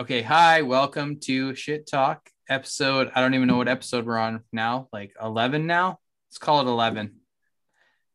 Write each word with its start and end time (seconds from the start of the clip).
Okay, 0.00 0.22
hi, 0.22 0.62
welcome 0.62 1.18
to 1.20 1.54
Shit 1.54 1.86
Talk 1.86 2.30
episode. 2.48 3.10
I 3.14 3.20
don't 3.20 3.34
even 3.34 3.48
know 3.48 3.58
what 3.58 3.68
episode 3.68 4.06
we're 4.06 4.18
on 4.18 4.42
now, 4.52 4.88
like 4.92 5.12
11 5.22 5.66
now. 5.66 5.98
Let's 6.28 6.38
call 6.38 6.60
it 6.62 6.70
11. 6.70 7.16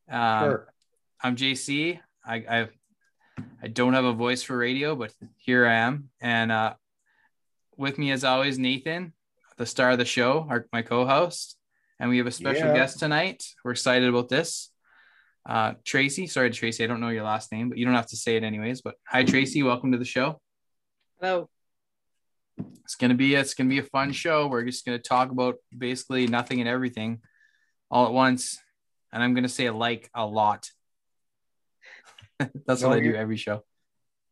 Um, 0.10 0.40
Sure. 0.44 0.74
I'm 1.22 1.36
JC. 1.36 2.00
I, 2.26 2.36
I 2.36 2.68
I 3.62 3.68
don't 3.68 3.94
have 3.94 4.06
a 4.06 4.14
voice 4.14 4.42
for 4.44 4.58
radio, 4.58 4.96
but 4.96 5.14
here 5.38 5.66
I 5.68 5.74
am. 5.76 6.10
And 6.22 6.52
uh, 6.52 6.74
with 7.78 7.98
me, 7.98 8.12
as 8.12 8.24
always, 8.24 8.58
Nathan, 8.58 9.14
the 9.58 9.66
star 9.66 9.92
of 9.92 9.98
the 9.98 10.06
show, 10.06 10.46
our, 10.50 10.68
my 10.72 10.82
co-host, 10.82 11.58
and 12.00 12.10
we 12.10 12.18
have 12.18 12.28
a 12.28 12.32
special 12.32 12.68
Yeah. 12.68 12.74
guest 12.76 13.00
tonight. 13.00 13.44
We're 13.64 13.72
excited 13.72 14.08
about 14.10 14.30
this. 14.30 14.72
Uh, 15.46 15.74
Tracey, 15.84 16.28
sorry, 16.28 16.50
Tracey, 16.52 16.84
I 16.84 16.88
don't 16.88 17.00
know 17.02 17.10
your 17.10 17.24
last 17.24 17.52
name, 17.52 17.70
but 17.70 17.78
you 17.78 17.86
don't 17.86 17.94
have 17.96 18.08
to 18.08 18.18
say 18.18 18.38
it 18.38 18.44
anyways. 18.44 18.82
But 18.82 18.96
hi, 19.08 19.24
Tracey, 19.24 19.62
welcome 19.64 19.92
to 19.92 19.98
the 19.98 20.06
show. 20.06 20.42
Hello. 21.20 21.50
It's 22.58 22.96
gonna 22.96 23.16
be 23.16 23.36
it's 23.36 23.54
gonna 23.54 23.70
be 23.70 23.80
a 23.80 23.84
fun 23.84 24.12
show. 24.12 24.48
We're 24.48 24.64
just 24.64 24.86
gonna 24.86 25.00
talk 25.00 25.32
about 25.32 25.56
basically 25.76 26.28
nothing 26.28 26.60
and 26.60 26.70
everything 26.70 27.22
all 27.90 28.06
at 28.06 28.14
once, 28.14 28.60
and 29.12 29.22
I'm 29.24 29.34
gonna 29.34 29.50
say 29.50 29.70
like 29.70 30.10
a 30.14 30.26
lot. 30.26 30.70
That's 32.66 32.82
No, 32.82 32.90
what 32.90 32.98
I 32.98 33.02
do 33.02 33.16
every 33.16 33.38
show. 33.38 33.64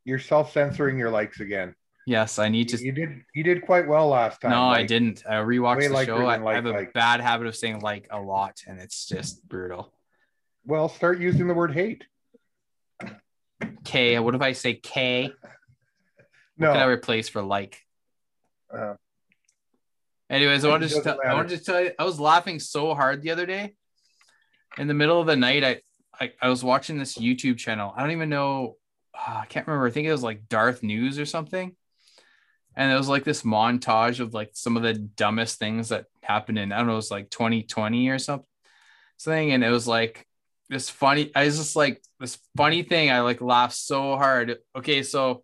You're 0.05 0.19
self-censoring 0.19 0.97
your 0.97 1.09
likes 1.09 1.39
again. 1.39 1.75
Yes, 2.05 2.37
I 2.37 2.49
need 2.49 2.67
to. 2.69 2.83
you 2.83 2.91
did 2.91 3.21
you 3.33 3.43
did 3.43 3.65
quite 3.65 3.87
well 3.87 4.09
last 4.09 4.41
time. 4.41 4.51
No, 4.51 4.63
I 4.63 4.83
didn't. 4.83 5.23
I 5.27 5.35
rewatched 5.35 5.87
the 5.87 5.89
liker 5.93 6.17
show. 6.17 6.27
I, 6.27 6.37
than 6.37 6.47
I 6.47 6.53
have 6.55 6.65
a 6.65 6.69
like, 6.69 6.77
like. 6.79 6.93
bad 6.93 7.21
habit 7.21 7.47
of 7.47 7.55
saying 7.55 7.79
like 7.79 8.07
a 8.11 8.19
lot, 8.19 8.61
and 8.67 8.79
it's 8.79 9.05
just 9.07 9.47
brutal. 9.47 9.93
Well, 10.65 10.89
start 10.89 11.19
using 11.19 11.47
the 11.47 11.53
word 11.53 11.73
hate. 11.73 12.03
K. 13.85 14.19
What 14.19 14.35
if 14.35 14.41
I 14.41 14.51
say 14.51 14.75
K? 14.75 15.31
What 16.57 16.73
can 16.73 16.77
I 16.77 16.85
replace 16.85 17.29
for 17.29 17.41
like? 17.41 17.79
Uh, 18.75 18.95
Anyways, 20.29 20.65
I 20.65 20.69
wanted 20.69 20.89
to 20.89 21.01
tell, 21.01 21.19
I 21.23 21.33
wanted 21.33 21.57
to 21.59 21.63
tell 21.63 21.81
you 21.81 21.91
I 21.99 22.03
was 22.03 22.19
laughing 22.19 22.59
so 22.59 22.95
hard 22.95 23.21
the 23.21 23.31
other 23.31 23.45
day. 23.45 23.75
In 24.77 24.87
the 24.87 24.93
middle 24.93 25.19
of 25.21 25.27
the 25.27 25.35
night, 25.35 25.63
I 25.63 25.81
I, 26.19 26.31
I 26.41 26.49
was 26.49 26.63
watching 26.63 26.97
this 26.97 27.17
YouTube 27.17 27.57
channel. 27.57 27.93
I 27.95 28.01
don't 28.01 28.11
even 28.11 28.29
know. 28.29 28.77
uh, 29.13 29.39
I 29.41 29.45
can't 29.45 29.67
remember. 29.67 29.87
I 29.87 29.91
think 29.91 30.07
it 30.07 30.11
was 30.11 30.23
like 30.23 30.47
Darth 30.47 30.81
News 30.83 31.19
or 31.19 31.25
something. 31.25 31.75
And 32.75 32.91
it 32.91 32.95
was 32.95 33.09
like 33.09 33.23
this 33.23 33.43
montage 33.43 34.19
of 34.19 34.33
like 34.33 34.51
some 34.53 34.77
of 34.77 34.83
the 34.83 34.93
dumbest 34.93 35.59
things 35.59 35.89
that 35.89 36.05
happened 36.23 36.57
in 36.57 36.71
I 36.71 36.77
don't 36.77 36.87
know. 36.87 36.93
It 36.93 36.97
was 36.97 37.11
like 37.11 37.29
2020 37.29 38.09
or 38.09 38.17
something. 38.19 38.47
Something, 39.17 39.51
and 39.51 39.63
it 39.63 39.69
was 39.69 39.87
like 39.87 40.25
this 40.69 40.89
funny. 40.89 41.31
I 41.35 41.45
was 41.45 41.57
just 41.57 41.75
like 41.75 42.01
this 42.19 42.39
funny 42.57 42.81
thing. 42.81 43.11
I 43.11 43.21
like 43.21 43.41
laughed 43.41 43.75
so 43.75 44.17
hard. 44.17 44.57
Okay, 44.75 45.03
so 45.03 45.43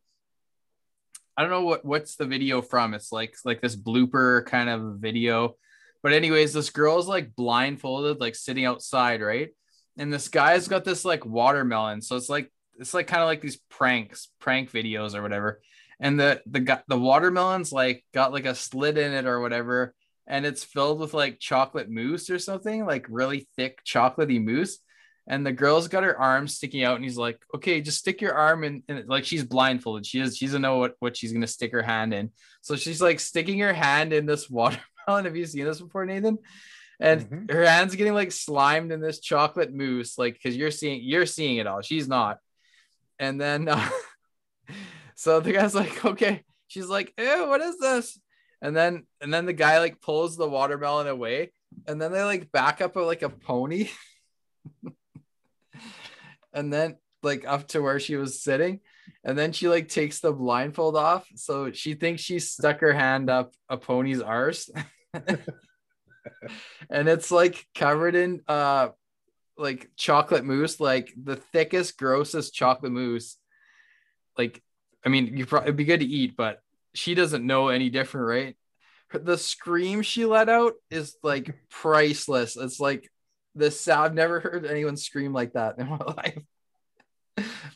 I 1.39 1.41
don't 1.41 1.51
know 1.51 1.63
what 1.63 1.85
what's 1.85 2.17
the 2.17 2.25
video 2.25 2.61
from. 2.61 2.93
It's 2.93 3.13
like 3.13 3.33
like 3.45 3.61
this 3.61 3.77
blooper 3.77 4.45
kind 4.45 4.69
of 4.69 4.97
video. 4.97 5.55
But 6.03 6.11
anyways, 6.11 6.51
this 6.51 6.69
girl's 6.69 7.07
like 7.07 7.33
blindfolded, 7.33 8.19
like 8.19 8.35
sitting 8.35 8.65
outside, 8.65 9.21
right? 9.21 9.47
And 9.97 10.11
this 10.11 10.27
guy's 10.27 10.67
got 10.67 10.83
this 10.83 11.05
like 11.05 11.25
watermelon. 11.25 12.01
So 12.01 12.17
it's 12.17 12.27
like 12.27 12.51
it's 12.77 12.93
like 12.93 13.07
kind 13.07 13.21
of 13.21 13.27
like 13.27 13.39
these 13.39 13.55
pranks, 13.69 14.27
prank 14.41 14.69
videos 14.69 15.15
or 15.15 15.21
whatever. 15.21 15.61
And 16.01 16.19
the 16.19 16.41
the 16.45 16.83
the 16.89 16.99
watermelon's 16.99 17.71
like 17.71 18.03
got 18.13 18.33
like 18.33 18.45
a 18.45 18.53
slit 18.53 18.97
in 18.97 19.13
it 19.13 19.25
or 19.25 19.39
whatever, 19.39 19.95
and 20.27 20.45
it's 20.45 20.65
filled 20.65 20.99
with 20.99 21.13
like 21.13 21.39
chocolate 21.39 21.89
mousse 21.89 22.29
or 22.29 22.39
something, 22.39 22.85
like 22.85 23.05
really 23.07 23.47
thick 23.55 23.79
chocolatey 23.85 24.43
mousse. 24.43 24.79
And 25.30 25.45
the 25.45 25.52
girl's 25.53 25.88
got 25.88 26.03
her 26.03 26.19
arm 26.19 26.47
sticking 26.47 26.83
out, 26.83 26.95
and 26.95 27.03
he's 27.03 27.16
like, 27.17 27.39
"Okay, 27.55 27.81
just 27.81 27.99
stick 27.99 28.19
your 28.19 28.33
arm 28.33 28.63
in." 28.63 28.83
And 28.89 29.08
like 29.08 29.23
she's 29.25 29.44
blindfolded, 29.44 30.05
she 30.05 30.19
is 30.19 30.36
she 30.36 30.47
doesn't 30.47 30.61
know 30.63 30.80
what 30.80 30.95
what 30.99 31.16
she's 31.16 31.31
gonna 31.31 31.45
stick 31.47 31.71
her 31.71 31.83
hand 31.83 32.13
in. 32.16 32.31
So 32.61 32.75
she's 32.75 32.99
like 33.02 33.19
sticking 33.19 33.59
her 33.59 33.71
hand 33.73 34.11
in 34.11 34.25
this 34.25 34.49
watermelon. 34.49 35.26
Have 35.26 35.36
you 35.37 35.45
seen 35.45 35.65
this 35.65 35.80
before, 35.80 36.05
Nathan? 36.05 36.39
And 36.99 37.21
Mhm. 37.30 37.52
her 37.52 37.64
hand's 37.64 37.95
getting 37.95 38.14
like 38.15 38.31
slimed 38.31 38.92
in 38.92 38.99
this 39.02 39.20
chocolate 39.20 39.71
mousse, 39.71 40.17
like 40.17 40.33
because 40.33 40.58
you're 40.58 40.71
seeing 40.71 41.02
you're 41.03 41.26
seeing 41.27 41.58
it 41.58 41.67
all. 41.67 41.82
She's 41.82 42.08
not. 42.08 42.39
And 43.20 43.39
then 43.39 43.70
uh, 43.70 43.89
so 45.15 45.39
the 45.39 45.53
guy's 45.53 45.76
like, 45.76 46.03
okay. 46.05 46.43
She's 46.67 46.87
like, 46.87 47.14
ew, 47.17 47.48
what 47.48 47.61
is 47.61 47.77
this? 47.80 48.20
And 48.61 48.76
then 48.76 49.05
and 49.21 49.33
then 49.33 49.45
the 49.45 49.53
guy 49.53 49.80
like 49.80 50.02
pulls 50.02 50.36
the 50.37 50.49
watermelon 50.49 51.08
away, 51.08 51.52
and 51.87 52.02
then 52.02 52.11
they 52.11 52.23
like 52.23 52.52
back 52.52 52.82
up 52.82 52.95
like 52.95 53.21
a 53.21 53.30
pony. 53.30 53.89
and 56.54 56.71
then 56.71 56.98
like 57.21 57.45
up 57.45 57.67
to 57.67 57.82
where 57.82 57.99
she 57.99 58.15
was 58.15 58.42
sitting 58.42 58.80
and 59.23 59.37
then 59.37 59.52
she 59.52 59.67
like 59.67 59.89
takes 59.89 60.20
the 60.20 60.32
blindfold 60.32 60.95
off 60.95 61.27
so 61.36 61.71
she 61.71 61.93
thinks 61.93 62.21
she 62.21 62.39
stuck 62.39 62.80
her 62.80 62.93
hand 62.93 63.30
up 63.30 63.54
a 63.70 63.77
pony's 63.77 64.21
arse. 64.21 64.70
And 66.89 67.08
it's 67.09 67.32
like 67.32 67.65
covered 67.76 68.15
in 68.15 68.42
uh 68.48 68.89
like 69.58 69.89
chocolate 69.95 70.45
mousse 70.45 70.80
like 70.80 71.11
the 71.21 71.36
thickest 71.36 71.98
grossest 71.98 72.54
chocolate 72.54 72.92
mousse. 72.92 73.38
Like 74.38 74.61
i 75.05 75.09
mean 75.09 75.38
you 75.38 75.45
probably 75.45 75.67
it'd 75.67 75.77
be 75.77 75.86
good 75.86 76.02
to 76.02 76.05
eat 76.05 76.36
but 76.36 76.61
she 76.93 77.15
doesn't 77.15 77.45
know 77.45 77.70
any 77.70 77.89
different 77.89 78.27
right? 78.27 78.55
The 79.11 79.38
scream 79.38 80.02
she 80.02 80.26
let 80.26 80.49
out 80.49 80.73
is 80.92 81.15
like 81.23 81.55
priceless. 81.70 82.55
It's 82.58 82.80
like 82.80 83.09
the 83.55 83.71
sound 83.71 84.05
i've 84.05 84.14
never 84.14 84.39
heard 84.39 84.65
anyone 84.65 84.95
scream 84.98 85.33
like 85.33 85.54
that 85.54 85.80
in 85.80 85.87
my 85.89 85.98
life 85.98 86.43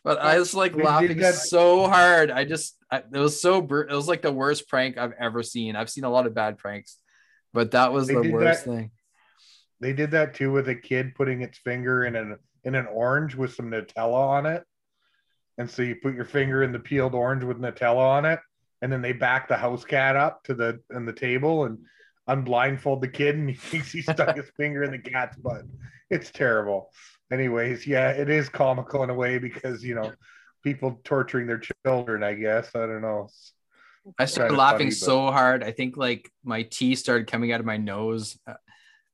but 0.04 0.20
I 0.20 0.38
was 0.40 0.54
like 0.54 0.74
did 0.76 0.84
laughing 0.84 1.24
so 1.24 1.88
hard. 1.88 2.30
I 2.30 2.44
just, 2.44 2.76
I, 2.92 2.98
it 2.98 3.18
was 3.18 3.42
so, 3.42 3.62
br- 3.62 3.84
it 3.84 3.94
was 3.96 4.10
like 4.10 4.22
the 4.22 4.32
worst 4.32 4.68
prank 4.68 4.98
I've 4.98 5.14
ever 5.18 5.42
seen. 5.42 5.78
I've 5.78 5.90
seen 5.90 6.04
a 6.04 6.10
lot 6.10 6.28
of 6.28 6.34
bad 6.34 6.58
pranks, 6.58 6.98
but 7.54 7.72
that 7.72 7.94
was 7.94 8.08
They 8.08 8.16
the 8.16 8.32
worst 8.32 8.66
that- 8.66 8.72
thing. 8.72 8.92
They 9.80 9.94
did 9.94 10.12
that 10.12 10.34
too 10.34 10.52
with 10.52 10.68
a 10.68 10.76
kid 10.76 11.16
putting 11.16 11.42
its 11.42 11.58
finger 11.58 12.04
in 12.06 12.16
an 12.16 12.38
in 12.66 12.76
an 12.76 12.88
orange 12.88 13.36
with 13.36 13.54
some 13.54 13.70
Nutella 13.72 14.14
on 14.28 14.46
it. 14.46 14.64
And 15.58 15.70
so 15.70 15.82
you 15.82 15.96
put 15.96 16.16
your 16.16 16.26
finger 16.26 16.64
in 16.64 16.72
the 16.72 16.80
peeled 16.80 17.14
orange 17.16 17.44
with 17.44 17.60
Nutella 17.60 17.98
on 18.18 18.26
it, 18.26 18.40
and 18.82 18.92
then 18.92 19.02
they 19.02 19.14
back 19.14 19.48
the 19.48 19.56
house 19.58 19.86
cat 19.86 20.16
up 20.16 20.44
to 20.44 20.54
the 20.54 20.80
and 20.90 21.08
the 21.08 21.14
table 21.14 21.66
and 21.66 21.80
unblindfold 22.28 23.02
the 23.02 23.08
kid, 23.08 23.36
and 23.36 23.50
he 23.50 23.56
thinks 23.56 23.92
he 23.92 24.02
stuck 24.02 24.36
his 24.36 24.50
finger 24.58 24.84
in 24.84 24.92
the 24.92 25.00
cat's 25.00 25.38
butt. 25.38 25.64
It's 26.10 26.32
terrible. 26.32 26.92
Anyways, 27.32 27.88
yeah, 27.88 28.10
it 28.10 28.30
is 28.30 28.50
comical 28.50 29.04
in 29.04 29.10
a 29.10 29.14
way 29.14 29.40
because 29.40 29.84
you 29.84 29.96
know 29.96 30.12
people 30.64 31.00
torturing 31.04 31.48
their 31.48 31.62
children. 31.86 32.24
I 32.24 32.34
guess 32.34 32.70
I 32.76 32.80
don't 32.80 33.02
know. 33.02 33.30
I 34.20 34.26
started 34.26 34.56
laughing 34.56 34.88
funny, 34.88 34.90
but- 34.90 34.98
so 34.98 35.32
hard. 35.32 35.64
I 35.64 35.72
think 35.72 35.98
like 35.98 36.30
my 36.44 36.64
tea 36.64 36.96
started 36.96 37.28
coming 37.28 37.52
out 37.52 37.60
of 37.60 37.66
my 37.66 37.78
nose. 37.78 38.38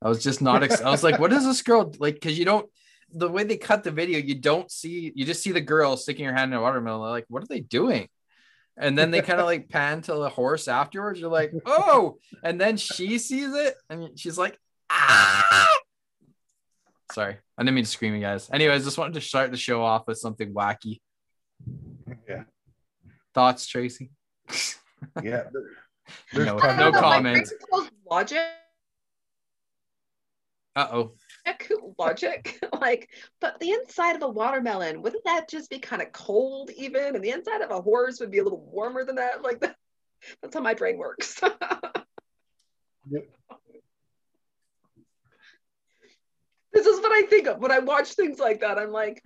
I 0.02 0.08
was 0.08 0.22
just 0.22 0.40
not, 0.40 0.62
ex- 0.62 0.80
I 0.80 0.88
was 0.90 1.02
like, 1.04 1.18
what 1.18 1.32
is 1.32 1.44
this 1.44 1.60
girl 1.60 1.92
like? 1.98 2.20
Cause 2.22 2.32
you 2.32 2.46
don't, 2.46 2.66
the 3.12 3.28
way 3.28 3.44
they 3.44 3.58
cut 3.58 3.84
the 3.84 3.90
video, 3.90 4.18
you 4.18 4.34
don't 4.34 4.70
see, 4.70 5.12
you 5.14 5.26
just 5.26 5.42
see 5.42 5.52
the 5.52 5.60
girl 5.60 5.96
sticking 5.98 6.24
her 6.24 6.32
hand 6.34 6.52
in 6.52 6.58
a 6.58 6.62
watermelon. 6.62 7.10
Like, 7.10 7.26
what 7.28 7.42
are 7.42 7.46
they 7.46 7.60
doing? 7.60 8.08
And 8.76 8.96
then 8.96 9.10
they 9.10 9.20
kind 9.20 9.40
of 9.40 9.46
like 9.46 9.68
pan 9.68 10.00
to 10.02 10.14
the 10.14 10.28
horse 10.30 10.66
afterwards. 10.68 11.20
You're 11.20 11.30
like, 11.30 11.52
oh, 11.66 12.16
and 12.42 12.60
then 12.60 12.76
she 12.76 13.18
sees 13.18 13.52
it 13.54 13.74
and 13.90 14.18
she's 14.18 14.38
like, 14.38 14.58
ah. 14.88 15.68
Sorry, 17.12 17.36
I 17.58 17.62
didn't 17.62 17.74
mean 17.74 17.84
to 17.84 17.90
scream, 17.90 18.14
you 18.14 18.20
guys. 18.20 18.48
Anyways, 18.52 18.84
just 18.84 18.96
wanted 18.96 19.14
to 19.14 19.20
start 19.20 19.50
the 19.50 19.56
show 19.56 19.82
off 19.82 20.06
with 20.06 20.18
something 20.18 20.54
wacky. 20.54 21.00
Yeah, 22.28 22.44
Thoughts, 23.34 23.66
Tracey? 23.66 24.10
yeah. 25.22 25.44
There's 26.32 26.46
No- 26.46 26.58
tons 26.58 26.78
no 26.78 26.88
of- 26.88 26.94
Like, 26.94 27.02
comment. 27.02 27.48
Logic, 28.10 28.38
Uh 30.76 30.88
oh. 30.92 31.12
Logic. 31.98 32.58
like, 32.80 33.08
but 33.40 33.58
the 33.60 33.70
inside 33.70 34.16
of 34.16 34.22
a 34.22 34.28
watermelon, 34.28 35.02
wouldn't 35.02 35.24
that 35.24 35.48
just 35.48 35.70
be 35.70 35.78
kind 35.78 36.02
of 36.02 36.12
cold 36.12 36.70
even? 36.76 37.14
And 37.14 37.24
the 37.24 37.30
inside 37.30 37.60
of 37.60 37.70
a 37.70 37.80
horse 37.80 38.20
would 38.20 38.30
be 38.30 38.38
a 38.38 38.44
little 38.44 38.64
warmer 38.72 39.04
than 39.04 39.16
that. 39.16 39.42
Like 39.42 39.60
that, 39.60 39.76
that's 40.42 40.54
how 40.54 40.60
my 40.60 40.74
brain 40.74 40.98
works. 40.98 41.40
yep. 43.10 43.24
this 46.72 46.86
is 46.86 47.00
what 47.00 47.12
I 47.12 47.22
think 47.28 47.46
of 47.46 47.58
when 47.58 47.72
I 47.72 47.78
watch 47.80 48.14
things 48.14 48.38
like 48.38 48.60
that. 48.60 48.78
I'm 48.78 48.92
like, 48.92 49.22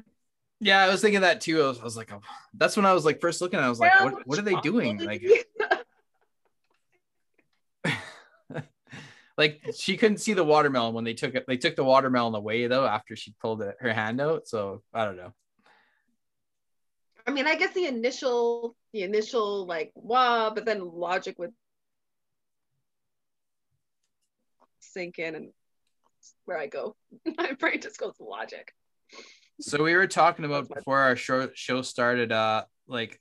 Yeah, 0.60 0.82
I 0.82 0.88
was 0.88 1.00
thinking 1.00 1.22
that 1.22 1.40
too. 1.40 1.62
I 1.62 1.69
was, 1.69 1.81
I 1.81 1.84
was 1.84 1.96
like, 1.96 2.12
oh, 2.12 2.20
that's 2.55 2.76
when 2.76 2.87
I 2.87 2.93
was 2.93 3.05
like 3.05 3.20
first 3.20 3.40
looking. 3.40 3.60
I 3.60 3.69
was 3.69 3.81
like, 3.81 3.94
well, 4.00 4.10
what, 4.12 4.26
what 4.26 4.38
are 4.38 4.43
they 4.43 4.56
doing? 4.56 4.99
Like, 4.99 5.22
chocolate- 5.22 5.44
like 9.36 9.60
she 9.76 9.96
couldn't 9.96 10.19
see 10.19 10.32
the 10.32 10.44
watermelon 10.44 10.94
when 10.94 11.04
they 11.04 11.14
took 11.14 11.34
it. 11.34 11.44
They 11.46 11.56
took 11.56 11.76
the 11.76 11.84
watermelon 11.84 12.34
away 12.34 12.66
though 12.66 12.86
after 12.86 13.16
she 13.16 13.34
pulled 13.40 13.62
it, 13.62 13.76
her 13.81 13.92
hand 13.92 14.20
out. 14.20 14.46
So 14.46 14.82
I 14.92 15.04
don't 15.04 15.16
know. 15.16 15.32
I 17.26 17.31
mean, 17.31 17.46
I 17.46 17.54
guess 17.54 17.72
the 17.72 17.86
initial, 17.86 18.76
the 18.92 19.02
initial 19.02 19.66
like, 19.66 19.92
wow, 19.94 20.52
but 20.54 20.66
then 20.66 20.81
logic 20.81 21.38
would 21.38 21.52
sink 24.81 25.19
in 25.19 25.34
and 25.34 25.48
where 26.44 26.58
I 26.58 26.66
go. 26.66 26.94
My 27.36 27.52
brain 27.52 27.81
just 27.81 27.98
goes 27.98 28.14
logic. 28.20 28.72
So 29.60 29.82
we 29.82 29.94
were 29.94 30.06
talking 30.06 30.44
about 30.44 30.69
before 30.69 30.98
our 30.98 31.16
show 31.16 31.48
show 31.54 31.82
started, 31.82 32.32
uh, 32.32 32.64
like 32.86 33.20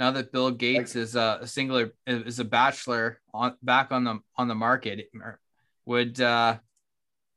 now 0.00 0.10
that 0.12 0.32
Bill 0.32 0.50
Gates 0.50 0.96
is 0.96 1.14
a, 1.14 1.40
a 1.42 1.46
singular 1.46 1.92
is 2.06 2.38
a 2.38 2.44
bachelor 2.44 3.20
on 3.34 3.54
back 3.62 3.92
on 3.92 4.04
the 4.04 4.18
on 4.34 4.48
the 4.48 4.54
market, 4.54 5.10
would 5.84 6.18
uh, 6.18 6.58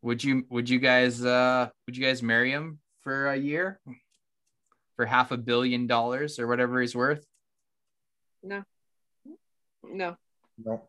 would 0.02 0.24
you 0.24 0.46
would 0.50 0.70
you 0.70 0.80
guys 0.80 1.24
uh, 1.24 1.70
would 1.86 1.98
you 1.98 2.04
guys 2.04 2.24
marry 2.24 2.52
him 2.52 2.80
for 3.02 3.28
a 3.28 3.36
year 3.36 3.82
for 4.96 5.06
half 5.06 5.32
a 5.32 5.38
billion 5.38 5.88
dollars 5.88 6.40
or 6.40 6.48
whatever 6.48 6.80
he's 6.80 6.96
worth? 6.96 7.26
No. 8.42 8.64
No. 9.84 10.16
No. 10.58 10.84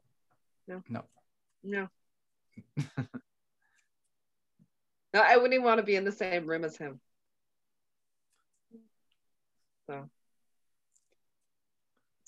No. 0.68 0.82
No. 0.88 1.04
No. 1.64 1.88
no, 5.12 5.20
I 5.20 5.36
wouldn't 5.36 5.54
even 5.54 5.64
want 5.64 5.78
to 5.78 5.84
be 5.84 5.96
in 5.96 6.04
the 6.04 6.12
same 6.12 6.46
room 6.46 6.64
as 6.64 6.76
him. 6.76 7.00
So 9.88 9.94
it's 9.94 10.12
a 10.12 10.13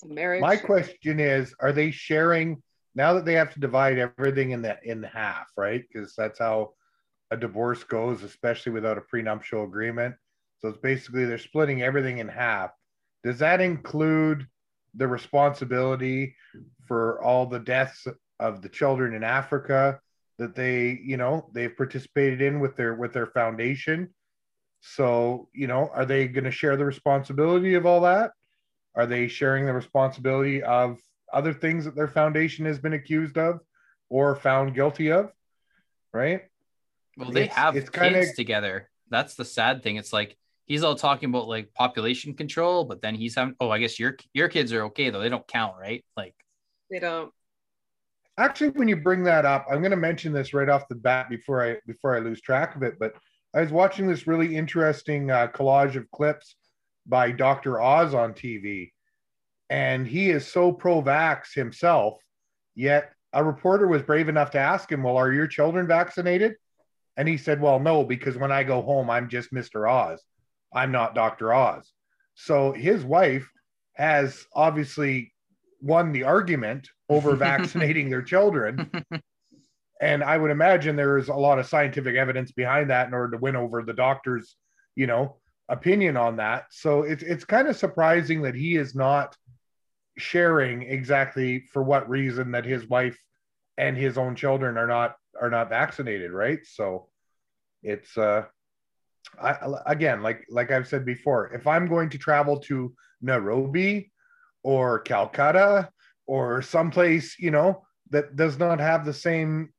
marriage. 0.05 0.41
My 0.41 0.57
question 0.57 1.19
is, 1.19 1.53
are 1.59 1.71
they 1.71 1.91
sharing 1.91 2.61
now 2.95 3.13
that 3.13 3.25
they 3.25 3.33
have 3.33 3.53
to 3.53 3.59
divide 3.59 3.99
everything 3.99 4.51
in 4.51 4.61
the 4.61 4.77
in 4.83 5.03
half, 5.03 5.47
right? 5.55 5.83
Because 5.87 6.15
that's 6.15 6.39
how 6.39 6.73
a 7.29 7.37
divorce 7.37 7.83
goes, 7.83 8.23
especially 8.23 8.71
without 8.71 8.97
a 8.97 9.01
prenuptial 9.01 9.63
agreement. 9.63 10.15
So 10.59 10.69
it's 10.69 10.79
basically 10.79 11.25
they're 11.25 11.37
splitting 11.37 11.83
everything 11.83 12.17
in 12.17 12.27
half. 12.27 12.71
Does 13.23 13.39
that 13.39 13.61
include 13.61 14.47
the 14.95 15.07
responsibility 15.07 16.35
for 16.87 17.21
all 17.21 17.45
the 17.45 17.59
deaths 17.59 18.07
of 18.39 18.61
the 18.61 18.69
children 18.69 19.13
in 19.13 19.23
Africa 19.23 19.99
that 20.39 20.55
they, 20.55 20.99
you 21.03 21.17
know, 21.17 21.49
they've 21.53 21.75
participated 21.75 22.41
in 22.41 22.59
with 22.59 22.75
their 22.75 22.95
with 22.95 23.13
their 23.13 23.27
foundation? 23.27 24.09
So, 24.79 25.49
you 25.53 25.67
know, 25.67 25.89
are 25.93 26.05
they 26.05 26.27
going 26.27 26.45
to 26.45 26.51
share 26.51 26.77
the 26.77 26.85
responsibility 26.85 27.75
of 27.75 27.85
all 27.85 28.01
that? 28.01 28.31
Are 28.97 29.05
they 29.05 29.27
sharing 29.29 29.65
the 29.65 29.73
responsibility 29.73 30.61
of 30.63 30.97
other 31.31 31.53
things 31.53 31.85
that 31.85 31.95
their 31.95 32.07
foundation 32.07 32.65
has 32.65 32.79
been 32.79 32.93
accused 32.93 33.37
of 33.37 33.59
or 34.09 34.35
found 34.35 34.73
guilty 34.73 35.11
of? 35.11 35.31
Right? 36.11 36.41
Well, 37.15 37.31
they 37.31 37.43
It's- 37.43 37.55
have 37.55 37.75
it's 37.77 37.89
kids 37.89 38.03
kinda- 38.13 38.33
together. 38.35 38.89
That's 39.09 39.35
the 39.35 39.45
sad 39.45 39.83
thing. 39.83 39.95
It's 39.97 40.11
like 40.11 40.35
he's 40.65 40.83
all 40.83 40.95
talking 40.95 41.29
about 41.29 41.47
like 41.47 41.73
population 41.73 42.33
control, 42.33 42.83
but 42.85 43.01
then 43.01 43.15
he's 43.15 43.35
having. 43.35 43.55
Oh, 43.59 43.69
I 43.69 43.79
guess 43.79 43.99
your 43.99 44.17
your 44.33 44.49
kids 44.49 44.73
are 44.73 44.83
okay 44.85 45.09
though. 45.11 45.21
They 45.21 45.29
don't 45.29 45.47
count, 45.47 45.77
right? 45.79 46.03
Like, 46.17 46.35
They 46.89 46.99
don't. 46.99 47.31
Actually, 48.39 48.69
when 48.69 48.87
you 48.87 48.95
bring 48.97 49.23
that 49.23 49.45
up, 49.45 49.65
I'm 49.69 49.79
going 49.79 49.91
to 49.91 49.97
mention 49.97 50.31
this 50.31 50.53
right 50.53 50.69
off 50.69 50.87
the 50.87 50.95
bat 50.95 51.29
before 51.29 51.63
I 51.63 51.77
before 51.87 52.15
I 52.15 52.19
lose 52.19 52.41
track 52.41 52.75
of 52.75 52.83
it. 52.83 52.97
But 52.99 53.15
I 53.53 53.61
was 53.61 53.71
watching 53.71 54.07
this 54.07 54.27
really 54.27 54.55
interesting 54.55 55.31
uh, 55.31 55.47
collage 55.47 55.95
of 55.95 56.09
clips 56.11 56.55
by 57.07 57.31
Dr. 57.31 57.79
Oz 57.79 58.13
on 58.13 58.33
TV, 58.33 58.91
and 59.69 60.05
he 60.07 60.29
is 60.29 60.47
so 60.47 60.71
pro-vax 60.71 61.53
himself. 61.53 62.19
Yet 62.75 63.11
a 63.33 63.43
reporter 63.43 63.87
was 63.87 64.03
brave 64.03 64.29
enough 64.29 64.51
to 64.51 64.59
ask 64.59 64.91
him, 64.91 65.03
"Well, 65.03 65.17
are 65.17 65.31
your 65.31 65.47
children 65.47 65.87
vaccinated?" 65.87 66.55
And 67.15 67.27
he 67.27 67.37
said, 67.37 67.61
"Well, 67.61 67.79
no, 67.79 68.03
because 68.03 68.37
when 68.37 68.51
I 68.51 68.63
go 68.63 68.81
home, 68.81 69.09
I'm 69.09 69.29
just 69.29 69.53
Mr. 69.53 69.89
Oz. 69.89 70.23
I'm 70.73 70.91
not 70.91 71.15
Dr. 71.15 71.53
Oz." 71.53 71.91
So 72.35 72.71
his 72.71 73.03
wife 73.03 73.49
has 73.93 74.45
obviously 74.53 75.33
won 75.81 76.11
the 76.11 76.23
argument 76.23 76.89
over 77.09 77.35
vaccinating 77.35 78.09
their 78.09 78.21
children. 78.21 78.91
And 79.99 80.23
I 80.23 80.37
would 80.37 80.51
imagine 80.51 80.95
there 80.95 81.17
is 81.17 81.29
a 81.29 81.33
lot 81.33 81.57
of 81.57 81.65
scientific 81.65 82.15
evidence 82.15 82.51
behind 82.51 82.91
that 82.91 83.07
in 83.07 83.13
order 83.13 83.31
to 83.31 83.41
win 83.41 83.55
over 83.55 83.81
the 83.81 83.93
doctor's, 83.93 84.55
you 84.95 85.07
know, 85.07 85.37
opinion 85.69 86.17
on 86.17 86.37
that. 86.37 86.65
So 86.71 87.03
it's 87.03 87.23
it's 87.23 87.45
kind 87.45 87.67
of 87.67 87.75
surprising 87.75 88.41
that 88.43 88.55
he 88.55 88.75
is 88.75 88.95
not 88.95 89.35
sharing 90.17 90.83
exactly 90.83 91.65
for 91.71 91.83
what 91.83 92.09
reason 92.09 92.51
that 92.51 92.65
his 92.65 92.87
wife 92.87 93.17
and 93.77 93.95
his 93.95 94.17
own 94.17 94.35
children 94.35 94.77
are 94.77 94.87
not 94.87 95.15
are 95.39 95.49
not 95.49 95.69
vaccinated, 95.69 96.31
right? 96.31 96.59
So 96.65 97.09
it's 97.83 98.17
uh 98.17 98.43
I 99.41 99.57
again 99.85 100.23
like 100.23 100.45
like 100.49 100.71
I've 100.71 100.87
said 100.87 101.05
before, 101.05 101.53
if 101.53 101.67
I'm 101.67 101.87
going 101.87 102.09
to 102.09 102.17
travel 102.17 102.59
to 102.61 102.93
Nairobi 103.21 104.11
or 104.63 104.99
Calcutta 104.99 105.89
or 106.25 106.61
someplace, 106.61 107.37
you 107.39 107.51
know, 107.51 107.85
that 108.09 108.35
does 108.35 108.57
not 108.57 108.79
have 108.79 109.05
the 109.05 109.13
same 109.13 109.69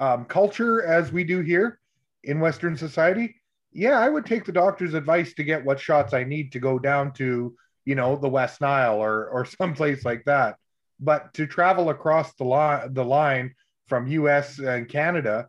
um, 0.00 0.24
culture 0.24 0.84
as 0.84 1.12
we 1.12 1.24
do 1.24 1.40
here 1.40 1.80
in 2.24 2.40
Western 2.40 2.76
society, 2.76 3.36
yeah, 3.72 3.98
I 3.98 4.08
would 4.08 4.26
take 4.26 4.44
the 4.44 4.52
doctor's 4.52 4.94
advice 4.94 5.34
to 5.34 5.44
get 5.44 5.64
what 5.64 5.80
shots 5.80 6.14
I 6.14 6.24
need 6.24 6.52
to 6.52 6.60
go 6.60 6.78
down 6.78 7.12
to, 7.14 7.54
you 7.84 7.94
know, 7.94 8.16
the 8.16 8.28
West 8.28 8.60
Nile 8.60 8.96
or 9.02 9.28
or 9.28 9.44
someplace 9.60 10.04
like 10.04 10.24
that. 10.24 10.56
But 10.98 11.34
to 11.34 11.46
travel 11.46 11.90
across 11.90 12.34
the 12.34 12.44
line, 12.44 12.94
the 12.94 13.04
line 13.04 13.54
from 13.86 14.06
U.S. 14.06 14.58
and 14.58 14.88
Canada, 14.88 15.48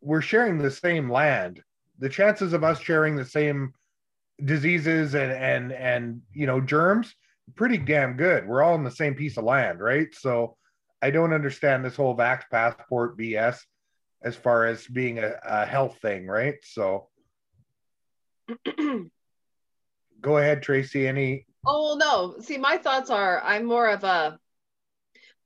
we're 0.00 0.20
sharing 0.20 0.58
the 0.58 0.70
same 0.70 1.10
land. 1.10 1.62
The 1.98 2.08
chances 2.10 2.52
of 2.52 2.64
us 2.64 2.80
sharing 2.80 3.16
the 3.16 3.24
same 3.24 3.72
diseases 4.44 5.14
and 5.14 5.32
and 5.32 5.72
and 5.72 6.20
you 6.32 6.46
know 6.46 6.60
germs 6.60 7.14
pretty 7.56 7.78
damn 7.78 8.16
good. 8.16 8.46
We're 8.46 8.62
all 8.62 8.74
in 8.74 8.84
the 8.84 8.90
same 8.90 9.14
piece 9.14 9.36
of 9.36 9.44
land, 9.44 9.80
right? 9.80 10.08
So 10.14 10.56
I 11.02 11.10
don't 11.10 11.32
understand 11.32 11.84
this 11.84 11.96
whole 11.96 12.16
vax 12.16 12.42
passport 12.50 13.18
BS 13.18 13.58
as 14.24 14.34
far 14.34 14.64
as 14.64 14.86
being 14.86 15.18
a, 15.18 15.34
a 15.44 15.66
health 15.66 15.98
thing, 16.00 16.26
right? 16.26 16.56
So 16.64 17.08
go 20.20 20.38
ahead, 20.38 20.62
Tracey. 20.62 21.06
Any 21.06 21.46
Oh 21.66 21.96
no. 21.98 22.40
See, 22.42 22.58
my 22.58 22.78
thoughts 22.78 23.10
are 23.10 23.40
I'm 23.42 23.64
more 23.64 23.88
of 23.88 24.02
a 24.04 24.38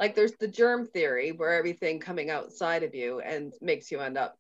like 0.01 0.15
there's 0.15 0.37
the 0.39 0.49
germ 0.49 0.87
theory 0.87 1.33
where 1.33 1.55
everything 1.55 1.99
coming 1.99 2.31
outside 2.31 2.85
of 2.85 2.95
you 2.95 3.21
and 3.21 3.53
makes 3.61 3.91
you 3.91 4.01
end 4.01 4.17
up 4.17 4.37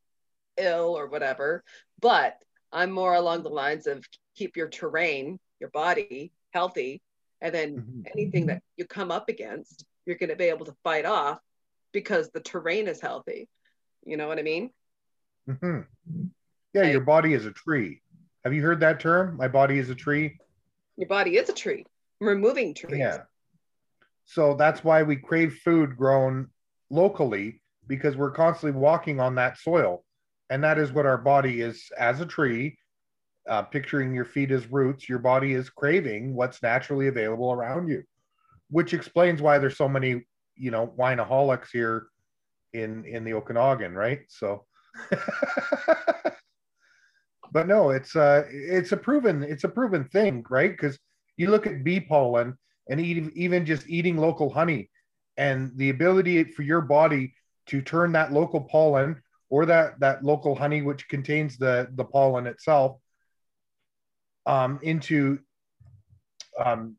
ill 0.56 0.96
or 0.96 1.08
whatever. 1.08 1.64
But 2.00 2.37
I'm 2.73 2.93
more 2.93 3.14
along 3.14 3.43
the 3.43 3.49
lines 3.49 3.87
of 3.87 4.05
keep 4.37 4.56
your 4.56 4.69
terrain, 4.69 5.38
your 5.58 5.70
body 5.70 6.32
healthy, 6.52 7.02
and 7.40 7.55
then 7.55 7.76
Mhm. 7.76 8.11
anything 8.12 8.46
that 8.46 8.62
you 8.76 8.85
come 8.87 9.11
up 9.11 9.29
against, 9.29 9.85
you're 10.06 10.17
going 10.17 10.31
to 10.31 10.37
be 10.37 10.44
able 10.44 10.67
to 10.67 10.76
fight 10.85 11.05
off 11.05 11.40
because 11.93 12.31
the 12.31 12.40
terrain 12.40 12.88
is 12.88 13.00
healthy. 13.00 13.49
You 14.05 14.17
know 14.17 14.29
what 14.29 14.39
I 14.39 14.43
mean? 14.43 14.71
Mhm. 15.49 15.87
Yeah, 16.73 16.83
Like- 16.83 16.93
your 16.93 17.00
body 17.03 17.33
is 17.35 17.47
a 17.47 17.53
tree. 17.53 18.03
Have 18.45 18.55
you 18.55 18.62
heard 18.62 18.81
that 18.81 19.00
term? 19.00 19.37
My 19.37 19.49
body 19.49 19.79
is 19.79 19.91
a 19.91 19.95
tree. 19.95 20.39
Your 20.97 21.09
body 21.09 21.37
is 21.37 21.49
a 21.49 21.52
tree. 21.52 21.87
Removing 22.21 22.75
trees. 22.75 22.99
Yeah. 22.99 23.25
So 24.25 24.55
that's 24.55 24.85
why 24.85 25.02
we 25.02 25.17
crave 25.17 25.59
food 25.64 25.97
grown 25.97 26.50
locally 26.90 27.62
because 27.87 28.17
we're 28.17 28.31
constantly 28.31 28.78
walking 28.78 29.21
on 29.21 29.35
that 29.37 29.59
soil. 29.59 30.05
And 30.50 30.62
that 30.64 30.78
is 30.78 30.93
what 30.93 31.07
our 31.07 31.19
body 31.19 31.61
is 31.61 31.90
as 31.99 32.21
a 32.21 32.26
tree. 32.26 32.78
Uh, 33.47 33.62
picturing 33.62 34.14
your 34.14 34.26
feet 34.26 34.50
as 34.50 34.71
roots, 34.71 35.09
your 35.09 35.19
body 35.19 35.55
is 35.55 35.71
craving 35.71 36.35
what's 36.35 36.62
naturally 36.62 37.07
available 37.07 37.50
around 37.50 37.88
you, 37.88 38.05
which 38.69 38.93
explains 38.93 39.40
why 39.40 39.57
there's 39.59 39.78
so 39.78 39.88
many, 39.88 40.26
you 40.55 40.71
know, 40.71 40.88
wineaholics 40.99 41.71
here 41.73 42.09
in 42.73 43.05
in 43.05 43.25
the 43.25 43.35
Okanagan, 43.35 43.95
right? 43.95 44.21
So, 44.29 44.65
but 47.53 47.67
no, 47.67 47.91
it's 47.91 48.17
uh, 48.17 48.45
it's 48.49 48.93
a 48.93 48.97
proven 48.97 49.43
it's 49.43 49.65
a 49.65 49.69
proven 49.69 50.05
thing, 50.05 50.45
right? 50.49 50.71
Because 50.71 50.99
you 51.37 51.51
look 51.51 51.67
at 51.67 51.85
bee 51.85 52.01
pollen 52.01 52.59
and 52.89 53.01
eat, 53.01 53.33
even 53.35 53.67
just 53.67 53.89
eating 53.89 54.17
local 54.17 54.51
honey 54.51 54.91
and 55.37 55.73
the 55.77 55.91
ability 55.91 56.45
for 56.45 56.63
your 56.63 56.81
body 56.81 57.35
to 57.67 57.81
turn 57.81 58.13
that 58.13 58.33
local 58.33 58.61
pollen 58.61 59.23
or 59.51 59.67
that 59.67 59.99
that 60.01 60.23
local 60.23 60.55
honey 60.55 60.83
which 60.83 61.09
contains 61.09 61.57
the 61.57 61.89
the 61.95 62.05
pollen 62.05 62.47
itself 62.47 62.99
um, 64.47 64.79
into 64.83 65.39
um, 66.63 66.97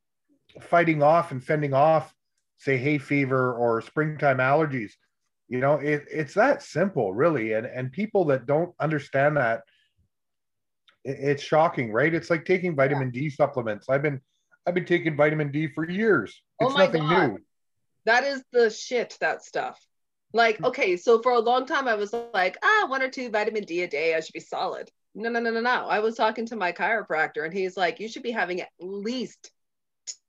fighting 0.62 1.04
off 1.04 1.32
and 1.32 1.44
fending 1.44 1.74
off 1.74 2.14
say 2.58 2.78
hay 2.78 2.98
fever 2.98 3.54
or 3.54 3.82
springtime 3.82 4.38
allergies 4.38 4.94
you 5.50 5.60
know 5.60 5.74
it, 5.75 6.06
it's 6.12 6.34
that 6.36 6.62
simple 6.63 7.13
really 7.13 7.53
and 7.53 7.65
and 7.65 7.91
people 7.91 8.24
that 8.25 8.46
don't 8.46 8.74
understand 8.79 9.36
that 9.38 9.63
it- 11.03 11.18
it's 11.20 11.44
shocking 11.44 11.91
right 11.91 12.13
it's 12.13 12.29
like 12.29 12.46
taking 12.46 12.75
vitamin 12.75 13.12
d 13.12 13.29
supplements 13.29 13.89
i've 13.89 14.01
been 14.03 14.22
i've 14.65 14.74
been 14.75 14.86
taking 14.86 15.18
vitamin 15.18 15.51
d 15.51 15.68
for 15.68 15.89
years 15.89 16.41
Oh 16.62 16.68
it's 16.68 16.75
my 16.75 16.86
nothing 16.86 17.08
God. 17.08 17.32
new 17.32 17.39
That 18.06 18.24
is 18.24 18.44
the 18.51 18.70
shit, 18.70 19.18
that 19.20 19.44
stuff. 19.44 19.79
Like, 20.34 20.63
okay, 20.63 20.96
so 20.98 21.22
for 21.22 21.32
a 21.34 21.39
long 21.39 21.65
time 21.65 21.88
I 21.88 21.96
was 21.96 22.13
like, 22.34 22.58
ah, 22.63 22.86
one 22.88 23.01
or 23.01 23.10
two 23.10 23.29
vitamin 23.29 23.63
D 23.63 23.82
a 23.84 23.88
day, 23.88 24.15
I 24.15 24.20
should 24.20 24.34
be 24.34 24.39
solid. 24.39 24.89
No, 25.15 25.29
no, 25.29 25.39
no, 25.39 25.51
no, 25.51 25.60
no. 25.62 25.86
I 25.88 26.00
was 26.00 26.15
talking 26.15 26.46
to 26.48 26.56
my 26.56 26.72
chiropractor 26.72 27.44
and 27.46 27.53
he's 27.53 27.75
like, 27.77 28.00
you 28.00 28.08
should 28.08 28.24
be 28.24 28.32
having 28.32 28.62
at 28.62 28.70
least 28.79 29.51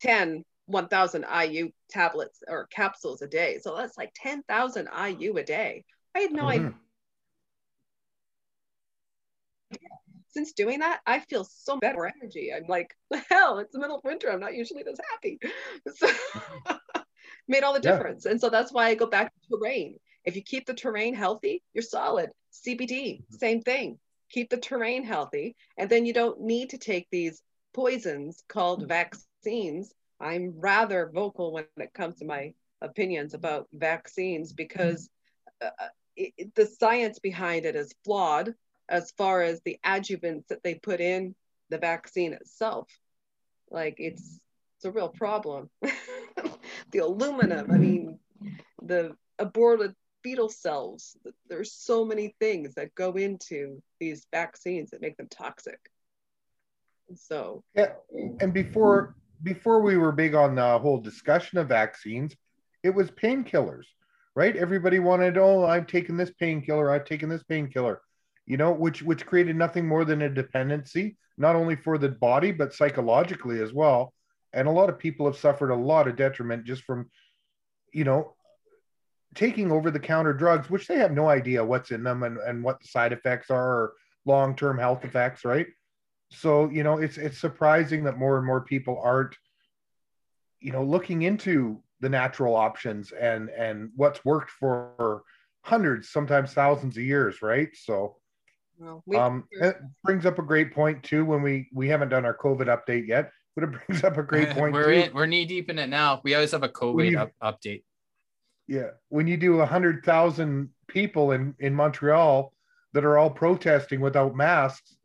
10 0.03 0.45
1000 0.71 1.25
IU 1.25 1.71
tablets 1.89 2.43
or 2.49 2.67
capsules 2.67 3.23
a 3.23 3.29
day. 3.29 3.59
So 3.61 3.77
that's 3.77 3.99
like 3.99 4.13
10,000 4.15 4.89
IU 4.89 5.37
a 5.37 5.43
day. 5.45 5.85
I 6.15 6.21
had 6.21 6.33
no 6.33 6.49
idea. 6.49 6.71
Mhm. 6.71 6.75
since 10.29 10.53
doing 10.53 10.79
that, 10.81 11.01
I 11.07 11.21
feel 11.21 11.45
so 11.45 11.77
better 11.79 12.07
energy. 12.07 12.53
I'm 12.55 12.67
like, 12.69 12.95
hell, 13.31 13.59
it's 13.59 13.73
the 13.73 13.81
middle 13.81 13.97
of 13.97 14.05
winter. 14.05 14.31
I'm 14.31 14.41
not 14.41 14.55
usually 14.55 14.83
this 14.83 14.99
happy. 15.11 15.39
So 15.97 16.09
made 17.49 17.65
all 17.65 17.73
the 17.75 17.81
Yeah. 17.83 17.93
difference. 17.93 18.27
And 18.27 18.41
so 18.41 18.49
that's 18.49 18.73
why 18.73 18.87
I 18.87 18.95
go 18.95 19.07
back 19.07 19.33
to 19.33 19.57
terrain. 19.59 19.99
If 20.25 20.37
you 20.37 20.43
keep 20.43 20.67
the 20.67 20.75
terrain 20.75 21.15
healthy, 21.15 21.63
you're 21.73 21.83
solid. 21.83 22.31
CBD, 22.53 23.23
same 23.31 23.63
thing. 23.63 23.99
Keep 24.31 24.51
the 24.51 24.57
terrain 24.59 25.03
healthy. 25.05 25.57
And 25.77 25.91
then 25.91 26.07
you 26.07 26.13
don't 26.13 26.41
need 26.41 26.71
to 26.71 26.79
take 26.79 27.09
these 27.11 27.43
poisons 27.75 28.43
called 28.49 28.87
vaccines. 28.89 29.93
I'm 30.21 30.55
rather 30.61 31.11
vocal 31.13 31.53
when 31.53 31.67
it 31.67 31.79
comes 31.81 32.03
to 32.03 32.11
my 32.11 32.37
opinions 32.67 33.21
about 33.21 33.55
vaccines 33.59 34.53
because 34.53 35.09
uh, 35.61 35.71
it, 36.17 36.33
it- 36.37 36.55
the 36.55 36.67
science 36.67 37.19
behind 37.19 37.65
it 37.65 37.75
is 37.77 37.95
flawed 38.05 38.55
as 38.89 39.11
far 39.13 39.43
as 39.43 39.61
the 39.63 39.79
adjuvants 39.85 40.47
that 40.49 40.63
they 40.63 40.75
put 40.75 41.01
in 41.01 41.35
the 41.71 41.79
vaccine 41.79 42.33
itself. 42.33 42.89
Like 43.71 43.97
it's 43.99 44.41
it's 44.77 44.85
a 44.85 44.93
real 44.93 45.09
problem. 45.09 45.71
the 46.93 46.99
aluminum, 46.99 47.71
I 47.71 47.79
mean, 47.79 48.19
the 48.83 49.17
aborted 49.39 49.95
fetal 50.23 50.49
cells. 50.49 51.17
There's 51.49 51.73
so 51.73 52.05
many 52.05 52.35
things 52.41 52.75
that 52.75 52.95
go 52.95 53.13
into 53.13 53.83
these 54.01 54.27
vaccines 54.33 54.91
that 54.91 55.01
make 55.03 55.17
them 55.17 55.29
toxic. 55.31 55.79
So 57.15 57.65
Yeah, 57.75 57.93
and 58.41 58.53
before 58.53 59.15
before 59.43 59.81
we 59.81 59.97
were 59.97 60.13
big 60.13 60.35
on 60.35 60.55
the 60.55 60.79
whole 60.79 61.01
discussion 61.01 61.59
of 61.59 61.69
vaccines, 61.69 62.35
it 62.83 62.91
was 62.91 63.11
painkillers, 63.11 63.85
right? 64.35 64.57
Everybody 64.57 64.99
wanted, 64.99 65.39
oh, 65.39 65.65
I've 65.65 65.87
taken 65.87 66.17
this 66.17 66.31
painkiller, 66.31 66.91
I've 66.91 67.05
taken 67.05 67.29
this 67.29 67.43
painkiller, 67.43 68.01
you 68.47 68.57
know, 68.57 68.73
which 68.73 69.03
which 69.03 69.27
created 69.27 69.57
nothing 69.57 69.87
more 69.87 70.05
than 70.05 70.23
a 70.23 70.29
dependency, 70.29 71.17
not 71.37 71.57
only 71.57 71.77
for 71.77 71.99
the 71.99 72.09
body 72.09 72.53
but 72.53 72.75
psychologically 72.75 73.61
as 73.61 73.73
well. 73.73 74.13
And 74.53 74.67
a 74.67 74.73
lot 74.73 74.89
of 74.89 74.99
people 74.99 75.27
have 75.27 75.37
suffered 75.37 75.71
a 75.71 75.77
lot 75.77 76.09
of 76.09 76.17
detriment 76.17 76.65
just 76.65 76.83
from, 76.83 77.09
you 77.93 78.05
know, 78.05 78.35
taking 79.35 79.71
over 79.71 79.91
the 79.91 80.01
counter 80.01 80.33
drugs, 80.33 80.69
which 80.69 80.89
they 80.89 80.97
have 80.97 81.13
no 81.13 81.29
idea 81.29 81.65
what's 81.65 81.93
in 81.93 82.03
them 82.03 82.25
and, 82.25 82.39
and 82.39 82.65
what 82.65 82.81
the 82.81 82.89
side 82.89 83.13
effects 83.13 83.51
are 83.51 83.69
or 83.69 83.93
long 84.25 84.57
term 84.57 84.79
health 84.79 85.05
effects, 85.05 85.45
right? 85.45 85.67
So 86.31 86.69
you 86.71 86.83
know 86.83 86.99
it's 86.99 87.19
it's 87.19 87.39
surprising 87.39 88.05
that 88.05 88.19
more 88.19 88.39
and 88.39 88.47
more 88.47 88.61
people 88.61 89.01
aren't 89.03 89.37
you 90.61 90.73
know 90.73 90.85
looking 90.85 91.23
into 91.23 91.83
the 92.01 92.09
natural 92.09 92.55
options 92.55 93.13
and 93.13 93.49
and 93.51 93.91
what's 93.97 94.25
worked 94.25 94.51
for 94.51 95.23
hundreds 95.63 96.09
sometimes 96.09 96.53
thousands 96.53 96.97
of 96.97 97.03
years 97.03 97.43
right 97.43 97.71
so 97.75 98.17
well, 98.79 99.03
we, 99.07 99.17
um 99.17 99.45
it 99.53 99.77
brings 100.05 100.25
up 100.25 100.39
a 100.39 100.43
great 100.43 100.73
point 100.73 101.03
too 101.03 101.25
when 101.25 101.43
we 101.43 101.69
we 101.73 101.89
haven't 101.89 102.09
done 102.09 102.25
our 102.25 102.37
covid 102.37 102.67
update 102.67 103.07
yet 103.07 103.31
but 103.55 103.65
it 103.65 103.71
brings 103.87 104.05
up 104.05 104.17
a 104.17 104.23
great 104.23 104.51
point 104.57 104.73
we're 104.73 104.85
too. 104.85 105.01
in, 105.09 105.13
we're 105.15 105.27
knee 105.27 105.45
deep 105.45 105.69
in 105.69 105.79
it 105.79 105.89
now. 105.89 106.21
We 106.23 106.35
always 106.35 106.53
have 106.53 106.63
a 106.63 106.69
COVID 106.69 107.11
you- 107.11 107.19
up, 107.19 107.33
update. 107.43 107.83
yeah 108.69 108.91
when 109.09 109.27
you 109.27 109.37
do 109.37 109.61
a 109.61 109.67
hundred 109.67 110.05
thousand 110.05 110.71
people 110.87 111.33
in 111.33 111.55
in 111.59 111.75
montreal 111.75 112.53
that 112.93 113.05
are 113.05 113.19
all 113.19 113.31
protesting 113.31 114.01
without 114.01 114.35
masks 114.35 114.97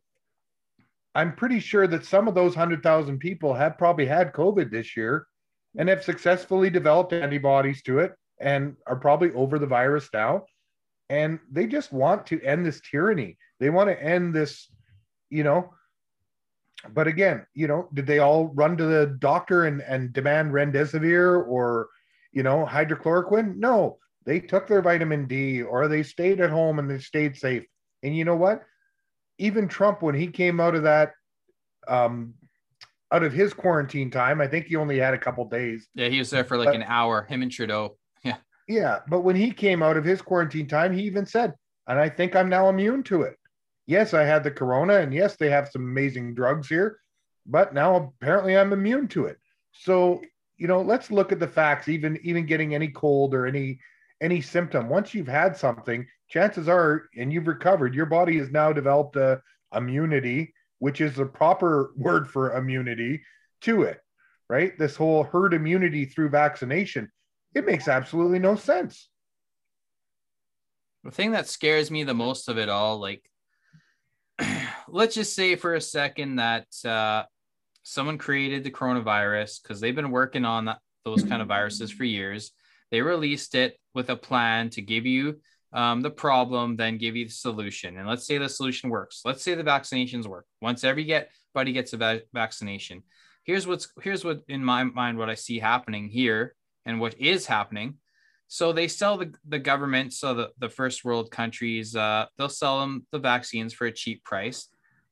i'm 1.16 1.34
pretty 1.34 1.58
sure 1.58 1.86
that 1.86 2.04
some 2.04 2.28
of 2.28 2.34
those 2.34 2.54
hundred 2.54 2.82
thousand 2.82 3.18
people 3.18 3.52
have 3.52 3.78
probably 3.78 4.06
had 4.06 4.32
covid 4.32 4.70
this 4.70 4.96
year 4.96 5.26
and 5.78 5.88
have 5.88 6.04
successfully 6.04 6.70
developed 6.70 7.12
antibodies 7.12 7.82
to 7.82 7.98
it 7.98 8.14
and 8.40 8.76
are 8.86 8.96
probably 8.96 9.32
over 9.32 9.58
the 9.58 9.66
virus 9.66 10.08
now 10.12 10.44
and 11.08 11.38
they 11.50 11.66
just 11.66 11.92
want 11.92 12.26
to 12.26 12.40
end 12.42 12.64
this 12.64 12.80
tyranny 12.88 13.36
they 13.60 13.70
want 13.70 13.88
to 13.88 14.02
end 14.02 14.34
this 14.34 14.68
you 15.30 15.42
know 15.42 15.72
but 16.94 17.06
again 17.08 17.44
you 17.54 17.66
know 17.66 17.88
did 17.94 18.06
they 18.06 18.20
all 18.20 18.46
run 18.54 18.76
to 18.76 18.84
the 18.84 19.16
doctor 19.18 19.64
and 19.64 19.82
and 19.82 20.12
demand 20.12 20.52
remdesivir 20.52 21.46
or 21.48 21.88
you 22.36 22.42
know, 22.42 22.66
hydrochloroquine? 22.70 23.56
No, 23.56 23.96
they 24.26 24.40
took 24.40 24.68
their 24.68 24.82
vitamin 24.82 25.26
D 25.26 25.62
or 25.62 25.88
they 25.88 26.02
stayed 26.02 26.38
at 26.38 26.50
home 26.50 26.78
and 26.78 26.88
they 26.88 26.98
stayed 26.98 27.34
safe. 27.34 27.64
And 28.02 28.14
you 28.14 28.26
know 28.26 28.36
what? 28.36 28.62
Even 29.38 29.68
Trump, 29.68 30.02
when 30.02 30.14
he 30.14 30.28
came 30.28 30.60
out 30.60 30.74
of 30.74 30.84
that, 30.84 31.12
um, 31.88 32.34
out 33.12 33.22
of 33.22 33.32
his 33.32 33.52
quarantine 33.52 34.10
time, 34.10 34.40
I 34.40 34.46
think 34.48 34.66
he 34.66 34.76
only 34.76 34.98
had 34.98 35.14
a 35.14 35.18
couple 35.18 35.44
days. 35.48 35.88
Yeah, 35.94 36.08
he 36.08 36.18
was 36.18 36.30
there 36.30 36.44
for 36.44 36.56
like 36.56 36.66
But- 36.66 36.76
an 36.76 36.82
hour. 36.84 37.24
Him 37.28 37.42
and 37.42 37.52
Trudeau. 37.52 37.96
Yeah. 38.24 38.36
Yeah, 38.66 39.00
but 39.08 39.20
when 39.20 39.36
he 39.36 39.50
came 39.52 39.82
out 39.82 39.96
of 39.96 40.04
his 40.04 40.20
quarantine 40.20 40.66
time, 40.66 40.92
he 40.92 41.02
even 41.02 41.26
said, 41.26 41.54
and 41.86 41.98
I 41.98 42.08
think 42.08 42.34
I'm 42.34 42.48
now 42.48 42.68
immune 42.68 43.02
to 43.04 43.22
it. 43.22 43.36
Yes, 43.86 44.14
I 44.14 44.24
had 44.24 44.42
the 44.42 44.50
corona, 44.50 44.94
and 44.94 45.14
yes, 45.14 45.36
they 45.36 45.50
have 45.50 45.68
some 45.68 45.82
amazing 45.82 46.34
drugs 46.34 46.66
here, 46.68 46.98
but 47.46 47.72
now 47.72 48.12
apparently 48.20 48.56
I'm 48.58 48.72
immune 48.72 49.06
to 49.08 49.26
it. 49.26 49.38
So, 49.70 50.22
you 50.56 50.66
know, 50.66 50.80
let's 50.82 51.12
look 51.12 51.30
at 51.30 51.38
the 51.38 51.46
facts, 51.46 51.86
even 51.88 52.18
even 52.22 52.46
getting 52.46 52.74
any 52.74 52.88
cold 52.88 53.34
or 53.34 53.46
any 53.46 53.78
any 54.20 54.40
symptom. 54.40 54.88
Once 54.88 55.14
you've 55.14 55.28
had 55.28 55.56
something, 55.56 56.04
chances 56.28 56.68
are, 56.68 57.08
and 57.16 57.32
you've 57.32 57.46
recovered, 57.46 57.94
your 57.94 58.06
body 58.06 58.38
has 58.38 58.50
now 58.50 58.72
developed 58.72 59.16
a 59.16 59.40
immunity, 59.74 60.54
which 60.78 61.00
is 61.00 61.14
the 61.14 61.26
proper 61.26 61.92
word 61.96 62.28
for 62.28 62.56
immunity 62.56 63.22
to 63.62 63.82
it, 63.82 64.00
right? 64.48 64.78
This 64.78 64.96
whole 64.96 65.24
herd 65.24 65.54
immunity 65.54 66.04
through 66.04 66.30
vaccination 66.30 67.10
it 67.56 67.64
makes 67.64 67.88
absolutely 67.88 68.38
no 68.38 68.54
sense. 68.54 69.08
The 71.04 71.10
thing 71.10 71.30
that 71.30 71.48
scares 71.48 71.90
me 71.90 72.04
the 72.04 72.12
most 72.12 72.50
of 72.50 72.58
it 72.58 72.68
all, 72.68 72.98
like, 72.98 73.22
let's 74.88 75.14
just 75.14 75.34
say 75.34 75.56
for 75.56 75.74
a 75.74 75.80
second 75.80 76.36
that 76.36 76.66
uh, 76.84 77.24
someone 77.82 78.18
created 78.18 78.62
the 78.62 78.70
coronavirus 78.70 79.62
because 79.62 79.80
they've 79.80 79.96
been 79.96 80.10
working 80.10 80.44
on 80.44 80.66
that, 80.66 80.80
those 81.06 81.22
kind 81.22 81.40
of 81.40 81.48
viruses 81.48 81.90
for 81.90 82.04
years. 82.04 82.52
They 82.90 83.00
released 83.00 83.54
it 83.54 83.78
with 83.94 84.10
a 84.10 84.16
plan 84.16 84.68
to 84.70 84.82
give 84.82 85.06
you 85.06 85.40
um, 85.72 86.00
the 86.00 86.10
problem, 86.10 86.76
then 86.76 86.98
give 86.98 87.16
you 87.16 87.26
the 87.26 87.32
solution. 87.32 87.98
And 87.98 88.08
let's 88.08 88.26
say 88.26 88.38
the 88.38 88.48
solution 88.48 88.90
works. 88.90 89.22
Let's 89.24 89.42
say 89.42 89.54
the 89.54 89.64
vaccinations 89.64 90.26
work. 90.26 90.46
Once 90.60 90.84
every 90.84 91.04
get 91.04 91.30
buddy 91.54 91.72
gets 91.72 91.92
a 91.92 91.96
va- 91.96 92.22
vaccination, 92.32 93.02
here's 93.44 93.66
what's 93.66 93.88
here's 94.02 94.24
what 94.24 94.42
in 94.48 94.64
my 94.64 94.84
mind 94.84 95.18
what 95.18 95.30
I 95.30 95.34
see 95.34 95.58
happening 95.58 96.08
here 96.08 96.54
and 96.84 97.00
what 97.00 97.18
is 97.18 97.46
happening. 97.46 97.94
So 98.48 98.72
they 98.72 98.86
sell 98.86 99.16
the, 99.18 99.34
the 99.48 99.58
government, 99.58 100.12
so 100.12 100.32
the, 100.32 100.50
the 100.58 100.68
first 100.68 101.04
world 101.04 101.32
countries, 101.32 101.96
uh, 101.96 102.26
they'll 102.38 102.48
sell 102.48 102.78
them 102.80 103.04
the 103.10 103.18
vaccines 103.18 103.74
for 103.74 103.86
a 103.86 103.92
cheap 103.92 104.22
price. 104.22 104.68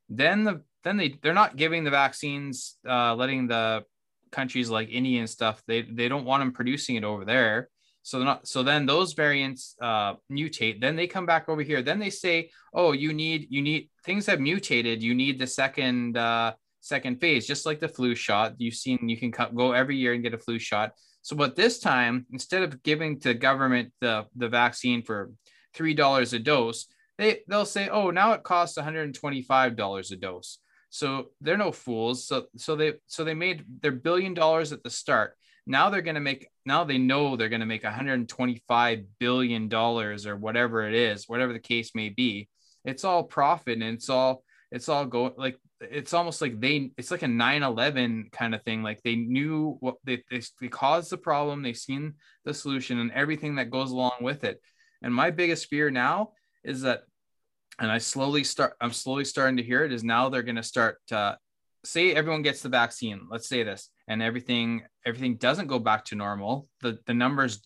Then 0.07 0.43
the 0.43 0.61
then 0.83 0.97
they 0.97 1.19
they're 1.21 1.33
not 1.33 1.57
giving 1.57 1.83
the 1.83 1.89
vaccines, 1.89 2.77
uh, 2.87 3.15
letting 3.15 3.47
the 3.47 3.83
countries 4.31 4.69
like 4.69 4.89
India 4.89 5.19
and 5.19 5.29
stuff. 5.29 5.61
They 5.67 5.81
they 5.81 6.07
don't 6.07 6.25
want 6.25 6.41
them 6.41 6.53
producing 6.53 6.95
it 6.95 7.03
over 7.03 7.25
there. 7.25 7.69
So 8.05 8.21
not. 8.21 8.47
So 8.47 8.61
then 8.61 8.85
those 8.85 9.13
variants 9.13 9.75
uh, 9.81 10.13
mutate. 10.31 10.79
Then 10.79 10.95
they 10.95 11.07
come 11.07 11.25
back 11.25 11.49
over 11.49 11.63
here. 11.63 11.81
Then 11.81 11.97
they 11.97 12.11
say, 12.11 12.51
oh, 12.71 12.91
you 12.91 13.13
need 13.13 13.47
you 13.49 13.63
need 13.63 13.89
things 14.03 14.27
have 14.27 14.39
mutated. 14.39 15.01
You 15.01 15.15
need 15.15 15.39
the 15.39 15.47
second 15.47 16.15
uh, 16.15 16.53
second 16.81 17.19
phase, 17.19 17.47
just 17.47 17.65
like 17.65 17.79
the 17.79 17.87
flu 17.87 18.13
shot. 18.13 18.53
You've 18.59 18.75
seen 18.75 19.09
you 19.09 19.17
can 19.17 19.31
go 19.31 19.71
every 19.71 19.97
year 19.97 20.13
and 20.13 20.21
get 20.21 20.35
a 20.35 20.37
flu 20.37 20.59
shot. 20.59 20.91
So, 21.23 21.35
but 21.35 21.55
this 21.55 21.79
time, 21.79 22.27
instead 22.31 22.61
of 22.61 22.83
giving 22.83 23.19
to 23.21 23.33
government 23.33 23.91
the, 24.01 24.27
the 24.35 24.47
vaccine 24.47 25.01
for 25.01 25.31
$3 25.75 26.33
a 26.33 26.37
dose, 26.37 26.85
they, 27.17 27.39
they'll 27.47 27.65
say, 27.65 27.89
oh, 27.89 28.11
now 28.11 28.33
it 28.33 28.43
costs 28.43 28.77
$125 28.77 30.11
a 30.11 30.15
dose. 30.17 30.59
So 30.91 31.31
they're 31.41 31.57
no 31.57 31.71
fools. 31.71 32.27
So, 32.27 32.45
so 32.57 32.75
they, 32.75 32.93
so 33.07 33.23
they 33.23 33.33
made 33.33 33.65
their 33.81 33.91
billion 33.91 34.35
dollars 34.35 34.71
at 34.71 34.83
the 34.83 34.91
start. 34.91 35.35
Now 35.67 35.89
they're 35.89 36.01
going 36.01 36.15
to 36.15 36.21
make, 36.21 36.47
now 36.65 36.83
they 36.83 36.97
know 36.97 37.35
they're 37.35 37.49
going 37.49 37.61
to 37.61 37.65
make 37.65 37.83
$125 37.83 39.05
billion 39.19 39.73
or 39.73 40.35
whatever 40.37 40.87
it 40.87 40.93
is, 40.93 41.27
whatever 41.27 41.53
the 41.53 41.59
case 41.59 41.91
may 41.95 42.09
be. 42.09 42.49
It's 42.83 43.03
all 43.03 43.23
profit 43.23 43.81
and 43.81 43.95
it's 43.95 44.09
all, 44.09 44.43
it's 44.71 44.89
all 44.89 45.05
going 45.05 45.33
like 45.37 45.57
it's 45.81 46.13
almost 46.13 46.41
like 46.41 46.59
they 46.59 46.91
it's 46.97 47.11
like 47.11 47.23
a 47.23 47.27
9-11 47.27 48.31
kind 48.31 48.53
of 48.53 48.63
thing. 48.63 48.83
Like 48.83 49.01
they 49.03 49.15
knew 49.15 49.77
what 49.79 49.95
they, 50.03 50.23
they, 50.29 50.41
they 50.59 50.67
caused 50.67 51.11
the 51.11 51.17
problem 51.17 51.61
they've 51.61 51.77
seen 51.77 52.15
the 52.43 52.53
solution 52.53 52.99
and 52.99 53.11
everything 53.11 53.55
that 53.55 53.69
goes 53.71 53.91
along 53.91 54.17
with 54.21 54.43
it. 54.43 54.61
And 55.01 55.13
my 55.13 55.31
biggest 55.31 55.67
fear 55.67 55.89
now 55.89 56.31
is 56.63 56.81
that 56.81 57.03
and 57.77 57.91
i 57.91 57.97
slowly 57.97 58.43
start 58.43 58.73
i'm 58.79 58.93
slowly 58.93 59.25
starting 59.25 59.57
to 59.57 59.63
hear 59.63 59.83
it 59.83 59.91
is 59.91 60.03
now 60.03 60.29
they're 60.29 60.43
going 60.43 60.55
to 60.55 60.63
start 60.63 60.97
uh, 61.11 61.35
say 61.85 62.13
everyone 62.13 62.41
gets 62.41 62.61
the 62.61 62.69
vaccine. 62.69 63.27
Let's 63.29 63.47
say 63.47 63.63
this 63.63 63.89
and 64.07 64.21
everything 64.21 64.83
everything 65.05 65.35
doesn't 65.35 65.67
go 65.67 65.79
back 65.79 66.05
to 66.05 66.15
normal 66.15 66.67
the 66.81 66.99
the 67.05 67.13
numbers 67.13 67.65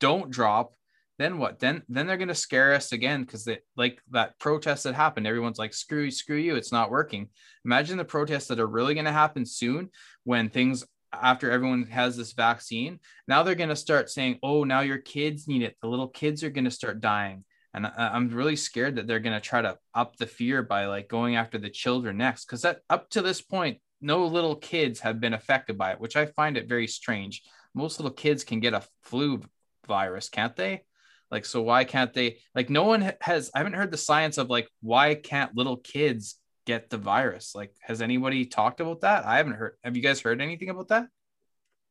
don't 0.00 0.30
drop 0.30 0.76
then 1.18 1.38
what? 1.38 1.58
Then 1.58 1.82
then 1.88 2.06
they're 2.06 2.18
going 2.18 2.28
to 2.28 2.34
scare 2.34 2.74
us 2.74 2.92
again 2.92 3.22
because 3.22 3.44
they 3.44 3.58
like 3.76 4.00
that 4.10 4.38
protest 4.38 4.84
that 4.84 4.94
happened 4.94 5.26
everyone's 5.26 5.58
like 5.58 5.72
screw 5.72 6.02
you 6.02 6.10
screw 6.10 6.36
you 6.36 6.56
it's 6.56 6.72
not 6.72 6.90
working. 6.90 7.28
Imagine 7.64 7.96
the 7.96 8.04
protests 8.04 8.48
that 8.48 8.60
are 8.60 8.66
really 8.66 8.94
going 8.94 9.06
to 9.06 9.12
happen 9.12 9.46
soon 9.46 9.90
when 10.24 10.50
things 10.50 10.84
after 11.12 11.50
everyone 11.50 11.84
has 11.84 12.16
this 12.16 12.32
vaccine 12.32 12.98
now 13.26 13.42
they're 13.42 13.54
going 13.54 13.70
to 13.70 13.76
start 13.76 14.10
saying 14.10 14.38
oh 14.42 14.64
now 14.64 14.80
your 14.80 14.98
kids 14.98 15.48
need 15.48 15.62
it. 15.62 15.76
The 15.80 15.88
little 15.88 16.08
kids 16.08 16.44
are 16.44 16.50
going 16.50 16.64
to 16.64 16.70
start 16.70 17.00
dying. 17.00 17.44
And 17.72 17.86
I, 17.86 18.10
I'm 18.14 18.28
really 18.28 18.56
scared 18.56 18.96
that 18.96 19.06
they're 19.06 19.20
gonna 19.20 19.38
try 19.40 19.60
to 19.60 19.76
up 19.94 20.16
the 20.16 20.26
fear 20.26 20.62
by 20.62 20.86
like 20.86 21.08
going 21.08 21.36
after 21.36 21.58
the 21.58 21.68
children 21.68 22.16
next, 22.16 22.46
because 22.46 22.62
that 22.62 22.80
up 22.88 23.10
to 23.10 23.20
this 23.20 23.42
point, 23.42 23.80
no 24.06 24.26
little 24.26 24.54
kids 24.56 25.00
have 25.00 25.20
been 25.20 25.34
affected 25.34 25.76
by 25.76 25.90
it, 25.92 26.00
which 26.00 26.16
I 26.16 26.26
find 26.26 26.56
it 26.56 26.68
very 26.68 26.86
strange. 26.86 27.42
Most 27.74 27.98
little 27.98 28.12
kids 28.12 28.44
can 28.44 28.60
get 28.60 28.72
a 28.72 28.84
flu 29.02 29.42
virus, 29.86 30.28
can't 30.28 30.54
they? 30.54 30.84
Like, 31.30 31.44
so 31.44 31.60
why 31.60 31.84
can't 31.84 32.14
they? 32.14 32.38
Like, 32.54 32.70
no 32.70 32.84
one 32.84 33.12
has. 33.20 33.50
I 33.52 33.58
haven't 33.58 33.74
heard 33.74 33.90
the 33.90 33.96
science 33.98 34.38
of 34.38 34.48
like 34.48 34.68
why 34.80 35.16
can't 35.16 35.56
little 35.56 35.76
kids 35.76 36.36
get 36.66 36.88
the 36.88 36.98
virus? 36.98 37.54
Like, 37.54 37.74
has 37.80 38.00
anybody 38.00 38.46
talked 38.46 38.80
about 38.80 39.00
that? 39.00 39.26
I 39.26 39.38
haven't 39.38 39.54
heard. 39.54 39.76
Have 39.82 39.96
you 39.96 40.02
guys 40.02 40.20
heard 40.20 40.40
anything 40.40 40.70
about 40.70 40.88
that? 40.88 41.08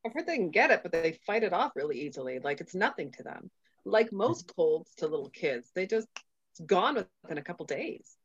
I've 0.06 0.14
heard 0.14 0.28
they 0.28 0.38
can 0.38 0.52
get 0.52 0.72
it, 0.72 0.84
but 0.84 0.92
they 0.92 1.20
fight 1.26 1.44
it 1.44 1.52
off 1.52 1.74
really 1.76 2.00
easily. 2.00 2.40
Like 2.40 2.62
it's 2.62 2.76
nothing 2.76 3.12
to 3.14 3.24
them. 3.24 3.52
Like 3.84 4.14
most 4.14 4.52
hmm. 4.52 4.56
colds 4.56 4.96
to 4.96 5.08
little 5.08 5.30
kids, 5.30 5.72
they 5.76 5.86
just 5.86 6.08
it's 6.52 6.62
gone 6.66 6.96
within 7.24 7.38
a 7.38 7.44
couple 7.44 7.66
days. 7.66 8.16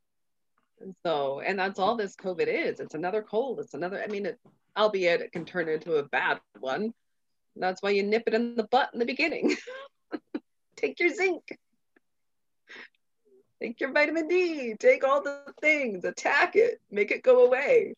So, 1.05 1.41
and 1.41 1.59
that's 1.59 1.79
all 1.79 1.97
this 1.97 2.17
COVID 2.17 2.47
is. 2.47 2.81
It's 2.81 2.95
another 2.95 3.23
cold. 3.23 3.61
It's 3.61 3.75
another. 3.75 4.03
I 4.03 4.07
mean, 4.07 4.27
it, 4.27 4.39
albeit 4.77 5.21
it 5.21 5.33
can 5.33 5.45
turn 5.45 5.69
into 5.69 5.97
a 5.97 6.03
bad 6.03 6.41
one. 6.59 6.95
That's 7.57 7.83
why 7.83 7.91
you 7.91 8.03
nip 8.03 8.25
it 8.27 8.35
in 8.35 8.57
the 8.57 8.65
butt 8.65 8.91
in 8.93 8.99
the 8.99 9.07
beginning. 9.07 9.57
Take 10.77 10.99
your 11.01 11.11
zinc. 11.11 11.59
Take 13.61 13.81
your 13.81 13.93
vitamin 13.93 14.29
D. 14.29 14.75
Take 14.79 15.05
all 15.05 15.23
the 15.23 15.43
things. 15.61 16.05
Attack 16.05 16.57
it. 16.57 16.81
Make 16.91 17.11
it 17.11 17.23
go 17.23 17.45
away. 17.45 17.95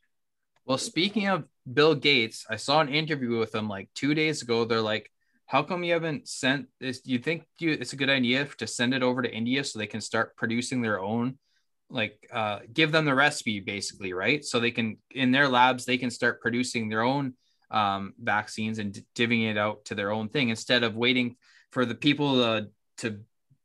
Well, 0.64 0.78
speaking 0.78 1.28
of 1.28 1.44
Bill 1.72 1.94
Gates, 1.94 2.46
I 2.50 2.56
saw 2.56 2.80
an 2.80 2.88
interview 2.88 3.38
with 3.38 3.54
him 3.54 3.68
like 3.68 3.88
two 3.94 4.14
days 4.14 4.42
ago. 4.42 4.64
They're 4.64 4.80
like, 4.80 5.10
how 5.46 5.62
come 5.62 5.84
you 5.84 5.92
haven't 5.92 6.28
sent 6.28 6.66
this? 6.80 7.00
Do 7.00 7.12
you 7.12 7.18
think 7.18 7.44
it's 7.60 7.92
a 7.92 7.96
good 7.96 8.10
idea 8.10 8.44
to 8.58 8.66
send 8.66 8.94
it 8.94 9.02
over 9.02 9.22
to 9.22 9.32
India 9.32 9.62
so 9.62 9.78
they 9.78 9.86
can 9.86 10.00
start 10.00 10.36
producing 10.36 10.80
their 10.80 11.00
own, 11.00 11.38
like, 11.92 12.28
uh, 12.32 12.60
give 12.72 12.90
them 12.92 13.04
the 13.04 13.14
recipe 13.14 13.60
basically, 13.60 14.12
right? 14.12 14.44
So 14.44 14.58
they 14.58 14.70
can, 14.70 14.96
in 15.10 15.30
their 15.30 15.48
labs, 15.48 15.84
they 15.84 15.98
can 15.98 16.10
start 16.10 16.40
producing 16.40 16.88
their 16.88 17.02
own 17.02 17.34
um, 17.70 18.14
vaccines 18.18 18.78
and 18.78 18.98
divvying 19.14 19.50
it 19.50 19.58
out 19.58 19.84
to 19.86 19.94
their 19.94 20.10
own 20.10 20.28
thing 20.28 20.48
instead 20.48 20.82
of 20.82 20.96
waiting 20.96 21.36
for 21.70 21.84
the 21.84 21.94
people 21.94 22.42
uh, 22.42 22.62
to 22.98 23.20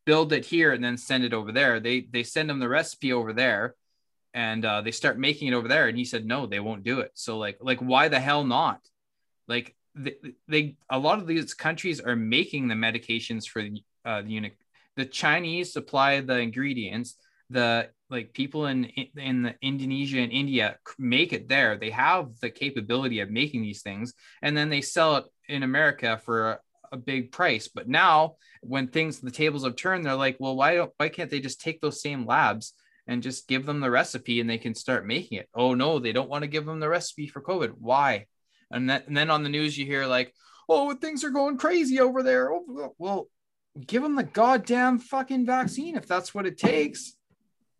build 0.05 0.31
it 0.33 0.45
here 0.45 0.71
and 0.73 0.83
then 0.83 0.97
send 0.97 1.23
it 1.23 1.33
over 1.33 1.51
there. 1.51 1.79
They 1.79 2.01
they 2.01 2.23
send 2.23 2.49
them 2.49 2.59
the 2.59 2.69
recipe 2.69 3.11
over 3.11 3.33
there 3.33 3.75
and 4.37 4.63
uh, 4.65 4.81
they 4.81 4.91
start 4.91 5.17
making 5.17 5.47
it 5.47 5.53
over 5.53 5.67
there 5.67 5.87
and 5.87 5.97
he 5.97 6.05
said 6.05 6.25
no 6.25 6.45
they 6.45 6.59
won't 6.59 6.83
do 6.83 6.99
it 6.99 7.11
so 7.15 7.37
like 7.37 7.57
like 7.59 7.79
why 7.79 8.07
the 8.07 8.19
hell 8.19 8.43
not 8.43 8.79
like 9.47 9.75
they, 9.95 10.15
they 10.47 10.75
a 10.91 10.99
lot 10.99 11.17
of 11.17 11.25
these 11.25 11.55
countries 11.55 11.99
are 11.99 12.15
making 12.15 12.67
the 12.67 12.75
medications 12.75 13.47
for 13.47 13.67
uh, 14.05 14.21
the 14.21 14.29
unit 14.29 14.53
the 14.95 15.05
chinese 15.05 15.73
supply 15.73 16.19
the 16.21 16.37
ingredients 16.37 17.15
the 17.49 17.89
like 18.09 18.33
people 18.33 18.67
in 18.67 18.85
in 19.15 19.41
the 19.41 19.55
indonesia 19.61 20.19
and 20.19 20.31
india 20.31 20.77
make 20.97 21.33
it 21.33 21.47
there 21.47 21.77
they 21.77 21.89
have 21.89 22.29
the 22.41 22.49
capability 22.49 23.19
of 23.19 23.29
making 23.29 23.61
these 23.61 23.81
things 23.81 24.13
and 24.41 24.55
then 24.55 24.69
they 24.69 24.81
sell 24.81 25.17
it 25.17 25.25
in 25.47 25.63
america 25.63 26.19
for 26.23 26.51
a, 26.51 26.59
a 26.93 26.97
big 26.97 27.31
price 27.31 27.67
but 27.67 27.87
now 27.87 28.35
when 28.61 28.87
things 28.87 29.19
the 29.19 29.31
tables 29.31 29.63
have 29.63 29.75
turned 29.75 30.05
they're 30.05 30.15
like 30.15 30.37
well 30.39 30.55
why 30.55 30.75
don't 30.75 30.91
why 30.97 31.09
can't 31.09 31.29
they 31.29 31.39
just 31.39 31.61
take 31.61 31.81
those 31.81 32.01
same 32.01 32.25
labs 32.25 32.73
and 33.07 33.23
just 33.23 33.47
give 33.47 33.65
them 33.65 33.79
the 33.79 33.89
recipe 33.89 34.39
and 34.39 34.49
they 34.49 34.57
can 34.57 34.75
start 34.75 35.07
making 35.07 35.37
it. 35.39 35.49
Oh 35.55 35.73
no, 35.73 35.99
they 35.99 36.11
don't 36.11 36.29
want 36.29 36.43
to 36.43 36.49
give 36.49 36.65
them 36.65 36.79
the 36.79 36.89
recipe 36.89 37.27
for 37.27 37.41
COVID. 37.41 37.73
Why? 37.79 38.25
And, 38.69 38.89
that, 38.89 39.07
and 39.07 39.15
then 39.15 39.31
on 39.31 39.43
the 39.43 39.49
news 39.49 39.77
you 39.77 39.85
hear 39.85 40.05
like, 40.05 40.33
oh, 40.67 40.93
things 40.93 41.23
are 41.23 41.29
going 41.29 41.57
crazy 41.57 41.99
over 42.01 42.21
there. 42.21 42.51
Oh, 42.51 42.93
well, 42.97 43.29
give 43.85 44.03
them 44.03 44.15
the 44.15 44.23
goddamn 44.23 44.99
fucking 44.99 45.45
vaccine 45.45 45.95
if 45.95 46.05
that's 46.05 46.35
what 46.35 46.45
it 46.45 46.57
takes. 46.57 47.13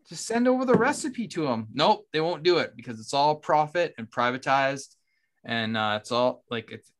Just 0.07 0.25
send 0.25 0.47
over 0.47 0.63
the 0.63 0.73
recipe 0.73 1.27
to 1.29 1.43
them. 1.43 1.67
Nope, 1.73 2.07
they 2.13 2.21
won't 2.21 2.43
do 2.43 2.59
it 2.59 2.75
because 2.75 2.99
it's 2.99 3.13
all 3.13 3.35
profit 3.35 3.93
and 3.97 4.09
privatized, 4.09 4.95
and 5.43 5.75
uh, 5.75 5.97
it's 5.99 6.11
all 6.11 6.43
like 6.49 6.71
it's 6.71 6.91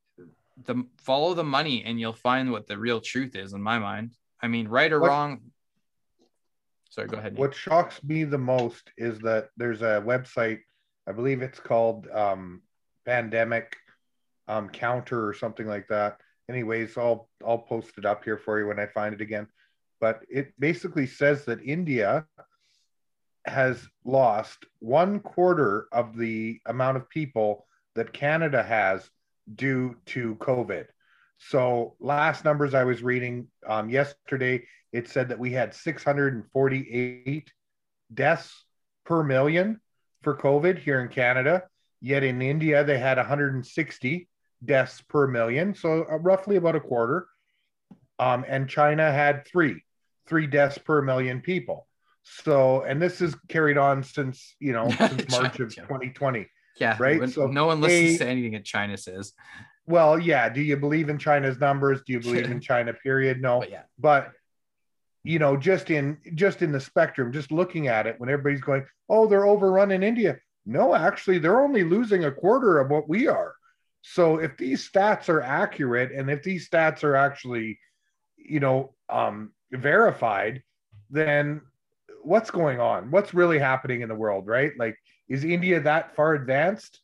the 0.64 0.84
follow 0.98 1.34
the 1.34 1.44
money 1.44 1.84
and 1.84 2.00
you'll 2.00 2.12
find 2.12 2.50
what 2.50 2.66
the 2.66 2.76
real 2.76 3.00
truth 3.00 3.36
is 3.36 3.52
in 3.52 3.62
my 3.62 3.78
mind. 3.78 4.12
I 4.42 4.48
mean, 4.48 4.68
right 4.68 4.92
or 4.92 5.00
what, 5.00 5.08
wrong, 5.08 5.40
Sorry, 6.90 7.06
go 7.06 7.18
ahead. 7.18 7.36
What 7.36 7.54
shocks 7.54 8.02
me 8.02 8.24
the 8.24 8.38
most 8.38 8.90
is 8.96 9.18
that 9.20 9.50
there's 9.56 9.82
a 9.82 10.02
website, 10.04 10.60
I 11.06 11.12
believe 11.12 11.42
it's 11.42 11.60
called 11.60 12.08
um, 12.08 12.62
Pandemic 13.04 13.76
um, 14.48 14.68
Counter 14.68 15.28
or 15.28 15.34
something 15.34 15.66
like 15.66 15.86
that. 15.88 16.18
Anyways, 16.48 16.96
I'll 16.96 17.28
I'll 17.46 17.58
post 17.58 17.92
it 17.98 18.06
up 18.06 18.24
here 18.24 18.38
for 18.38 18.58
you 18.58 18.66
when 18.66 18.80
I 18.80 18.86
find 18.86 19.14
it 19.14 19.20
again. 19.20 19.46
But 20.00 20.22
it 20.30 20.54
basically 20.58 21.06
says 21.06 21.44
that 21.44 21.62
India 21.62 22.26
has 23.50 23.86
lost 24.04 24.64
one 24.80 25.20
quarter 25.20 25.88
of 25.92 26.16
the 26.16 26.60
amount 26.66 26.96
of 26.96 27.08
people 27.08 27.66
that 27.94 28.12
Canada 28.12 28.62
has 28.62 29.08
due 29.54 29.96
to 30.06 30.36
COVID. 30.36 30.86
So 31.38 31.94
last 32.00 32.44
numbers 32.44 32.74
I 32.74 32.84
was 32.84 33.02
reading 33.02 33.48
um, 33.66 33.88
yesterday, 33.88 34.66
it 34.92 35.08
said 35.08 35.28
that 35.28 35.38
we 35.38 35.52
had 35.52 35.74
648 35.74 37.52
deaths 38.12 38.64
per 39.04 39.22
million 39.22 39.80
for 40.22 40.36
COVID 40.36 40.78
here 40.78 41.00
in 41.00 41.08
Canada. 41.08 41.64
Yet 42.00 42.22
in 42.22 42.42
India, 42.42 42.84
they 42.84 42.98
had 42.98 43.18
160 43.18 44.28
deaths 44.64 45.00
per 45.08 45.26
million, 45.26 45.74
so 45.74 46.04
uh, 46.10 46.16
roughly 46.16 46.56
about 46.56 46.76
a 46.76 46.80
quarter. 46.80 47.26
Um, 48.18 48.44
and 48.48 48.68
China 48.68 49.10
had 49.12 49.46
three, 49.46 49.84
three 50.26 50.46
deaths 50.46 50.78
per 50.78 51.02
million 51.02 51.40
people. 51.40 51.87
So, 52.42 52.82
and 52.82 53.00
this 53.00 53.20
is 53.20 53.34
carried 53.48 53.78
on 53.78 54.02
since 54.02 54.54
you 54.60 54.72
know 54.72 54.88
since 54.98 55.30
March 55.30 55.60
of 55.60 55.74
2020. 55.74 56.46
Yeah, 56.80 56.96
right. 57.00 57.28
so 57.28 57.48
no 57.48 57.66
one 57.66 57.80
listens 57.80 58.16
a, 58.16 58.24
to 58.24 58.30
anything 58.30 58.52
that 58.52 58.64
China 58.64 58.96
says. 58.96 59.32
Well, 59.86 60.18
yeah. 60.18 60.48
Do 60.48 60.60
you 60.60 60.76
believe 60.76 61.08
in 61.08 61.18
China's 61.18 61.58
numbers? 61.58 62.02
Do 62.06 62.12
you 62.12 62.20
believe 62.28 62.50
in 62.50 62.60
China? 62.60 62.92
Period. 62.92 63.40
No. 63.40 63.60
But 63.60 63.70
yeah. 63.70 63.82
But 63.98 64.32
you 65.24 65.38
know, 65.38 65.56
just 65.56 65.90
in 65.90 66.18
just 66.34 66.62
in 66.62 66.72
the 66.72 66.80
spectrum, 66.80 67.32
just 67.32 67.50
looking 67.50 67.88
at 67.88 68.06
it, 68.06 68.18
when 68.18 68.28
everybody's 68.28 68.60
going, 68.60 68.86
"Oh, 69.08 69.26
they're 69.26 69.46
overrunning 69.46 70.02
India." 70.02 70.38
No, 70.64 70.94
actually, 70.94 71.38
they're 71.38 71.60
only 71.60 71.82
losing 71.82 72.24
a 72.24 72.32
quarter 72.32 72.78
of 72.78 72.90
what 72.90 73.08
we 73.08 73.26
are. 73.26 73.54
So 74.02 74.38
if 74.38 74.56
these 74.56 74.88
stats 74.88 75.28
are 75.28 75.42
accurate, 75.42 76.12
and 76.12 76.30
if 76.30 76.42
these 76.42 76.68
stats 76.68 77.02
are 77.04 77.16
actually, 77.16 77.78
you 78.36 78.60
know, 78.60 78.94
um, 79.08 79.52
verified, 79.72 80.62
then 81.10 81.62
what's 82.28 82.50
going 82.50 82.80
on? 82.80 83.10
What's 83.10 83.34
really 83.34 83.58
happening 83.58 84.02
in 84.02 84.08
the 84.08 84.14
world, 84.14 84.46
right? 84.46 84.72
Like, 84.78 84.96
is 85.28 85.44
India 85.44 85.80
that 85.80 86.14
far 86.14 86.34
advanced 86.34 87.00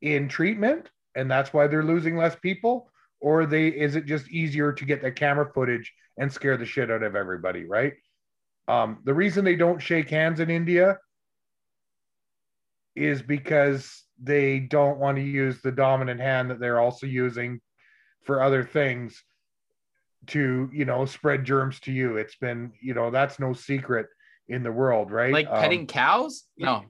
in 0.00 0.28
treatment? 0.28 0.90
and 1.14 1.30
that's 1.30 1.52
why 1.52 1.66
they're 1.66 1.84
losing 1.84 2.16
less 2.16 2.36
people 2.36 2.90
or 3.20 3.46
they 3.46 3.68
is 3.68 3.96
it 3.96 4.06
just 4.06 4.28
easier 4.30 4.72
to 4.72 4.84
get 4.84 5.02
the 5.02 5.10
camera 5.10 5.50
footage 5.52 5.92
and 6.18 6.32
scare 6.32 6.56
the 6.56 6.66
shit 6.66 6.90
out 6.90 7.02
of 7.02 7.16
everybody 7.16 7.64
right 7.64 7.94
um, 8.66 8.98
the 9.04 9.14
reason 9.14 9.44
they 9.44 9.56
don't 9.56 9.80
shake 9.80 10.10
hands 10.10 10.40
in 10.40 10.50
india 10.50 10.98
is 12.94 13.22
because 13.22 14.04
they 14.22 14.60
don't 14.60 14.98
want 14.98 15.16
to 15.16 15.22
use 15.22 15.60
the 15.60 15.72
dominant 15.72 16.20
hand 16.20 16.50
that 16.50 16.60
they're 16.60 16.80
also 16.80 17.06
using 17.06 17.60
for 18.24 18.42
other 18.42 18.62
things 18.62 19.22
to 20.26 20.70
you 20.72 20.84
know 20.84 21.04
spread 21.04 21.44
germs 21.44 21.80
to 21.80 21.92
you 21.92 22.16
it's 22.16 22.36
been 22.36 22.72
you 22.80 22.94
know 22.94 23.10
that's 23.10 23.38
no 23.38 23.52
secret 23.52 24.06
in 24.48 24.62
the 24.62 24.72
world 24.72 25.10
right 25.10 25.32
like 25.32 25.50
petting 25.50 25.80
um, 25.80 25.86
cows 25.86 26.44
no 26.58 26.84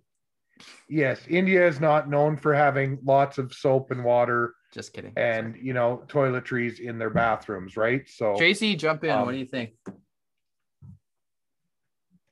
yes, 0.89 1.21
India 1.29 1.67
is 1.67 1.81
not 1.81 2.09
known 2.09 2.37
for 2.37 2.55
having 2.55 2.99
lots 3.05 3.39
of 3.39 3.53
soap 3.53 3.91
and 3.91 4.05
water. 4.05 4.55
Just 4.73 4.93
kidding. 4.93 5.13
And 5.17 5.55
Sorry. 5.55 5.67
you 5.67 5.75
know, 5.75 6.03
toiletries 6.09 6.81
in 6.81 6.99
their 6.99 7.11
bathrooms, 7.11 7.77
right? 7.77 8.09
So 8.09 8.37
Tracey, 8.37 8.77
jump 8.77 9.05
in. 9.05 9.11
Um, 9.11 9.27
what 9.27 9.33
do 9.33 9.39
you 9.39 9.47
think? 9.47 9.71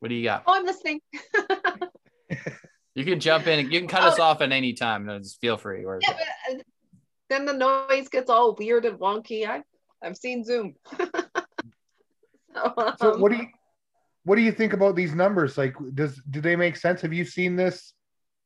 What 0.00 0.08
do 0.08 0.14
you 0.14 0.24
got? 0.24 0.42
Oh, 0.46 0.54
I'm 0.54 0.64
listening. 0.64 1.00
you 2.94 3.04
can 3.04 3.20
jump 3.20 3.46
in. 3.46 3.70
You 3.70 3.80
can 3.80 3.88
cut 3.88 4.02
oh, 4.02 4.08
us 4.08 4.18
off 4.18 4.40
at 4.40 4.50
any 4.50 4.72
time. 4.72 5.06
No, 5.06 5.18
just 5.18 5.40
feel 5.40 5.56
free. 5.56 5.84
Or... 5.84 6.00
Yeah, 6.02 6.14
but 6.14 6.56
uh, 6.56 6.62
then 7.30 7.44
the 7.44 7.52
noise 7.52 8.08
gets 8.08 8.28
all 8.28 8.56
weird 8.58 8.84
and 8.84 8.98
wonky. 8.98 9.46
I, 9.48 9.62
I've 10.02 10.16
seen 10.16 10.42
Zoom. 10.42 10.74
so, 10.98 11.08
um, 12.76 12.94
so 12.98 13.18
what 13.18 13.30
do 13.30 13.38
you 13.38 13.46
what 14.24 14.36
do 14.36 14.42
you 14.42 14.52
think 14.52 14.72
about 14.72 14.96
these 14.96 15.14
numbers? 15.14 15.58
Like, 15.58 15.74
does 15.94 16.20
do 16.30 16.40
they 16.40 16.56
make 16.56 16.76
sense? 16.76 17.00
Have 17.00 17.12
you 17.12 17.24
seen 17.24 17.56
this 17.56 17.92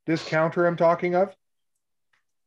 this 0.06 0.26
counter 0.26 0.66
I'm 0.66 0.76
talking 0.76 1.14
of? 1.14 1.34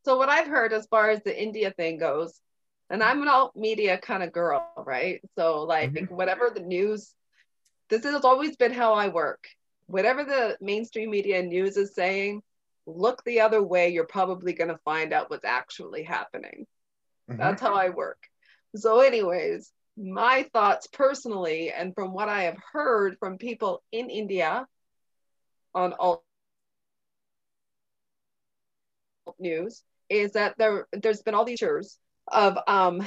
So 0.04 0.16
what 0.16 0.28
I've 0.28 0.46
heard 0.46 0.72
as 0.72 0.86
far 0.86 1.10
as 1.10 1.22
the 1.22 1.40
India 1.40 1.72
thing 1.76 1.98
goes, 1.98 2.40
and 2.88 3.02
I'm 3.02 3.22
an 3.22 3.28
alt 3.28 3.54
media 3.54 3.98
kind 3.98 4.22
of 4.22 4.32
girl, 4.32 4.66
right? 4.76 5.20
So 5.36 5.62
like 5.62 5.92
mm-hmm. 5.92 6.14
whatever 6.14 6.50
the 6.52 6.60
news, 6.62 7.14
this 7.88 8.04
has 8.04 8.24
always 8.24 8.56
been 8.56 8.72
how 8.72 8.94
I 8.94 9.08
work. 9.08 9.46
Whatever 9.86 10.24
the 10.24 10.56
mainstream 10.60 11.10
media 11.10 11.42
news 11.42 11.76
is 11.76 11.94
saying, 11.94 12.42
look 12.86 13.22
the 13.24 13.40
other 13.40 13.62
way. 13.62 13.90
You're 13.90 14.04
probably 14.04 14.52
going 14.52 14.68
to 14.68 14.78
find 14.84 15.12
out 15.12 15.30
what's 15.30 15.44
actually 15.44 16.02
happening. 16.02 16.66
Mm-hmm. 17.28 17.38
That's 17.38 17.60
how 17.60 17.74
I 17.74 17.90
work. 17.90 18.18
So, 18.76 19.00
anyways, 19.00 19.72
my 20.00 20.46
thoughts 20.52 20.86
personally, 20.86 21.72
and 21.72 21.94
from 21.94 22.12
what 22.12 22.28
I 22.28 22.44
have 22.44 22.58
heard 22.72 23.16
from 23.18 23.38
people 23.38 23.82
in 23.92 24.10
India 24.10 24.66
on 25.74 25.92
all 25.92 26.24
news, 29.38 29.82
is 30.08 30.32
that 30.32 30.54
there 30.58 30.86
there's 30.92 31.22
been 31.22 31.34
all 31.34 31.44
these 31.44 31.60
pictures 31.60 31.98
of 32.28 32.58
um 32.66 33.06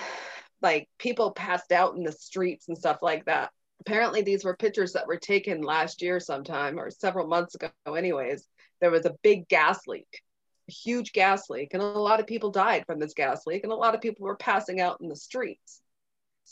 like 0.62 0.88
people 0.98 1.32
passed 1.32 1.72
out 1.72 1.96
in 1.96 2.04
the 2.04 2.12
streets 2.12 2.70
and 2.70 2.78
stuff 2.78 3.00
like 3.02 3.26
that. 3.26 3.52
Apparently, 3.82 4.22
these 4.22 4.46
were 4.46 4.56
pictures 4.56 4.94
that 4.94 5.08
were 5.08 5.18
taken 5.18 5.62
last 5.62 6.02
year 6.02 6.20
sometime 6.20 6.80
or 6.80 6.90
several 6.90 7.28
months 7.28 7.56
ago, 7.56 7.70
anyways. 7.88 8.48
There 8.80 8.92
was 8.92 9.06
a 9.06 9.16
big 9.24 9.48
gas 9.50 9.80
leak, 9.88 10.22
a 10.70 10.72
huge 10.72 11.12
gas 11.12 11.50
leak, 11.50 11.74
and 11.74 11.84
a 11.84 11.86
lot 11.86 12.22
of 12.22 12.28
people 12.28 12.52
died 12.52 12.86
from 12.86 13.00
this 13.00 13.14
gas 13.14 13.46
leak, 13.46 13.64
and 13.64 13.74
a 13.74 13.76
lot 13.76 13.94
of 13.96 14.02
people 14.02 14.24
were 14.26 14.38
passing 14.38 14.80
out 14.80 15.00
in 15.02 15.10
the 15.10 15.16
streets. 15.18 15.82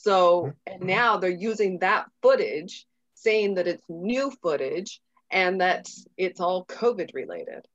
So, 0.04 0.52
and 0.66 0.82
now 0.82 1.18
they're 1.18 1.30
using 1.30 1.78
that 1.80 2.08
footage, 2.24 2.88
saying 3.14 3.56
that 3.56 3.68
it's 3.68 3.84
new 3.88 4.32
footage 4.42 5.00
and 5.30 5.62
that 5.62 5.88
it's 6.18 6.40
all 6.40 6.66
COVID 6.66 7.14
related. 7.14 7.68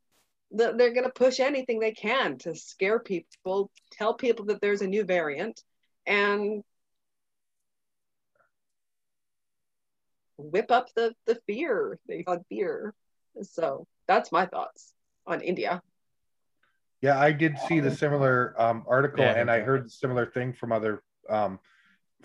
They're 0.50 0.72
going 0.92 1.04
to 1.04 1.10
push 1.10 1.38
anything 1.38 1.78
they 1.78 1.92
can 1.92 2.38
to 2.38 2.56
scare 2.56 2.98
people, 2.98 3.70
tell 3.92 4.14
people 4.14 4.46
that 4.46 4.60
there's 4.60 4.82
a 4.82 4.88
new 4.88 5.04
variant, 5.04 5.62
and 6.04 6.64
whip 10.36 10.70
up 10.70 10.88
the 10.94 11.14
the 11.24 11.38
fear 11.46 11.98
they 12.06 12.22
call 12.22 12.44
fear 12.50 12.92
so 13.40 13.86
that's 14.06 14.30
my 14.30 14.44
thoughts 14.44 14.92
on 15.26 15.40
india 15.40 15.80
Yeah, 17.00 17.18
I 17.18 17.32
did 17.32 17.58
see 17.58 17.80
the 17.80 17.90
similar 17.90 18.54
um, 18.60 18.84
article, 18.86 19.24
Yeah. 19.24 19.32
and 19.40 19.50
I 19.50 19.60
heard 19.60 19.86
the 19.86 19.90
similar 19.90 20.26
thing 20.26 20.52
from 20.52 20.72
other 20.72 21.02
um, 21.30 21.58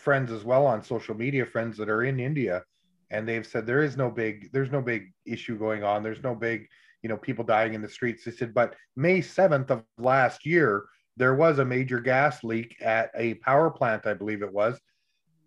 friends 0.01 0.31
as 0.31 0.43
well 0.43 0.65
on 0.65 0.83
social 0.83 1.15
media, 1.15 1.45
friends 1.45 1.77
that 1.77 1.89
are 1.89 2.03
in 2.03 2.19
India, 2.19 2.63
and 3.09 3.27
they've 3.27 3.45
said 3.45 3.65
there 3.65 3.83
is 3.83 3.97
no 3.97 4.09
big, 4.09 4.51
there's 4.51 4.71
no 4.71 4.81
big 4.81 5.11
issue 5.25 5.57
going 5.57 5.83
on. 5.83 6.03
There's 6.03 6.23
no 6.23 6.33
big, 6.33 6.67
you 7.03 7.09
know, 7.09 7.17
people 7.17 7.43
dying 7.43 7.73
in 7.73 7.81
the 7.81 7.89
streets. 7.89 8.23
They 8.23 8.31
said, 8.31 8.53
but 8.53 8.75
May 8.95 9.21
seventh 9.21 9.69
of 9.69 9.83
last 9.97 10.45
year, 10.45 10.85
there 11.17 11.35
was 11.35 11.59
a 11.59 11.65
major 11.65 11.99
gas 11.99 12.43
leak 12.43 12.75
at 12.81 13.11
a 13.15 13.35
power 13.35 13.69
plant, 13.69 14.07
I 14.07 14.13
believe 14.13 14.41
it 14.41 14.53
was, 14.53 14.79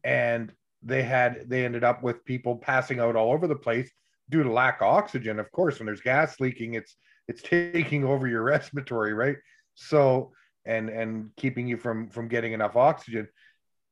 and 0.05 0.53
they 0.83 1.03
had 1.03 1.49
they 1.49 1.64
ended 1.64 1.83
up 1.85 2.03
with 2.03 2.25
people 2.25 2.57
passing 2.57 3.01
out 3.01 3.17
all 3.17 3.33
over 3.33 3.47
the 3.47 3.57
place 3.57 3.90
due 4.31 4.43
to 4.43 4.53
lack 4.53 4.81
of 4.81 4.88
oxygen. 4.88 5.38
Of 5.38 5.51
course, 5.53 5.79
when 5.79 5.87
there's 5.87 6.03
gas 6.03 6.38
leaking, 6.38 6.75
it's 6.75 6.97
it's 7.29 7.43
taking 7.43 8.05
over 8.12 8.29
your 8.29 8.43
respiratory 8.43 9.14
right 9.14 9.37
so 9.75 10.33
and 10.64 10.88
and 10.88 11.31
keeping 11.37 11.67
you 11.67 11.77
from 11.77 12.09
from 12.09 12.29
getting 12.29 12.53
enough 12.53 12.77
oxygen 12.77 13.29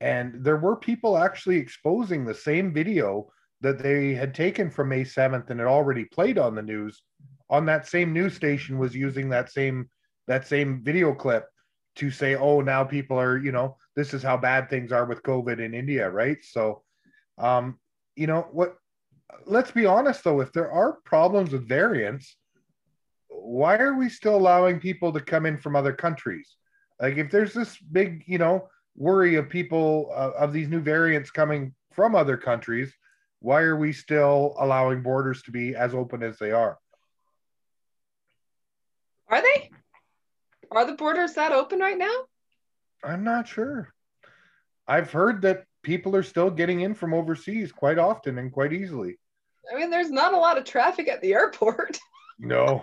and 0.02 0.44
there 0.44 0.56
were 0.56 0.76
people 0.76 1.16
actually 1.16 1.56
exposing 1.56 2.24
the 2.24 2.34
same 2.34 2.72
video 2.72 3.30
that 3.60 3.78
they 3.78 4.12
had 4.12 4.34
taken 4.34 4.70
from 4.70 4.88
may 4.88 5.02
7th 5.02 5.50
and 5.50 5.60
it 5.60 5.66
already 5.66 6.04
played 6.04 6.38
on 6.38 6.54
the 6.54 6.62
news 6.62 7.02
on 7.48 7.66
that 7.66 7.86
same 7.86 8.12
news 8.12 8.34
station 8.34 8.78
was 8.78 8.94
using 8.94 9.28
that 9.30 9.50
same 9.50 9.88
that 10.26 10.46
same 10.46 10.82
video 10.82 11.14
clip 11.14 11.46
to 11.96 12.10
say 12.10 12.34
oh 12.34 12.60
now 12.60 12.82
people 12.82 13.18
are 13.18 13.38
you 13.38 13.52
know 13.52 13.76
this 13.96 14.12
is 14.12 14.22
how 14.22 14.36
bad 14.36 14.68
things 14.68 14.92
are 14.92 15.06
with 15.06 15.22
covid 15.22 15.58
in 15.58 15.74
india 15.74 16.08
right 16.10 16.38
so 16.42 16.82
um 17.38 17.78
you 18.16 18.26
know 18.26 18.46
what 18.52 18.76
let's 19.46 19.70
be 19.70 19.86
honest 19.86 20.24
though 20.24 20.40
if 20.40 20.52
there 20.52 20.70
are 20.70 20.98
problems 21.04 21.52
with 21.52 21.68
variants 21.68 22.36
why 23.42 23.76
are 23.76 23.94
we 23.94 24.08
still 24.08 24.36
allowing 24.36 24.80
people 24.80 25.12
to 25.12 25.20
come 25.20 25.46
in 25.46 25.58
from 25.58 25.76
other 25.76 25.92
countries? 25.92 26.56
Like, 27.00 27.16
if 27.16 27.30
there's 27.30 27.52
this 27.52 27.76
big, 27.78 28.24
you 28.26 28.38
know, 28.38 28.68
worry 28.96 29.36
of 29.36 29.48
people 29.48 30.10
uh, 30.14 30.30
of 30.38 30.52
these 30.52 30.68
new 30.68 30.80
variants 30.80 31.30
coming 31.30 31.74
from 31.92 32.14
other 32.14 32.36
countries, 32.36 32.92
why 33.40 33.62
are 33.62 33.76
we 33.76 33.92
still 33.92 34.54
allowing 34.58 35.02
borders 35.02 35.42
to 35.42 35.50
be 35.50 35.74
as 35.74 35.94
open 35.94 36.22
as 36.22 36.38
they 36.38 36.52
are? 36.52 36.78
are 39.28 39.40
they 39.40 39.70
are 40.70 40.84
the 40.84 40.92
borders 40.92 41.32
that 41.34 41.52
open 41.52 41.78
right 41.78 41.96
now 41.96 42.14
I'm 43.04 43.24
not 43.24 43.48
sure. 43.48 43.92
I've 44.86 45.10
heard 45.10 45.42
that 45.42 45.64
people 45.82 46.14
are 46.14 46.22
still 46.22 46.50
getting 46.50 46.80
in 46.82 46.94
from 46.94 47.14
overseas 47.14 47.72
quite 47.72 47.98
often 47.98 48.38
and 48.38 48.52
quite 48.52 48.72
easily. 48.72 49.18
i 49.72 49.76
mean 49.76 49.90
there's 49.90 50.10
not 50.10 50.34
a 50.34 50.36
lot 50.36 50.58
of 50.58 50.64
traffic 50.64 51.08
at 51.08 51.20
the 51.22 51.32
airport 51.34 51.98
No, 52.38 52.82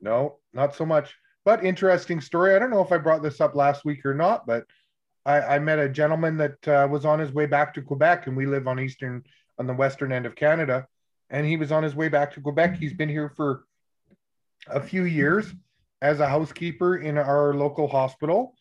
no, 0.00 0.38
not 0.54 0.74
so 0.74 0.86
much. 0.86 1.14
But 1.50 1.64
interesting 1.64 2.20
story. 2.20 2.54
I 2.54 2.60
don't 2.60 2.70
know 2.70 2.80
if 2.80 2.92
I 2.92 2.98
brought 2.98 3.24
this 3.24 3.40
up 3.40 3.56
last 3.56 3.84
week 3.84 4.06
or 4.06 4.14
not, 4.14 4.46
but 4.46 4.66
I, 5.26 5.40
I 5.40 5.58
met 5.58 5.80
a 5.80 5.88
gentleman 5.88 6.36
that 6.36 6.68
uh, 6.68 6.86
was 6.88 7.04
on 7.04 7.18
his 7.18 7.32
way 7.32 7.46
back 7.46 7.74
to 7.74 7.82
Quebec, 7.82 8.28
and 8.28 8.36
we 8.36 8.46
live 8.46 8.68
on 8.68 8.78
eastern, 8.78 9.24
on 9.58 9.66
the 9.66 9.74
western 9.74 10.12
end 10.12 10.26
of 10.26 10.36
Canada. 10.36 10.86
And 11.28 11.44
he 11.44 11.56
was 11.56 11.72
on 11.72 11.82
his 11.82 11.96
way 11.96 12.08
back 12.08 12.32
to 12.34 12.40
Quebec. 12.40 12.76
He's 12.76 12.92
been 12.92 13.08
here 13.08 13.32
for 13.36 13.64
a 14.68 14.80
few 14.80 15.02
years 15.02 15.52
as 16.00 16.20
a 16.20 16.28
housekeeper 16.28 16.98
in 16.98 17.18
our 17.18 17.52
local 17.54 17.88
hospital. 17.88 18.54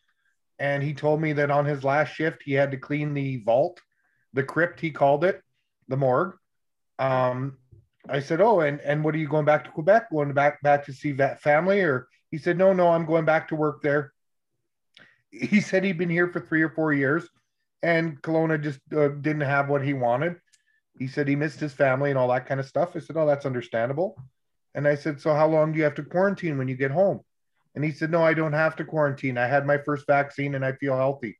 And 0.57 0.81
he 0.81 0.95
told 0.95 1.21
me 1.21 1.33
that 1.33 1.51
on 1.51 1.65
his 1.65 1.83
last 1.83 2.15
shift, 2.15 2.41
he 2.43 2.53
had 2.53 2.71
to 2.71 2.77
clean 2.77 3.13
the 3.13 3.37
vault, 3.43 3.79
the 4.33 4.41
crypt, 4.41 4.79
he 4.79 4.89
called 4.89 5.23
it, 5.23 5.43
the 5.89 5.97
morgue. 5.97 6.33
Um, 6.97 7.59
I 8.09 8.19
said, 8.19 8.41
"Oh, 8.41 8.61
and 8.61 8.81
and 8.81 9.03
what 9.03 9.13
are 9.13 9.19
you 9.19 9.27
going 9.27 9.45
back 9.45 9.65
to 9.65 9.69
Quebec? 9.69 10.09
Going 10.09 10.33
back 10.33 10.59
back 10.63 10.85
to 10.85 10.93
see 10.93 11.11
that 11.11 11.43
family?" 11.43 11.81
Or 11.81 12.07
he 12.31 12.37
said, 12.37 12.57
"No, 12.57 12.73
no, 12.73 12.89
I'm 12.89 13.05
going 13.05 13.25
back 13.25 13.47
to 13.49 13.55
work 13.55 13.81
there." 13.81 14.13
He 15.31 15.61
said 15.61 15.83
he'd 15.83 15.97
been 15.97 16.09
here 16.09 16.27
for 16.27 16.39
three 16.39 16.61
or 16.61 16.69
four 16.69 16.93
years, 16.93 17.27
and 17.83 18.21
Kelowna 18.21 18.61
just 18.61 18.79
uh, 18.95 19.09
didn't 19.09 19.41
have 19.41 19.69
what 19.69 19.83
he 19.83 19.93
wanted. 19.93 20.35
He 20.97 21.07
said 21.07 21.27
he 21.27 21.35
missed 21.35 21.59
his 21.59 21.73
family 21.73 22.09
and 22.09 22.17
all 22.17 22.27
that 22.29 22.47
kind 22.47 22.59
of 22.59 22.65
stuff. 22.65 22.95
I 22.95 22.99
said, 22.99 23.17
"Oh, 23.17 23.25
that's 23.25 23.45
understandable." 23.45 24.21
And 24.75 24.87
I 24.87 24.95
said, 24.95 25.21
"So 25.21 25.33
how 25.33 25.47
long 25.47 25.71
do 25.71 25.77
you 25.77 25.83
have 25.83 25.95
to 25.95 26.03
quarantine 26.03 26.57
when 26.57 26.67
you 26.67 26.75
get 26.75 26.91
home?" 26.91 27.21
And 27.75 27.83
he 27.83 27.91
said, 27.91 28.11
"No, 28.11 28.23
I 28.23 28.33
don't 28.33 28.53
have 28.53 28.75
to 28.77 28.85
quarantine. 28.85 29.37
I 29.37 29.47
had 29.47 29.65
my 29.65 29.77
first 29.77 30.07
vaccine 30.07 30.55
and 30.55 30.65
I 30.65 30.73
feel 30.73 30.95
healthy." 30.95 31.37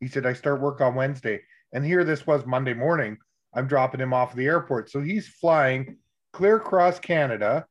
He 0.00 0.08
said, 0.08 0.26
"I 0.26 0.32
start 0.32 0.60
work 0.60 0.80
on 0.80 0.94
Wednesday." 0.94 1.42
And 1.72 1.84
here 1.84 2.04
this 2.04 2.26
was 2.26 2.46
Monday 2.46 2.74
morning. 2.74 3.18
I'm 3.54 3.66
dropping 3.66 4.00
him 4.00 4.12
off 4.12 4.30
at 4.30 4.36
the 4.36 4.46
airport. 4.46 4.90
So 4.90 5.00
he's 5.00 5.28
flying 5.28 5.98
clear 6.32 6.56
across 6.56 6.98
Canada 6.98 7.66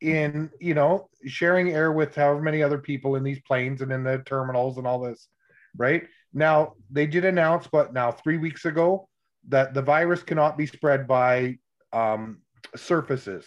in, 0.00 0.50
you 0.60 0.74
know, 0.74 1.08
sharing 1.26 1.70
air 1.70 1.92
with 1.92 2.14
however 2.14 2.40
many 2.40 2.62
other 2.62 2.78
people 2.78 3.16
in 3.16 3.22
these 3.22 3.40
planes 3.40 3.82
and 3.82 3.92
in 3.92 4.02
the 4.02 4.18
terminals 4.24 4.78
and 4.78 4.86
all 4.86 5.00
this, 5.00 5.28
right? 5.76 6.04
Now, 6.32 6.74
they 6.90 7.06
did 7.06 7.24
announce, 7.24 7.66
but 7.66 7.92
now 7.92 8.10
three 8.12 8.38
weeks 8.38 8.64
ago, 8.64 9.08
that 9.48 9.74
the 9.74 9.82
virus 9.82 10.22
cannot 10.22 10.56
be 10.56 10.66
spread 10.66 11.06
by 11.06 11.58
um, 11.92 12.40
surfaces, 12.76 13.44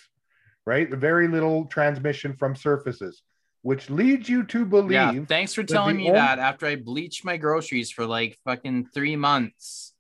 right? 0.66 0.90
Very 0.90 1.28
little 1.28 1.66
transmission 1.66 2.36
from 2.36 2.56
surfaces, 2.56 3.22
which 3.62 3.90
leads 3.90 4.28
you 4.28 4.44
to 4.46 4.66
believe. 4.66 4.92
Yeah, 4.92 5.26
thanks 5.26 5.54
for 5.54 5.64
telling 5.64 5.98
the 5.98 6.04
me 6.04 6.10
only- 6.10 6.20
that 6.20 6.40
after 6.40 6.66
I 6.66 6.76
bleached 6.76 7.24
my 7.26 7.38
groceries 7.38 7.90
for 7.92 8.06
like 8.06 8.38
fucking 8.44 8.88
three 8.94 9.16
months. 9.16 9.94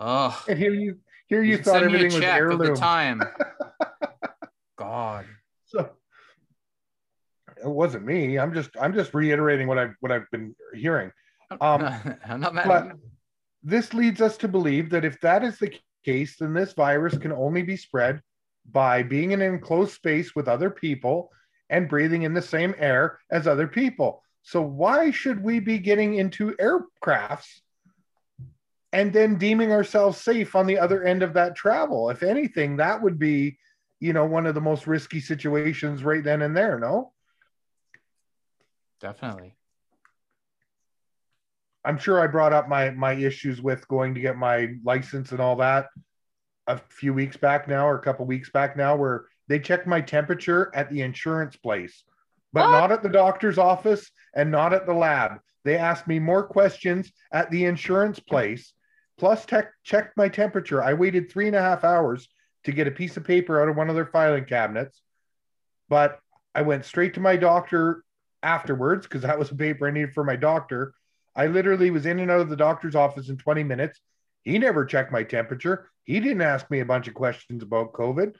Oh, 0.00 0.42
And 0.48 0.58
here 0.58 0.74
you, 0.74 0.98
here 1.28 1.42
you 1.42 1.52
you 1.52 1.58
thought 1.58 1.80
send 1.80 1.86
me 1.92 1.92
a 1.92 1.96
everything 2.06 2.12
was 2.14 2.22
check 2.22 2.42
of 2.42 2.58
the 2.58 2.74
time. 2.74 3.22
God, 4.82 5.26
So 5.66 5.90
it 7.56 7.68
wasn't 7.68 8.04
me. 8.04 8.38
I'm 8.38 8.52
just 8.52 8.70
I'm 8.80 8.94
just 8.94 9.14
reiterating 9.14 9.68
what 9.68 9.78
I've 9.78 9.94
what 10.00 10.10
I've 10.10 10.30
been 10.32 10.56
hearing. 10.74 11.12
Um, 11.60 11.82
I'm 12.28 12.40
not 12.40 12.54
mad. 12.54 12.66
But 12.66 12.92
this 13.62 13.94
leads 13.94 14.20
us 14.20 14.36
to 14.38 14.48
believe 14.48 14.90
that 14.90 15.04
if 15.04 15.20
that 15.20 15.44
is 15.44 15.58
the 15.58 15.72
case, 16.04 16.36
then 16.38 16.52
this 16.52 16.72
virus 16.72 17.16
can 17.16 17.32
only 17.32 17.62
be 17.62 17.76
spread 17.76 18.20
by 18.70 19.02
being 19.02 19.30
in 19.30 19.40
an 19.40 19.54
enclosed 19.54 19.92
space 19.92 20.34
with 20.34 20.48
other 20.48 20.70
people 20.70 21.30
and 21.70 21.88
breathing 21.88 22.22
in 22.22 22.34
the 22.34 22.42
same 22.42 22.74
air 22.78 23.18
as 23.30 23.46
other 23.46 23.68
people. 23.68 24.22
So 24.42 24.60
why 24.60 25.12
should 25.12 25.42
we 25.42 25.60
be 25.60 25.78
getting 25.78 26.14
into 26.14 26.56
aircrafts 26.56 27.60
and 28.92 29.12
then 29.12 29.38
deeming 29.38 29.70
ourselves 29.70 30.20
safe 30.20 30.56
on 30.56 30.66
the 30.66 30.78
other 30.78 31.04
end 31.04 31.22
of 31.22 31.34
that 31.34 31.54
travel? 31.54 32.10
If 32.10 32.24
anything, 32.24 32.76
that 32.76 33.00
would 33.00 33.18
be, 33.18 33.58
you 34.02 34.12
know, 34.12 34.24
one 34.26 34.46
of 34.46 34.56
the 34.56 34.60
most 34.60 34.88
risky 34.88 35.20
situations 35.20 36.02
right 36.02 36.24
then 36.24 36.42
and 36.42 36.56
there, 36.56 36.76
no? 36.76 37.12
Definitely. 39.00 39.54
I'm 41.84 41.98
sure 41.98 42.20
I 42.20 42.26
brought 42.26 42.52
up 42.52 42.68
my 42.68 42.90
my 42.90 43.12
issues 43.12 43.62
with 43.62 43.86
going 43.86 44.14
to 44.14 44.20
get 44.20 44.36
my 44.36 44.74
license 44.82 45.30
and 45.30 45.40
all 45.40 45.54
that 45.56 45.86
a 46.66 46.80
few 46.88 47.14
weeks 47.14 47.36
back 47.36 47.68
now 47.68 47.86
or 47.88 47.96
a 47.96 48.02
couple 48.02 48.26
weeks 48.26 48.50
back 48.50 48.76
now 48.76 48.96
where 48.96 49.26
they 49.46 49.60
checked 49.60 49.86
my 49.86 50.00
temperature 50.00 50.72
at 50.74 50.90
the 50.90 51.02
insurance 51.02 51.56
place 51.56 52.02
but 52.52 52.66
What? 52.66 52.70
not 52.72 52.92
at 52.92 53.02
the 53.02 53.08
doctor's 53.08 53.58
office 53.58 54.10
and 54.34 54.50
not 54.50 54.72
at 54.72 54.86
the 54.86 54.94
lab 54.94 55.38
they 55.64 55.76
asked 55.76 56.06
me 56.06 56.20
more 56.20 56.44
questions 56.44 57.12
at 57.32 57.50
the 57.50 57.64
insurance 57.64 58.20
place 58.20 58.74
plus 59.18 59.44
tech 59.44 59.72
checked 59.82 60.16
my 60.16 60.28
temperature 60.28 60.80
i 60.80 60.94
waited 60.94 61.30
three 61.32 61.48
and 61.48 61.56
a 61.56 61.60
half 61.60 61.82
hours 61.82 62.28
to 62.64 62.72
get 62.72 62.88
a 62.88 62.92
piece 62.92 63.16
of 63.16 63.24
paper 63.24 63.60
out 63.60 63.68
of 63.68 63.76
one 63.76 63.88
of 63.88 63.94
their 63.94 64.06
filing 64.06 64.44
cabinets 64.44 65.00
but 65.88 66.18
i 66.54 66.62
went 66.62 66.84
straight 66.84 67.14
to 67.14 67.20
my 67.20 67.36
doctor 67.36 68.04
afterwards 68.42 69.06
because 69.06 69.22
that 69.22 69.38
was 69.38 69.50
a 69.50 69.54
paper 69.54 69.86
i 69.86 69.90
needed 69.90 70.14
for 70.14 70.24
my 70.24 70.36
doctor 70.36 70.94
I 71.34 71.46
literally 71.46 71.90
was 71.90 72.06
in 72.06 72.18
and 72.18 72.30
out 72.30 72.40
of 72.40 72.50
the 72.50 72.56
doctor's 72.56 72.94
office 72.94 73.28
in 73.28 73.38
20 73.38 73.64
minutes. 73.64 74.00
He 74.42 74.58
never 74.58 74.84
checked 74.84 75.12
my 75.12 75.22
temperature. 75.22 75.90
He 76.04 76.20
didn't 76.20 76.42
ask 76.42 76.70
me 76.70 76.80
a 76.80 76.86
bunch 76.86 77.08
of 77.08 77.14
questions 77.14 77.62
about 77.62 77.92
COVID. 77.92 78.34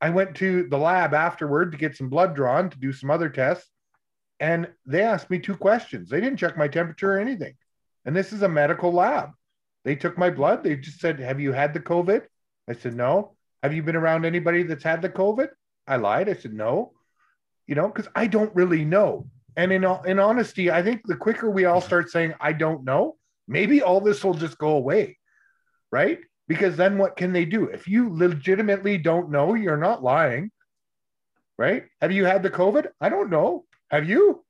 I 0.00 0.10
went 0.10 0.36
to 0.36 0.68
the 0.68 0.78
lab 0.78 1.14
afterward 1.14 1.72
to 1.72 1.78
get 1.78 1.96
some 1.96 2.10
blood 2.10 2.34
drawn 2.34 2.70
to 2.70 2.78
do 2.78 2.92
some 2.92 3.10
other 3.10 3.30
tests. 3.30 3.70
And 4.38 4.70
they 4.84 5.02
asked 5.02 5.30
me 5.30 5.38
two 5.38 5.56
questions. 5.56 6.10
They 6.10 6.20
didn't 6.20 6.38
check 6.38 6.58
my 6.58 6.68
temperature 6.68 7.14
or 7.14 7.18
anything. 7.18 7.54
And 8.04 8.14
this 8.14 8.32
is 8.32 8.42
a 8.42 8.48
medical 8.48 8.92
lab. 8.92 9.30
They 9.84 9.96
took 9.96 10.18
my 10.18 10.30
blood. 10.30 10.62
They 10.62 10.76
just 10.76 11.00
said, 11.00 11.18
Have 11.18 11.40
you 11.40 11.52
had 11.52 11.72
the 11.72 11.80
COVID? 11.80 12.22
I 12.68 12.74
said, 12.74 12.94
No. 12.94 13.35
Have 13.66 13.74
you 13.74 13.82
been 13.82 13.96
around 13.96 14.24
anybody 14.24 14.62
that's 14.62 14.84
had 14.84 15.02
the 15.02 15.08
COVID? 15.08 15.48
I 15.88 15.96
lied. 15.96 16.28
I 16.28 16.34
said, 16.34 16.54
No. 16.54 16.92
You 17.66 17.74
know, 17.74 17.88
because 17.88 18.06
I 18.14 18.28
don't 18.28 18.54
really 18.54 18.84
know. 18.84 19.26
And 19.56 19.72
in, 19.72 19.84
in 20.04 20.20
honesty, 20.20 20.70
I 20.70 20.84
think 20.84 21.00
the 21.04 21.16
quicker 21.16 21.50
we 21.50 21.64
all 21.64 21.80
start 21.80 22.08
saying, 22.08 22.34
I 22.40 22.52
don't 22.52 22.84
know, 22.84 23.16
maybe 23.48 23.82
all 23.82 24.00
this 24.00 24.22
will 24.22 24.34
just 24.34 24.56
go 24.56 24.76
away. 24.76 25.18
Right. 25.90 26.20
Because 26.46 26.76
then 26.76 26.96
what 26.96 27.16
can 27.16 27.32
they 27.32 27.44
do? 27.44 27.64
If 27.64 27.88
you 27.88 28.08
legitimately 28.14 28.98
don't 28.98 29.32
know, 29.32 29.54
you're 29.54 29.76
not 29.76 30.00
lying. 30.00 30.52
Right. 31.58 31.86
Have 32.00 32.12
you 32.12 32.24
had 32.24 32.44
the 32.44 32.50
COVID? 32.50 32.86
I 33.00 33.08
don't 33.08 33.30
know. 33.30 33.64
Have 33.90 34.08
you? 34.08 34.44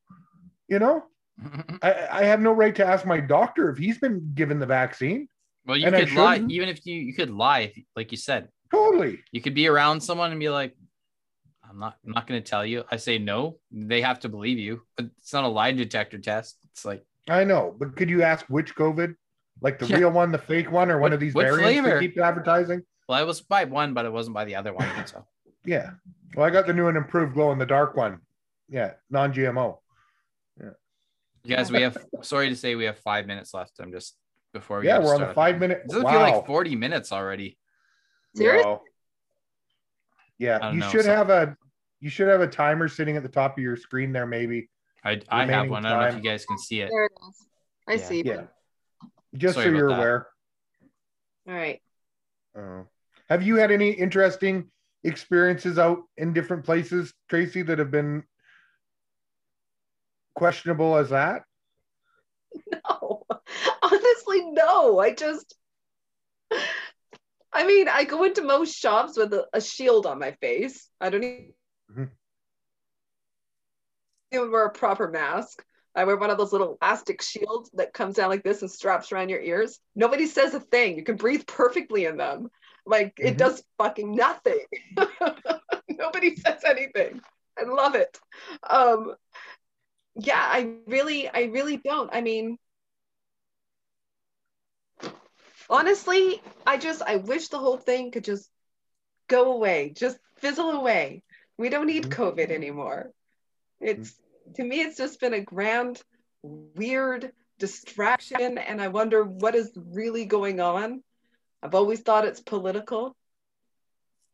You 0.68 0.79
know, 0.79 1.05
I, 1.83 2.09
I 2.11 2.24
have 2.24 2.42
no 2.42 2.52
right 2.52 2.74
to 2.74 2.85
ask 2.85 3.07
my 3.07 3.20
doctor 3.20 3.70
if 3.70 3.79
he's 3.79 3.96
been 3.96 4.33
given 4.35 4.59
the 4.59 4.66
vaccine. 4.66 5.26
Well, 5.64 5.79
you 5.79 5.90
could 5.90 6.12
lie, 6.12 6.44
even 6.48 6.68
if 6.68 6.85
you 6.85 7.00
you 7.00 7.14
could 7.14 7.31
lie, 7.31 7.61
if, 7.61 7.79
like 7.96 8.12
you 8.12 8.18
said, 8.18 8.48
Totally. 8.70 9.20
you 9.33 9.40
could 9.40 9.55
be 9.55 9.68
around 9.68 10.00
someone 10.00 10.31
and 10.31 10.40
be 10.40 10.48
like, 10.48 10.74
"I'm 11.68 11.79
not, 11.79 11.96
I'm 12.05 12.12
not 12.12 12.26
going 12.26 12.42
to 12.42 12.48
tell 12.48 12.64
you." 12.64 12.85
I 12.90 12.96
say 12.96 13.18
no, 13.18 13.59
they 13.70 14.00
have 14.02 14.20
to 14.20 14.29
believe 14.29 14.59
you. 14.59 14.83
But 14.96 15.07
it's 15.18 15.33
not 15.33 15.44
a 15.44 15.48
lie 15.48 15.72
detector 15.72 16.18
test. 16.18 16.57
It's 16.72 16.85
like, 16.85 17.05
I 17.29 17.44
know, 17.44 17.74
but 17.79 17.96
could 17.96 18.11
you 18.11 18.22
ask 18.22 18.46
which 18.46 18.74
COVID? 18.74 19.14
Like 19.62 19.79
the 19.79 19.87
Yeah. 19.87 19.96
real 19.98 20.11
one, 20.11 20.33
the 20.33 20.38
fake 20.38 20.70
one, 20.70 20.90
or 20.90 20.98
one 20.98 21.12
of 21.12 21.20
these 21.20 21.33
variants 21.33 21.88
they 21.88 22.00
keep 22.00 22.18
advertising? 22.18 22.83
well, 23.09 23.18
I 23.18 23.22
was 23.22 23.40
by 23.40 23.64
one, 23.64 23.94
but 23.94 24.05
it 24.05 24.12
wasn't 24.12 24.35
by 24.35 24.44
the 24.44 24.57
other 24.57 24.72
one. 24.74 24.87
So 25.07 25.24
Yeah. 25.64 25.90
Well, 26.35 26.44
I 26.46 26.50
got 26.50 26.66
the 26.66 26.74
new 26.74 26.88
and 26.88 26.96
improved 26.96 27.35
glow 27.35 27.52
in 27.52 27.59
the 27.59 27.66
dark 27.66 27.96
one. 27.96 28.20
Yeah, 28.68 28.92
non 29.11 29.33
GMO. 29.33 29.79
you 30.61 31.57
guys, 31.57 31.70
we 31.70 31.83
have. 31.83 31.96
Sorry 32.22 32.48
to 32.48 32.57
say, 32.57 32.74
we 32.74 32.85
have 32.85 32.98
five 32.98 33.26
minutes 33.26 33.55
left. 33.55 33.79
I'm 33.79 33.92
just 33.92 34.16
before 34.52 34.81
we 34.81 34.87
Yeah, 34.87 34.98
we're 34.98 35.14
on 35.14 35.20
the 35.20 35.33
five 35.35 35.59
minute. 35.61 35.83
It 35.85 35.88
doesn't 35.88 36.02
wow. 36.05 36.11
feel 36.11 36.20
like 36.20 36.46
40 36.46 36.76
minutes 36.76 37.12
already. 37.12 37.57
Serious? 38.37 38.64
No. 38.64 38.83
Yeah, 40.38 40.70
you 40.72 40.81
know, 40.81 40.88
should 40.90 41.05
so- 41.05 41.14
have 41.14 41.31
a 41.31 41.57
you 42.01 42.11
should 42.11 42.29
have 42.29 42.42
a 42.42 42.46
timer 42.46 42.88
sitting 42.88 43.16
at 43.16 43.22
the 43.22 43.29
top 43.29 43.57
of 43.57 43.62
your 43.64 43.77
screen 43.77 44.12
there, 44.12 44.27
maybe. 44.27 44.68
I, 45.03 45.20
I 45.31 45.40
have 45.40 45.49
Remaining 45.49 45.70
one. 45.70 45.87
I 45.87 45.90
don't 45.90 46.01
know 46.01 46.07
if 46.09 46.14
you 46.25 46.31
guys 46.31 46.44
can 46.44 46.59
see 46.59 46.81
it. 46.81 46.90
There 46.90 47.05
it 47.07 47.12
is. 47.29 47.46
I 47.88 47.92
Yeah. 47.94 48.05
see. 48.09 48.22
Yeah. 48.25 48.42
Just 49.37 49.55
Sorry 49.55 49.66
so 49.66 49.70
you're 49.72 49.88
that. 49.88 49.96
aware. 49.96 50.27
All 51.49 51.55
right. 51.55 51.81
Uh, 52.59 52.83
have 53.31 53.42
you 53.42 53.57
had 53.57 53.70
any 53.70 53.90
interesting 53.90 54.70
experiences 55.05 55.79
out 55.79 56.01
in 56.16 56.33
different 56.33 56.64
places, 56.64 57.14
Tracey, 57.31 57.62
that 57.62 57.79
have 57.79 57.90
been 57.90 58.25
questionable 60.35 60.96
as 60.96 61.11
that? 61.11 61.42
No, 62.72 63.22
honestly, 63.83 64.51
no. 64.51 64.99
I 64.99 65.12
just, 65.14 65.55
I 67.57 67.66
mean, 67.66 67.88
I 67.88 68.05
go 68.05 68.25
into 68.25 68.42
most 68.42 68.77
shops 68.77 69.16
with 69.16 69.33
a, 69.33 69.47
a 69.55 69.61
shield 69.61 70.05
on 70.07 70.19
my 70.19 70.33
face. 70.33 70.90
I 71.01 71.09
don't 71.11 71.25
even, 71.25 71.53
Mhm. 71.90 72.11
wear 74.51 74.66
a 74.66 74.71
proper 74.71 75.09
mask. 75.09 75.64
I 75.95 76.05
wear 76.05 76.16
one 76.19 76.29
of 76.29 76.37
those 76.37 76.53
little 76.53 76.77
elastic 76.83 77.23
shields 77.23 77.71
that 77.75 77.95
comes 77.95 78.16
down 78.16 78.29
like 78.29 78.45
this 78.45 78.61
and 78.61 78.71
straps 78.71 79.11
around 79.11 79.31
your 79.31 79.40
ears. 79.40 79.81
Nobody 79.95 80.27
says 80.27 80.53
a 80.53 80.61
thing. 80.61 80.99
You 80.99 81.05
can 81.05 81.16
breathe 81.16 81.47
perfectly 81.47 82.05
in 82.05 82.19
them. 82.19 82.51
Like 82.85 83.14
it 83.19 83.35
Mhm. 83.35 83.38
does 83.38 83.64
fucking 83.79 84.14
nothing. 84.14 84.66
Nobody 85.88 86.37
says 86.37 86.62
anything. 86.64 87.23
I 87.59 87.62
love 87.62 87.95
it. 87.95 88.21
Um, 88.69 89.14
yeah, 90.14 90.42
I 90.42 90.75
really, 90.87 91.29
I 91.29 91.45
really 91.45 91.79
don't. 91.79 92.11
I 92.12 92.21
mean, 92.21 92.59
honestly, 95.68 96.40
I 96.66 96.79
just, 96.79 97.02
I 97.02 97.16
wish 97.16 97.48
the 97.48 97.59
whole 97.59 97.76
thing 97.79 98.11
could 98.11 98.24
just 98.24 98.48
go 99.29 99.52
away, 99.52 99.92
just 99.94 100.18
fizzle 100.37 100.70
away. 100.70 101.22
We 101.59 101.68
don't 101.68 101.87
need 101.87 102.05
Mhm. 102.05 102.12
COVID 102.12 102.50
anymore. 102.50 103.12
It's, 103.81 104.14
to 104.55 104.64
me, 104.64 104.81
it's 104.81 104.96
just 104.96 105.20
been 105.20 105.35
a 105.35 105.40
grand, 105.40 106.02
weird 106.42 107.33
distraction. 107.59 108.59
And 108.59 108.81
I 108.81 108.88
wonder 108.88 109.24
what 109.24 109.55
is 109.55 109.72
really 109.74 110.24
going 110.26 110.61
on. 110.61 111.02
I've 111.62 111.74
always 111.74 112.00
thought 112.02 112.26
it's 112.26 112.40
political. 112.40 113.16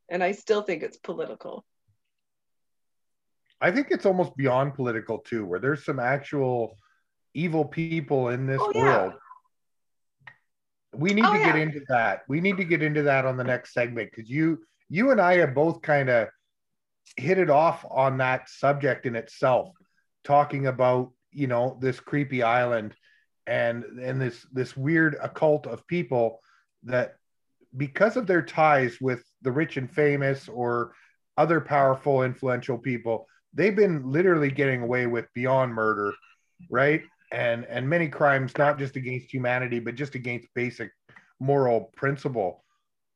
And 0.09 0.23
I 0.23 0.33
still 0.33 0.63
think 0.63 0.83
it's 0.83 0.99
political. 0.99 1.65
I 3.61 3.71
think 3.71 3.89
it's 3.91 4.05
almost 4.07 4.37
beyond 4.37 4.75
political 4.75 5.19
too, 5.21 5.47
where 5.47 5.61
there's 5.61 5.85
some 5.85 6.01
actual 6.01 6.77
evil 7.33 7.65
people 7.65 8.29
in 8.31 8.47
this 8.47 8.61
Oh, 8.61 8.73
yeah. 8.75 8.81
world. 8.81 9.15
We 10.95 11.15
need 11.15 11.25
Oh, 11.25 11.33
to 11.33 11.39
get 11.39 11.57
into 11.57 11.81
that. 11.89 12.23
We 12.29 12.41
need 12.41 12.57
to 12.59 12.65
get 12.65 12.83
into 12.83 13.03
that 13.05 13.25
on 13.25 13.37
the 13.37 13.45
next 13.45 13.73
segment 13.73 14.11
because 14.11 14.29
you 14.31 14.65
you 14.89 15.11
and 15.11 15.21
I 15.21 15.39
have 15.39 15.55
both 15.55 15.81
kind 15.83 16.11
of 16.11 16.29
hit 17.17 17.39
it 17.39 17.51
off 17.51 17.85
on 17.91 18.19
that 18.19 18.49
subject 18.49 19.07
in 19.07 19.17
itself, 19.17 19.71
talking 20.25 20.67
about 20.67 21.13
you 21.31 21.47
know 21.47 21.79
this 21.81 21.99
creepy 21.99 22.43
island 22.43 22.95
and 23.47 23.85
and 24.01 24.21
this 24.21 24.47
this 24.53 24.77
weird 24.77 25.17
occult 25.21 25.67
of 25.67 25.87
people 25.87 26.41
that 26.85 27.15
because 27.77 28.17
of 28.17 28.27
their 28.27 28.43
ties 28.43 29.01
with 29.01 29.25
the 29.41 29.51
rich 29.51 29.77
and 29.79 29.91
famous 29.91 30.49
or 30.49 30.93
other 31.39 31.61
powerful 31.61 32.23
influential 32.23 32.77
people 32.79 33.27
they've 33.55 33.75
been 33.75 34.11
literally 34.11 34.51
getting 34.51 34.83
away 34.83 35.07
with 35.07 35.27
beyond 35.35 35.73
murder 35.75 36.13
right 36.71 37.03
and 37.33 37.65
and 37.65 37.89
many 37.89 38.09
crimes 38.09 38.57
not 38.59 38.79
just 38.79 38.95
against 38.95 39.33
humanity 39.33 39.81
but 39.81 39.97
just 39.97 40.15
against 40.15 40.47
basic 40.55 40.91
moral 41.41 41.91
principle. 41.97 42.63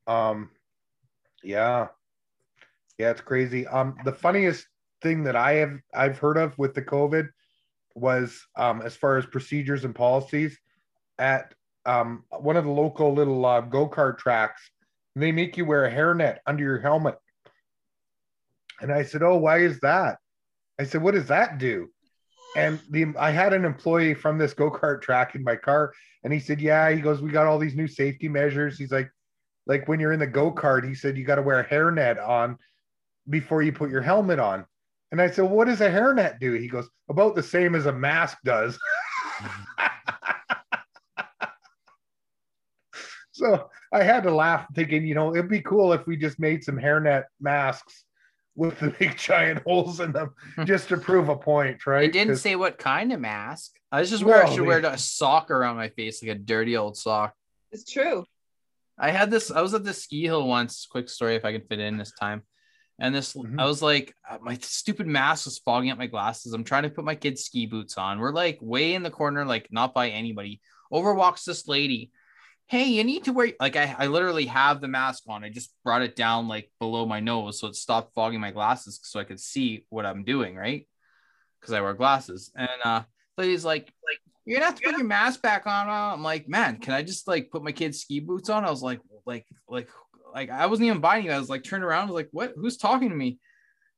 Um 0.07 0.49
yeah. 1.43 1.87
Yeah 2.97 3.11
it's 3.11 3.21
crazy. 3.21 3.67
Um 3.67 3.95
the 4.03 4.11
funniest 4.11 4.65
thing 5.03 5.23
that 5.23 5.35
i 5.35 5.53
have 5.53 5.77
i've 5.93 6.17
heard 6.17 6.37
of 6.37 6.57
with 6.57 6.73
the 6.73 6.81
covid 6.81 7.29
was 7.93 8.43
um 8.55 8.81
as 8.81 8.95
far 8.95 9.17
as 9.17 9.27
procedures 9.27 9.85
and 9.85 9.93
policies 9.93 10.57
at 11.19 11.53
um 11.85 12.23
one 12.39 12.57
of 12.57 12.65
the 12.65 12.71
local 12.71 13.13
little 13.13 13.45
uh, 13.45 13.61
go-kart 13.61 14.17
tracks 14.17 14.71
they 15.15 15.31
make 15.31 15.55
you 15.55 15.65
wear 15.65 15.85
a 15.85 15.91
hairnet 15.91 16.37
under 16.47 16.63
your 16.63 16.79
helmet. 16.79 17.15
And 18.81 18.91
i 18.91 19.03
said 19.03 19.21
oh 19.21 19.37
why 19.37 19.59
is 19.59 19.79
that? 19.81 20.17
I 20.79 20.85
said 20.85 21.03
what 21.03 21.13
does 21.13 21.27
that 21.27 21.59
do 21.59 21.89
and 22.57 22.81
the 22.89 23.13
I 23.19 23.29
had 23.29 23.53
an 23.53 23.63
employee 23.63 24.15
from 24.15 24.39
this 24.39 24.53
go 24.53 24.71
kart 24.71 25.01
track 25.01 25.35
in 25.35 25.43
my 25.43 25.55
car, 25.55 25.93
and 26.23 26.33
he 26.33 26.39
said, 26.39 26.59
"Yeah." 26.59 26.89
He 26.89 26.99
goes, 27.01 27.21
"We 27.21 27.29
got 27.29 27.45
all 27.45 27.59
these 27.59 27.75
new 27.75 27.87
safety 27.87 28.27
measures." 28.27 28.79
He's 28.79 28.91
like, 28.91 29.11
"Like 29.67 29.87
when 29.87 29.99
you're 29.99 30.11
in 30.11 30.19
the 30.19 30.27
go 30.27 30.51
kart," 30.51 30.83
he 30.83 30.95
said, 30.95 31.17
"You 31.17 31.23
got 31.23 31.35
to 31.35 31.43
wear 31.43 31.59
a 31.59 31.65
hairnet 31.65 32.19
on 32.19 32.57
before 33.29 33.61
you 33.61 33.71
put 33.71 33.91
your 33.91 34.01
helmet 34.01 34.39
on." 34.39 34.65
And 35.11 35.21
I 35.21 35.29
said, 35.29 35.45
"What 35.45 35.67
does 35.67 35.81
a 35.81 35.89
hairnet 35.89 36.39
do?" 36.39 36.53
He 36.53 36.67
goes, 36.67 36.89
"About 37.09 37.35
the 37.35 37.43
same 37.43 37.75
as 37.75 37.85
a 37.85 37.93
mask 37.93 38.39
does." 38.43 38.79
so 43.31 43.69
I 43.93 44.01
had 44.01 44.23
to 44.23 44.31
laugh, 44.33 44.65
thinking, 44.73 45.05
you 45.05 45.13
know, 45.13 45.35
it'd 45.35 45.47
be 45.47 45.61
cool 45.61 45.93
if 45.93 46.07
we 46.07 46.17
just 46.17 46.39
made 46.39 46.63
some 46.63 46.77
hairnet 46.77 47.25
masks 47.39 48.06
with 48.57 48.79
the 48.79 48.89
big 48.89 49.15
giant 49.29 49.61
holes 49.63 50.01
in 50.01 50.11
them, 50.11 50.33
just 50.65 50.89
to 50.89 50.97
prove 50.97 51.29
a 51.29 51.35
point, 51.37 51.85
right? 51.85 52.03
It 52.05 52.11
didn't 52.11 52.37
say 52.37 52.55
what 52.57 52.77
kind 52.77 53.13
of 53.13 53.21
mask. 53.21 53.71
I 53.91 54.01
was 54.01 54.09
just 54.09 54.23
wear, 54.25 54.43
Well, 54.43 54.51
should 54.51 54.63
they- 54.63 54.67
wear 54.67 54.79
a 54.85 54.97
sock 54.97 55.49
around 55.51 55.77
my 55.77 55.89
face, 55.89 56.21
like 56.21 56.31
a 56.31 56.35
dirty 56.39 56.75
old 56.75 56.97
sock. 56.97 57.33
It's 57.71 57.89
true. 57.89 58.25
I 58.99 59.11
had 59.11 59.29
this. 59.31 59.51
I 59.51 59.61
was 59.61 59.73
at 59.75 59.83
the 59.83 59.93
ski 59.93 60.23
hill 60.23 60.45
once. 60.47 60.87
Quick 60.89 61.07
story, 61.07 61.35
if 61.35 61.45
I 61.45 61.51
can 61.53 61.61
fit 61.67 61.79
in 61.79 61.97
this 61.97 62.11
time. 62.11 62.41
And 62.99 63.13
this, 63.13 63.33
Mhm. 63.35 63.59
I 63.61 63.65
was 63.65 63.83
like, 63.83 64.15
uh, 64.27 64.39
my 64.41 64.57
stupid 64.59 65.05
mask 65.05 65.45
was 65.45 65.59
fogging 65.59 65.91
up 65.91 65.99
my 65.99 66.07
glasses. 66.07 66.51
I'm 66.53 66.63
trying 66.63 66.81
to 66.83 66.89
put 66.89 67.05
my 67.05 67.13
kids' 67.13 67.43
ski 67.43 67.67
boots 67.67 67.95
on. 67.95 68.17
We're 68.19 68.31
like 68.33 68.57
way 68.59 68.95
in 68.95 69.03
the 69.03 69.11
corner, 69.11 69.45
like 69.45 69.67
not 69.71 69.93
by 69.93 70.09
anybody. 70.09 70.61
Over 70.91 71.13
walks 71.13 71.45
this 71.45 71.67
lady. 71.67 72.11
Hey, 72.67 72.85
you 72.89 73.03
need 73.05 73.23
to 73.25 73.33
wear 73.33 73.53
like 73.59 73.77
I, 73.77 73.95
I 73.97 74.07
literally 74.07 74.45
have 74.47 74.81
the 74.81 74.89
mask 74.89 75.23
on. 75.27 75.43
I 75.43 75.49
just 75.49 75.73
brought 75.83 76.01
it 76.01 76.15
down 76.15 76.47
like 76.49 76.69
below 76.79 77.05
my 77.05 77.21
nose 77.21 77.59
so 77.59 77.67
it 77.67 77.75
stopped 77.75 78.13
fogging 78.13 78.41
my 78.41 78.51
glasses 78.51 78.99
so 79.03 79.19
I 79.19 79.23
could 79.23 79.39
see 79.39 79.85
what 79.89 80.05
I'm 80.05 80.23
doing, 80.25 80.55
right? 80.55 80.85
Because 81.61 81.73
I 81.73 81.81
wear 81.81 81.93
glasses. 81.93 82.51
And 82.55 82.69
uh 82.83 83.03
lady's 83.37 83.63
like, 83.63 83.93
like 84.03 84.19
you're 84.45 84.57
gonna 84.59 84.65
have 84.65 84.75
to 84.75 84.83
put 84.83 84.97
your 84.97 85.07
mask 85.07 85.41
back 85.41 85.65
on. 85.65 85.87
I'm 85.89 86.23
like, 86.23 86.49
man, 86.49 86.77
can 86.77 86.93
I 86.93 87.03
just 87.03 87.27
like 87.27 87.51
put 87.51 87.63
my 87.63 87.71
kids' 87.71 88.01
ski 88.01 88.19
boots 88.19 88.49
on? 88.49 88.65
I 88.65 88.69
was 88.69 88.83
like, 88.83 88.99
like, 89.25 89.45
like, 89.69 89.89
like 90.33 90.49
I 90.49 90.65
wasn't 90.65 90.87
even 90.87 90.99
buying 90.99 91.25
you. 91.25 91.31
I 91.31 91.39
was 91.39 91.49
like, 91.49 91.63
turned 91.63 91.85
around, 91.85 92.03
I 92.03 92.11
was 92.11 92.15
like, 92.15 92.29
what? 92.31 92.53
Who's 92.57 92.77
talking 92.77 93.09
to 93.09 93.15
me? 93.15 93.39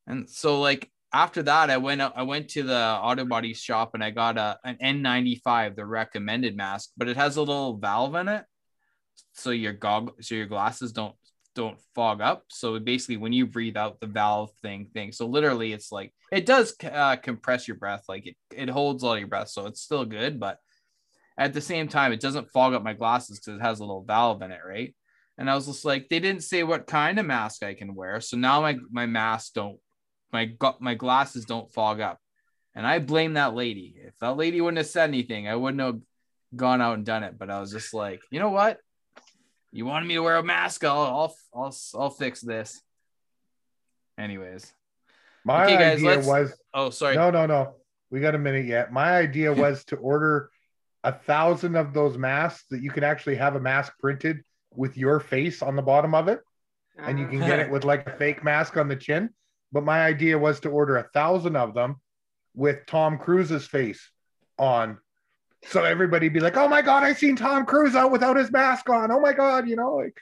And 0.08 0.30
so 0.30 0.60
like 0.60 0.92
after 1.14 1.42
that, 1.44 1.70
I 1.70 1.78
went 1.78 2.02
I 2.02 2.22
went 2.24 2.50
to 2.50 2.64
the 2.64 2.78
auto 2.78 3.26
body 3.26 3.54
shop 3.54 3.92
and 3.96 4.04
I 4.04 4.12
got 4.12 4.38
a 4.38 4.60
an 4.64 4.78
N95, 4.80 5.76
the 5.76 5.86
recommended 5.86 6.56
mask, 6.56 6.92
but 6.98 7.08
it 7.08 7.18
has 7.18 7.38
a 7.38 7.42
little 7.42 7.78
valve 7.78 8.16
in 8.16 8.28
it, 8.28 8.46
so 9.40 9.52
your 9.52 9.74
goggle, 9.74 10.16
so 10.22 10.36
your 10.36 10.46
glasses 10.46 10.92
don't 10.92 11.16
don't 11.56 11.80
fog 11.96 12.22
up. 12.22 12.46
So 12.50 12.80
basically, 12.80 13.18
when 13.18 13.34
you 13.34 13.46
breathe 13.46 13.78
out, 13.78 14.00
the 14.00 14.08
valve 14.08 14.52
thing 14.62 14.90
thing. 14.94 15.12
So 15.12 15.26
literally, 15.26 15.74
it's 15.74 15.92
like 15.92 16.14
it 16.32 16.46
does 16.46 16.76
uh, 16.84 17.16
compress 17.18 17.68
your 17.68 17.78
breath, 17.78 18.04
like 18.08 18.28
it 18.28 18.36
it 18.52 18.70
holds 18.70 19.04
all 19.04 19.18
your 19.18 19.28
breath, 19.28 19.50
so 19.50 19.66
it's 19.66 19.82
still 19.82 20.06
good, 20.06 20.40
but 20.40 20.58
at 21.38 21.54
the 21.54 21.62
same 21.62 21.88
time, 21.88 22.12
it 22.12 22.20
doesn't 22.20 22.52
fog 22.52 22.74
up 22.74 22.84
my 22.84 22.94
glasses 22.94 23.40
because 23.40 23.60
it 23.60 23.64
has 23.64 23.80
a 23.80 23.84
little 23.84 24.04
valve 24.04 24.42
in 24.42 24.52
it, 24.52 24.60
right? 24.68 24.94
And 25.38 25.50
I 25.50 25.56
was 25.56 25.68
just 25.68 25.86
like, 25.86 26.10
they 26.10 26.20
didn't 26.20 26.44
say 26.44 26.64
what 26.64 26.86
kind 26.86 27.18
of 27.18 27.26
mask 27.26 27.64
I 27.64 27.74
can 27.74 27.96
wear, 27.96 28.22
so 28.22 28.38
now 28.38 28.62
my 28.62 28.78
my 28.92 29.06
mask 29.06 29.54
don't 29.54 29.80
my 30.32 30.52
my 30.80 30.96
glasses 30.96 31.46
don't 31.46 31.72
fog 31.74 32.00
up. 32.02 32.20
And 32.76 32.86
I 32.86 33.00
blame 33.00 33.34
that 33.34 33.56
lady. 33.56 33.96
If 33.98 34.18
that 34.20 34.38
lady 34.38 34.62
wouldn't 34.62 34.78
have 34.78 34.88
said 34.88 35.10
anything, 35.10 35.48
I 35.48 35.56
wouldn't 35.56 35.82
have 35.82 36.00
gone 36.56 36.82
out 36.82 36.96
and 36.96 37.06
done 37.06 37.24
it. 37.24 37.38
But 37.38 37.50
I 37.50 37.60
was 37.60 37.72
just 37.72 37.94
like, 37.94 38.22
you 38.32 38.40
know 38.40 38.52
what? 38.52 38.80
You 39.72 39.86
wanted 39.86 40.08
me 40.08 40.16
to 40.16 40.24
wear 40.24 40.38
a 40.38 40.44
mask? 40.44 40.84
I'll 40.84 41.02
I'll 41.02 41.36
I'll, 41.54 41.76
I'll 41.96 42.10
fix 42.10 42.42
this. 42.42 42.82
Anyways, 44.18 44.74
My 45.46 45.64
Okay, 45.66 45.78
guys, 45.78 45.98
idea 46.04 46.28
was 46.28 46.54
oh 46.74 46.90
sorry. 46.90 47.16
no, 47.16 47.32
no, 47.32 47.46
no. 47.46 47.76
We 48.12 48.20
got 48.20 48.36
a 48.36 48.40
minute 48.40 48.66
yet. 48.66 48.92
My 48.92 49.16
idea 49.18 49.54
was 49.54 49.84
to 49.86 49.96
order 49.96 50.50
a 51.04 51.14
thousand 51.14 51.76
of 51.76 51.94
those 51.94 52.18
masks 52.18 52.66
that 52.72 52.82
you 52.82 52.90
can 52.92 53.04
actually 53.04 53.36
have 53.36 53.56
a 53.56 53.60
mask 53.60 53.94
printed 54.00 54.44
with 54.74 54.98
your 54.98 55.20
face 55.20 55.62
on 55.62 55.76
the 55.76 55.82
bottom 55.82 56.14
of 56.16 56.28
it, 56.28 56.42
and 56.98 57.20
you 57.20 57.28
can 57.28 57.40
get 57.40 57.60
it 57.60 57.70
with 57.72 57.84
like 57.84 58.08
a 58.08 58.18
fake 58.18 58.44
mask 58.44 58.76
on 58.78 58.88
the 58.88 58.96
chin. 58.96 59.30
But 59.72 59.84
my 59.84 60.02
idea 60.04 60.38
was 60.38 60.60
to 60.62 60.70
order 60.70 60.98
a 60.98 61.08
thousand 61.14 61.56
of 61.56 61.76
them 61.76 61.98
with 62.56 62.86
Tom 62.88 63.20
Cruise's 63.20 63.68
face 63.68 64.10
on. 64.58 64.98
So 65.66 65.84
everybody 65.84 66.30
be 66.30 66.40
like, 66.40 66.58
"Oh 66.58 66.68
my 66.68 66.82
god, 66.82 67.04
I 67.04 67.14
seen 67.14 67.36
Tom 67.36 67.66
Cruise 67.66 67.96
out 67.96 68.12
without 68.12 68.38
his 68.38 68.52
mask 68.52 68.90
on." 68.90 69.12
Oh 69.12 69.20
my 69.20 69.34
god, 69.34 69.68
you 69.68 69.76
know, 69.76 69.96
like 69.96 70.18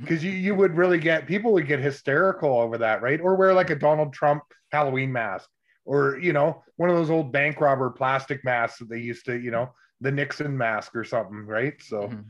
because 0.00 0.24
you 0.24 0.32
you 0.32 0.54
would 0.54 0.76
really 0.76 0.98
get 0.98 1.26
people 1.26 1.52
would 1.52 1.66
get 1.68 1.78
hysterical 1.78 2.58
over 2.58 2.78
that, 2.78 3.02
right? 3.02 3.20
Or 3.20 3.36
wear 3.36 3.54
like 3.54 3.70
a 3.70 3.76
Donald 3.76 4.12
Trump 4.12 4.42
Halloween 4.72 5.12
mask, 5.12 5.48
or 5.84 6.18
you 6.18 6.32
know, 6.32 6.62
one 6.76 6.90
of 6.90 6.96
those 6.96 7.10
old 7.10 7.30
bank 7.32 7.60
robber 7.60 7.90
plastic 7.90 8.44
masks 8.44 8.80
that 8.80 8.88
they 8.88 8.98
used 8.98 9.24
to, 9.26 9.38
you 9.38 9.50
know, 9.52 9.72
the 10.00 10.10
Nixon 10.10 10.56
mask 10.56 10.96
or 10.96 11.04
something, 11.04 11.46
right? 11.46 11.80
So 11.82 12.08
Mhm. 12.08 12.24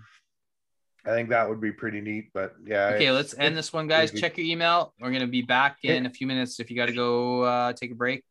I 1.05 1.11
think 1.11 1.31
that 1.31 1.49
would 1.49 1.61
be 1.61 1.73
pretty 1.73 2.01
neat. 2.01 2.31
But 2.35 2.55
yeah, 2.65 2.89
Okay, 2.95 3.11
let's 3.11 3.35
end 3.37 3.57
this 3.57 3.73
one, 3.73 3.89
guys. 3.89 4.11
crazy. 4.11 4.21
Check 4.21 4.37
your 4.37 4.47
email. 4.47 4.95
We're 5.01 5.11
gonna 5.11 5.27
be 5.27 5.43
back 5.43 5.79
in 5.83 6.07
a 6.07 6.11
few 6.11 6.27
minutes. 6.27 6.61
If 6.61 6.71
you 6.71 6.77
got 6.77 6.87
to 6.87 6.93
go 6.93 7.43
uh, 7.43 7.73
take 7.73 7.91
a 7.91 7.95
break, 7.95 8.25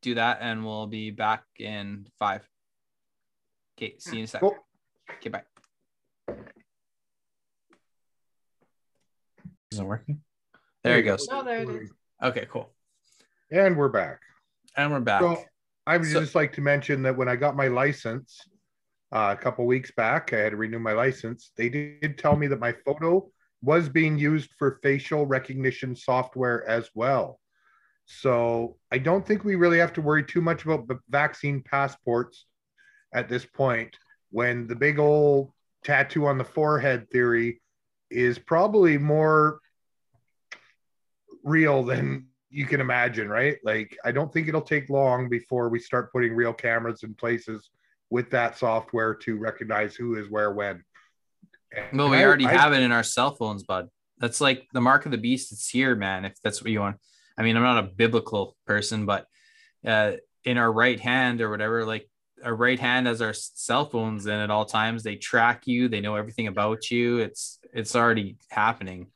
do 0.00 0.14
that, 0.14 0.38
and 0.40 0.64
we'll 0.64 0.86
be 0.86 1.10
back 1.10 1.42
in 1.58 2.06
five. 2.18 2.48
Okay, 3.76 3.94
see 3.98 4.12
you 4.12 4.18
in 4.20 4.24
a 4.24 4.28
second. 4.28 4.48
Cool. 4.48 4.56
Okay, 5.16 5.30
bye. 5.30 5.42
Is 9.72 9.80
it 9.80 9.84
working? 9.84 10.20
There 10.84 10.98
it 10.98 11.02
goes. 11.02 11.26
Oh, 11.30 11.42
there 11.42 11.62
it 11.62 11.68
is. 11.68 11.90
Okay, 12.22 12.46
cool. 12.50 12.72
And 13.50 13.76
we're 13.76 13.88
back. 13.88 14.20
And 14.76 14.92
we're 14.92 15.00
back. 15.00 15.20
So 15.20 15.42
I 15.86 15.96
would 15.96 16.06
So- 16.08 16.20
just 16.20 16.34
like 16.34 16.52
to 16.54 16.60
mention 16.60 17.02
that 17.02 17.16
when 17.16 17.28
I 17.28 17.36
got 17.36 17.56
my 17.56 17.68
license 17.68 18.40
uh, 19.12 19.34
a 19.38 19.40
couple 19.40 19.66
weeks 19.66 19.90
back, 19.92 20.32
I 20.32 20.38
had 20.38 20.50
to 20.50 20.56
renew 20.56 20.78
my 20.78 20.92
license. 20.92 21.52
They 21.56 21.68
did 21.68 22.18
tell 22.18 22.36
me 22.36 22.46
that 22.48 22.58
my 22.60 22.72
photo 22.84 23.28
was 23.62 23.88
being 23.88 24.18
used 24.18 24.50
for 24.58 24.78
facial 24.82 25.26
recognition 25.26 25.96
software 25.96 26.66
as 26.68 26.90
well. 26.94 27.40
So 28.06 28.76
I 28.92 28.98
don't 28.98 29.26
think 29.26 29.44
we 29.44 29.54
really 29.54 29.78
have 29.78 29.92
to 29.94 30.02
worry 30.02 30.22
too 30.24 30.40
much 30.42 30.64
about 30.64 30.86
the 30.88 30.98
vaccine 31.08 31.62
passports 31.62 32.46
at 33.14 33.28
this 33.28 33.46
point. 33.46 33.96
When 34.30 34.66
the 34.66 34.74
big 34.74 34.98
old 34.98 35.52
tattoo 35.84 36.26
on 36.26 36.38
the 36.38 36.44
forehead 36.44 37.08
theory 37.10 37.60
is 38.10 38.38
probably 38.38 38.98
more 38.98 39.60
real 41.42 41.82
than 41.82 42.26
you 42.50 42.66
can 42.66 42.80
imagine, 42.80 43.28
right? 43.28 43.58
Like, 43.64 43.96
I 44.04 44.12
don't 44.12 44.32
think 44.32 44.48
it'll 44.48 44.60
take 44.60 44.88
long 44.88 45.28
before 45.28 45.68
we 45.68 45.78
start 45.78 46.12
putting 46.12 46.34
real 46.34 46.52
cameras 46.52 47.02
in 47.02 47.14
places 47.14 47.70
with 48.10 48.30
that 48.30 48.56
software 48.58 49.14
to 49.14 49.36
recognize 49.36 49.94
who 49.94 50.16
is 50.16 50.28
where 50.30 50.52
when. 50.52 50.82
And 51.76 51.98
well, 51.98 52.10
we 52.10 52.18
I- 52.18 52.24
already 52.24 52.46
I- 52.46 52.52
have 52.52 52.72
it 52.72 52.82
in 52.82 52.92
our 52.92 53.02
cell 53.02 53.34
phones, 53.34 53.62
bud. 53.62 53.88
That's 54.18 54.40
like 54.40 54.68
the 54.72 54.80
mark 54.80 55.06
of 55.06 55.10
the 55.12 55.18
beast. 55.18 55.50
It's 55.52 55.68
here, 55.68 55.96
man. 55.96 56.24
If 56.24 56.40
that's 56.42 56.62
what 56.62 56.70
you 56.70 56.80
want. 56.80 56.96
I 57.36 57.42
mean, 57.42 57.56
I'm 57.56 57.62
not 57.64 57.82
a 57.82 57.88
biblical 57.88 58.56
person, 58.64 59.06
but 59.06 59.26
uh, 59.84 60.12
in 60.44 60.56
our 60.56 60.72
right 60.72 61.00
hand 61.00 61.40
or 61.40 61.50
whatever, 61.50 61.84
like 61.84 62.08
our 62.44 62.54
right 62.54 62.78
hand 62.78 63.06
has 63.06 63.22
our 63.22 63.32
cell 63.32 63.86
phones 63.86 64.26
in 64.26 64.32
at 64.32 64.50
all 64.50 64.64
times. 64.64 65.02
They 65.02 65.16
track 65.16 65.66
you. 65.66 65.88
They 65.88 66.00
know 66.00 66.16
everything 66.16 66.46
about 66.46 66.90
you. 66.90 67.18
It's 67.18 67.58
it's 67.72 67.96
already 67.96 68.36
happening. 68.50 69.08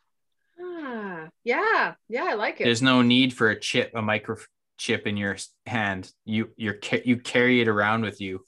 Ah, 0.60 1.28
yeah, 1.44 1.94
yeah, 2.08 2.24
I 2.24 2.34
like 2.34 2.60
it. 2.60 2.64
There's 2.64 2.82
no 2.82 3.02
need 3.02 3.32
for 3.32 3.50
a 3.50 3.58
chip, 3.58 3.92
a 3.94 4.00
microchip 4.00 5.06
in 5.06 5.16
your 5.16 5.36
hand. 5.66 6.10
You 6.24 6.50
you're 6.56 6.78
you 7.04 7.18
carry 7.18 7.60
it 7.60 7.68
around 7.68 8.02
with 8.02 8.20
you. 8.20 8.44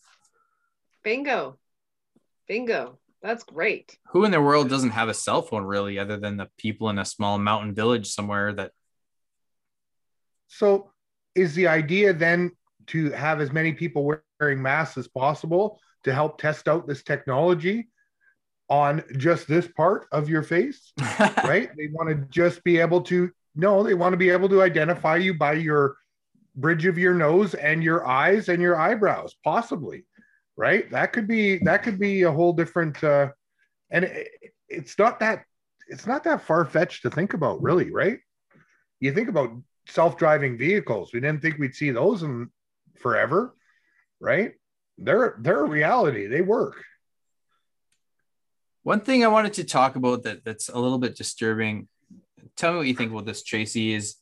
Bingo. 1.03 1.59
Bingo. 2.49 2.99
That's 3.23 3.45
great. 3.45 3.99
Who 4.12 4.25
in 4.25 4.31
the 4.31 4.40
world 4.40 4.71
doesn't 4.71 4.90
have 4.90 5.09
a 5.09 5.14
cell 5.14 5.43
phone 5.43 5.64
really, 5.64 5.99
other 5.99 6.16
than 6.16 6.38
the 6.38 6.49
people 6.57 6.88
in 6.88 6.99
a 6.99 7.05
small 7.05 7.38
mountain 7.38 7.75
village 7.75 8.09
somewhere 8.09 8.53
that 8.55 8.73
So, 10.49 10.90
is 11.35 11.55
the 11.55 11.69
idea 11.69 12.14
then 12.14 12.53
to 12.88 13.11
have 13.11 13.40
as 13.40 13.53
many 13.53 13.73
people 13.73 14.05
wearing 14.40 14.62
masks 14.62 14.96
as 14.96 15.09
possible 15.09 15.81
to 16.05 16.12
help 16.12 16.40
test 16.40 16.68
out 16.68 16.87
this 16.87 17.03
technology 17.03 17.88
on 18.68 19.03
just 19.16 19.46
this 19.46 19.68
part 19.68 20.07
of 20.12 20.29
your 20.29 20.42
face? 20.42 20.92
right? 21.44 21.70
They 21.76 21.88
want 21.92 22.09
to 22.09 22.26
just 22.31 22.64
be 22.64 22.79
able 22.79 23.03
to 23.03 23.31
no, 23.57 23.83
they 23.83 23.94
want 23.94 24.12
to 24.12 24.16
be 24.16 24.31
able 24.31 24.48
to 24.48 24.62
identify 24.62 25.16
you 25.16 25.35
by 25.35 25.55
your 25.55 25.96
bridge 26.55 26.87
of 26.87 26.96
your 26.96 27.14
nose 27.14 27.55
and 27.55 27.83
your 27.83 28.07
eyes 28.07 28.48
and 28.48 28.62
your 28.62 28.79
eyebrows, 28.79 29.35
possibly. 29.44 30.07
Right? 30.57 30.90
That 30.90 31.12
could 31.12 31.26
be 31.26 31.59
that 31.64 31.83
could 31.83 31.98
be 31.98 32.22
a 32.22 32.33
whole 32.33 32.53
different 32.53 33.03
uh 33.03 33.29
and 33.90 34.05
it, 34.05 34.29
it's 34.68 34.98
not 34.98 35.20
that 35.20 35.44
it's 35.88 36.07
not 36.07 36.22
that 36.24 36.42
far 36.42 36.64
fetched 36.64 37.03
to 37.03 37.11
think 37.11 37.35
about, 37.35 37.61
really, 37.61 37.90
right? 37.90 38.18
You 39.00 39.12
think 39.12 39.29
about 39.29 39.50
self-driving 39.88 40.57
vehicles. 40.57 41.12
We 41.12 41.20
didn't 41.20 41.42
think 41.42 41.59
we'd 41.59 41.74
see 41.74 41.90
those 41.90 42.22
in 42.22 42.48
forever, 42.96 43.57
right? 44.20 44.52
They're 44.98 45.37
they're 45.40 45.64
a 45.64 45.68
reality. 45.68 46.26
They 46.26 46.42
work. 46.42 46.85
One 48.83 49.00
thing 49.00 49.24
I 49.24 49.28
wanted 49.28 49.54
to 49.54 49.64
talk 49.64 49.96
about 49.96 50.22
that 50.24 50.44
that's 50.44 50.68
a 50.68 50.78
little 50.78 50.98
bit 50.98 51.16
disturbing. 51.16 51.88
Tell 52.56 52.72
me 52.72 52.78
what 52.78 52.87
you 52.87 52.94
think 52.94 53.12
about 53.12 53.26
this, 53.26 53.42
Tracey. 53.42 53.94
Is 53.94 54.16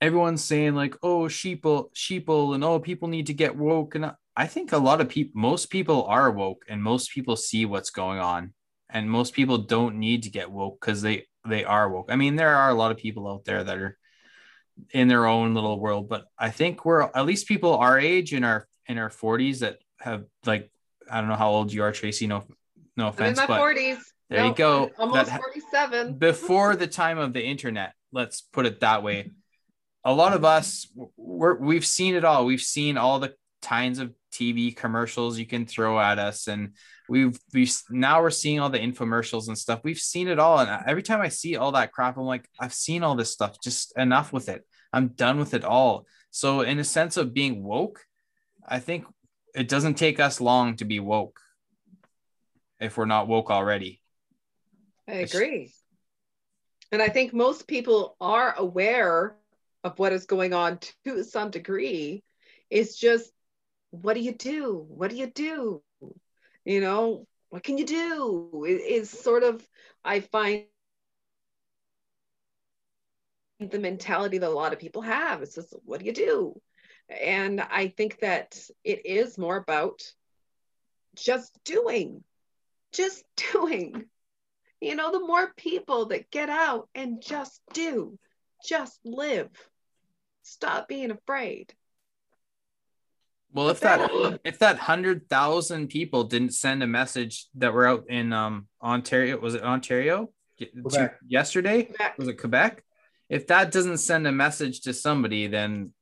everyone's 0.00 0.44
saying 0.44 0.74
like, 0.74 0.96
"Oh, 1.02 1.24
sheeple, 1.24 1.92
sheeple," 1.94 2.54
and 2.54 2.64
"Oh, 2.64 2.78
people 2.78 3.08
need 3.08 3.26
to 3.26 3.34
get 3.34 3.56
woke." 3.56 3.94
And 3.94 4.12
I 4.36 4.46
think 4.46 4.72
a 4.72 4.78
lot 4.78 5.00
of 5.00 5.08
people, 5.08 5.40
most 5.40 5.70
people 5.70 6.04
are 6.04 6.30
woke, 6.30 6.64
and 6.68 6.82
most 6.82 7.10
people 7.12 7.36
see 7.36 7.66
what's 7.66 7.90
going 7.90 8.18
on, 8.18 8.54
and 8.88 9.10
most 9.10 9.34
people 9.34 9.58
don't 9.58 9.96
need 9.96 10.22
to 10.24 10.30
get 10.30 10.50
woke 10.50 10.80
because 10.80 11.02
they 11.02 11.26
they 11.48 11.64
are 11.64 11.88
woke. 11.88 12.10
I 12.10 12.16
mean, 12.16 12.36
there 12.36 12.54
are 12.54 12.70
a 12.70 12.74
lot 12.74 12.90
of 12.90 12.98
people 12.98 13.28
out 13.28 13.44
there 13.44 13.64
that 13.64 13.78
are 13.78 13.98
in 14.92 15.08
their 15.08 15.26
own 15.26 15.54
little 15.54 15.78
world, 15.78 16.08
but 16.08 16.26
I 16.38 16.50
think 16.50 16.84
we're 16.84 17.02
at 17.02 17.26
least 17.26 17.48
people 17.48 17.76
our 17.76 17.98
age 17.98 18.32
in 18.32 18.44
our 18.44 18.66
in 18.86 18.98
our 18.98 19.10
forties 19.10 19.60
that 19.60 19.78
have 20.00 20.24
like 20.46 20.70
I 21.10 21.20
don't 21.20 21.28
know 21.28 21.36
how 21.36 21.50
old 21.50 21.72
you 21.72 21.82
are, 21.82 21.92
Tracey. 21.92 22.26
No, 22.26 22.44
no 22.96 23.14
I'm 23.16 23.24
in 23.24 23.36
my 23.36 23.46
but 23.46 23.60
40s. 23.60 23.98
there 24.28 24.46
you 24.46 24.54
go. 24.54 24.90
I'm 24.98 25.10
Almost 25.10 25.30
That 25.30 25.40
47. 25.40 26.14
before 26.18 26.76
the 26.76 26.86
time 26.86 27.18
of 27.18 27.32
the 27.32 27.44
internet 27.44 27.94
let's 28.12 28.40
put 28.40 28.66
it 28.66 28.80
that 28.80 29.02
way 29.02 29.30
a 30.04 30.12
lot 30.12 30.32
of 30.32 30.44
us 30.44 30.86
we're, 31.16 31.56
we've 31.58 31.86
seen 31.86 32.14
it 32.14 32.24
all 32.24 32.44
we've 32.44 32.60
seen 32.60 32.96
all 32.96 33.18
the 33.18 33.34
kinds 33.62 33.98
of 33.98 34.12
tv 34.32 34.74
commercials 34.74 35.38
you 35.38 35.46
can 35.46 35.66
throw 35.66 35.98
at 35.98 36.18
us 36.18 36.46
and 36.46 36.72
we've 37.08 37.38
we've 37.52 37.76
now 37.90 38.22
we're 38.22 38.30
seeing 38.30 38.60
all 38.60 38.70
the 38.70 38.78
infomercials 38.78 39.48
and 39.48 39.58
stuff 39.58 39.80
we've 39.82 39.98
seen 39.98 40.28
it 40.28 40.38
all 40.38 40.58
and 40.58 40.84
every 40.86 41.02
time 41.02 41.20
i 41.20 41.28
see 41.28 41.56
all 41.56 41.72
that 41.72 41.92
crap 41.92 42.16
i'm 42.16 42.24
like 42.24 42.48
i've 42.58 42.72
seen 42.72 43.02
all 43.02 43.14
this 43.14 43.32
stuff 43.32 43.56
just 43.62 43.96
enough 43.98 44.32
with 44.32 44.48
it 44.48 44.64
i'm 44.92 45.08
done 45.08 45.38
with 45.38 45.54
it 45.54 45.64
all 45.64 46.06
so 46.30 46.60
in 46.60 46.78
a 46.78 46.84
sense 46.84 47.16
of 47.16 47.34
being 47.34 47.62
woke 47.62 48.06
i 48.66 48.78
think 48.78 49.04
it 49.54 49.68
doesn't 49.68 49.94
take 49.94 50.20
us 50.20 50.40
long 50.40 50.76
to 50.76 50.84
be 50.84 51.00
woke 51.00 51.40
if 52.78 52.96
we're 52.96 53.04
not 53.04 53.28
woke 53.28 53.50
already 53.50 54.00
I 55.10 55.14
agree. 55.14 55.72
And 56.92 57.02
I 57.02 57.08
think 57.08 57.32
most 57.32 57.66
people 57.66 58.16
are 58.20 58.54
aware 58.56 59.36
of 59.84 59.98
what 59.98 60.12
is 60.12 60.26
going 60.26 60.52
on 60.52 60.78
to 61.04 61.24
some 61.24 61.50
degree. 61.50 62.22
It's 62.68 62.96
just, 62.96 63.30
what 63.90 64.14
do 64.14 64.20
you 64.20 64.32
do? 64.32 64.86
What 64.88 65.10
do 65.10 65.16
you 65.16 65.26
do? 65.26 65.82
You 66.64 66.80
know, 66.80 67.26
what 67.48 67.62
can 67.62 67.78
you 67.78 67.86
do? 67.86 68.64
It 68.66 68.82
is 68.82 69.10
sort 69.10 69.42
of, 69.42 69.66
I 70.04 70.20
find 70.20 70.64
the 73.60 73.78
mentality 73.78 74.38
that 74.38 74.48
a 74.48 74.50
lot 74.50 74.72
of 74.72 74.78
people 74.78 75.02
have. 75.02 75.42
It's 75.42 75.54
just, 75.54 75.74
what 75.84 76.00
do 76.00 76.06
you 76.06 76.12
do? 76.12 76.60
And 77.08 77.60
I 77.60 77.88
think 77.88 78.20
that 78.20 78.58
it 78.84 79.04
is 79.04 79.36
more 79.36 79.56
about 79.56 80.02
just 81.16 81.58
doing, 81.64 82.22
just 82.92 83.24
doing. 83.52 84.04
You 84.80 84.94
know, 84.94 85.12
the 85.12 85.20
more 85.20 85.52
people 85.56 86.06
that 86.06 86.30
get 86.30 86.48
out 86.48 86.88
and 86.94 87.20
just 87.20 87.60
do, 87.74 88.18
just 88.66 88.98
live, 89.04 89.50
stop 90.42 90.88
being 90.88 91.10
afraid. 91.10 91.74
Well, 93.52 93.68
if 93.68 93.80
that 93.80 94.40
if 94.44 94.60
that 94.60 94.78
hundred 94.78 95.28
thousand 95.28 95.88
people 95.88 96.24
didn't 96.24 96.54
send 96.54 96.84
a 96.84 96.86
message 96.86 97.48
that 97.56 97.74
were 97.74 97.86
out 97.86 98.04
in 98.08 98.32
um 98.32 98.68
Ontario, 98.80 99.38
was 99.38 99.54
it 99.54 99.62
Ontario? 99.62 100.30
Quebec. 100.56 101.18
Yesterday 101.26 101.84
Quebec. 101.84 102.18
was 102.18 102.28
it 102.28 102.34
Quebec? 102.34 102.84
If 103.30 103.46
that 103.46 103.70
doesn't 103.70 103.98
send 103.98 104.26
a 104.26 104.32
message 104.32 104.82
to 104.82 104.92
somebody, 104.92 105.46
then 105.46 105.92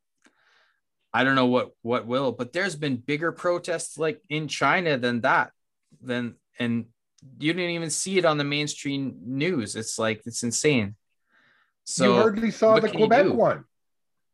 I 1.12 1.24
don't 1.24 1.34
know 1.34 1.46
what 1.46 1.72
what 1.82 2.06
will. 2.06 2.32
But 2.32 2.52
there's 2.52 2.74
been 2.74 2.96
bigger 2.96 3.32
protests 3.32 3.98
like 3.98 4.20
in 4.28 4.48
China 4.48 4.96
than 4.96 5.20
that. 5.20 5.52
Than 6.02 6.36
and 6.58 6.86
you 7.38 7.52
didn't 7.52 7.70
even 7.70 7.90
see 7.90 8.18
it 8.18 8.24
on 8.24 8.38
the 8.38 8.44
mainstream 8.44 9.18
news. 9.24 9.76
It's 9.76 9.98
like 9.98 10.22
it's 10.24 10.42
insane. 10.42 10.96
So 11.84 12.04
you 12.04 12.20
hardly 12.20 12.50
saw 12.50 12.80
the 12.80 12.88
Quebec 12.88 13.32
one. 13.32 13.64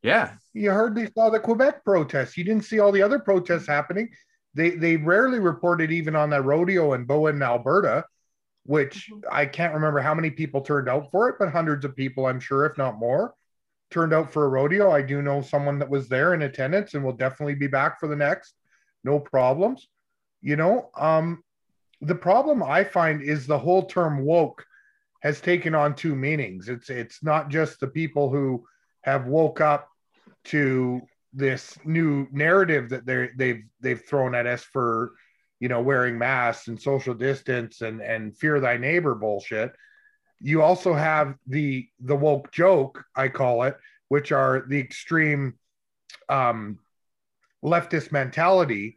yeah, 0.02 0.34
You 0.52 0.70
hardly 0.70 1.08
saw 1.12 1.30
the 1.30 1.40
Quebec 1.40 1.84
protests. 1.84 2.36
You 2.36 2.44
didn't 2.44 2.64
see 2.64 2.78
all 2.78 2.92
the 2.92 3.02
other 3.02 3.18
protests 3.18 3.66
happening. 3.66 4.10
They 4.54 4.70
they 4.70 4.96
rarely 4.96 5.40
reported 5.40 5.90
even 5.90 6.14
on 6.14 6.30
that 6.30 6.42
rodeo 6.42 6.92
in 6.92 7.04
Bowden, 7.04 7.42
Alberta, 7.42 8.04
which 8.64 9.10
I 9.30 9.46
can't 9.46 9.74
remember 9.74 10.00
how 10.00 10.14
many 10.14 10.30
people 10.30 10.60
turned 10.60 10.88
out 10.88 11.10
for 11.10 11.28
it, 11.28 11.36
but 11.38 11.50
hundreds 11.50 11.84
of 11.84 11.96
people, 11.96 12.26
I'm 12.26 12.40
sure, 12.40 12.64
if 12.64 12.78
not 12.78 12.98
more, 12.98 13.34
turned 13.90 14.14
out 14.14 14.32
for 14.32 14.44
a 14.44 14.48
rodeo. 14.48 14.90
I 14.90 15.02
do 15.02 15.22
know 15.22 15.42
someone 15.42 15.78
that 15.78 15.90
was 15.90 16.08
there 16.08 16.34
in 16.34 16.42
attendance 16.42 16.94
and 16.94 17.04
will 17.04 17.12
definitely 17.12 17.54
be 17.54 17.66
back 17.66 18.00
for 18.00 18.08
the 18.08 18.16
next. 18.16 18.54
No 19.04 19.20
problems. 19.20 19.88
You 20.40 20.56
know, 20.56 20.90
um, 20.96 21.42
the 22.00 22.14
problem 22.14 22.62
I 22.62 22.84
find 22.84 23.22
is 23.22 23.46
the 23.46 23.58
whole 23.58 23.84
term 23.84 24.24
woke 24.24 24.64
has 25.22 25.40
taken 25.40 25.74
on 25.74 25.94
two 25.94 26.14
meanings. 26.14 26.68
It's 26.68 26.90
it's 26.90 27.22
not 27.22 27.48
just 27.48 27.80
the 27.80 27.86
people 27.86 28.30
who 28.30 28.66
have 29.02 29.26
woke 29.26 29.60
up 29.60 29.88
to 30.44 31.00
this 31.32 31.78
new 31.84 32.26
narrative 32.30 32.90
that 32.90 33.06
they 33.06 33.30
they've 33.36 33.62
they've 33.80 34.04
thrown 34.04 34.34
at 34.34 34.46
us 34.46 34.62
for 34.62 35.12
you 35.60 35.68
know 35.68 35.80
wearing 35.80 36.18
masks 36.18 36.68
and 36.68 36.80
social 36.80 37.14
distance 37.14 37.80
and 37.80 38.00
and 38.00 38.36
fear 38.36 38.60
thy 38.60 38.76
neighbor 38.76 39.14
bullshit. 39.14 39.72
You 40.40 40.62
also 40.62 40.94
have 40.94 41.34
the 41.46 41.88
the 42.00 42.16
woke 42.16 42.52
joke 42.52 43.04
i 43.16 43.28
call 43.28 43.62
it 43.62 43.76
which 44.08 44.32
are 44.32 44.64
the 44.68 44.78
extreme 44.78 45.54
um 46.28 46.78
leftist 47.64 48.12
mentality 48.12 48.96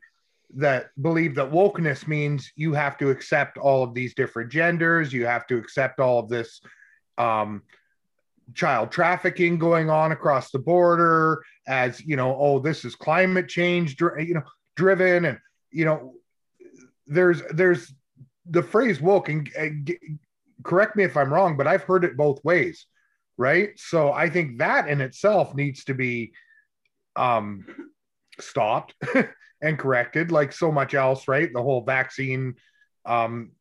that 0.56 0.90
believe 1.02 1.36
that 1.36 1.52
wokeness 1.52 2.08
means 2.08 2.52
you 2.56 2.74
have 2.74 2.98
to 2.98 3.10
accept 3.10 3.58
all 3.58 3.84
of 3.84 3.94
these 3.94 4.14
different 4.14 4.52
genders. 4.52 5.12
You 5.12 5.26
have 5.26 5.46
to 5.48 5.58
accept 5.58 6.00
all 6.00 6.20
of 6.20 6.30
this 6.30 6.62
um 7.18 7.64
child 8.54 8.92
trafficking 8.92 9.58
going 9.58 9.90
on 9.90 10.14
across 10.14 10.52
the 10.52 10.60
border 10.60 11.44
as 11.68 12.00
you 12.06 12.16
know 12.16 12.34
oh 12.40 12.60
this 12.60 12.86
is 12.86 12.96
climate 12.96 13.50
change 13.50 14.00
you 14.00 14.34
know 14.34 14.44
driven 14.78 15.26
and 15.26 15.38
you 15.70 15.84
know 15.84 16.14
there's 17.08 17.42
there's 17.52 17.94
the 18.50 18.64
phrase 18.64 19.02
woke 19.02 19.30
and, 19.30 19.50
correct 20.64 20.96
me 20.96 21.04
if 21.04 21.16
i'm 21.16 21.32
wrong 21.32 21.56
but 21.56 21.68
i've 21.68 21.84
heard 21.84 22.04
it 22.04 22.18
both 22.18 22.44
ways 22.44 22.88
right? 23.38 23.70
So 23.78 24.12
i 24.12 24.30
think 24.30 24.58
that 24.58 24.88
in 24.90 25.02
itself 25.02 25.54
needs 25.54 25.84
to 25.86 25.94
be 25.94 26.34
um 27.16 27.66
stopped 28.40 28.94
and 29.62 29.78
corrected 29.78 30.32
like 30.32 30.52
so 30.52 30.72
much 30.72 30.94
else 30.94 31.28
right? 31.28 31.52
The 31.54 31.62
whole 31.62 31.82
vaccine 31.82 32.56
um 33.06 33.52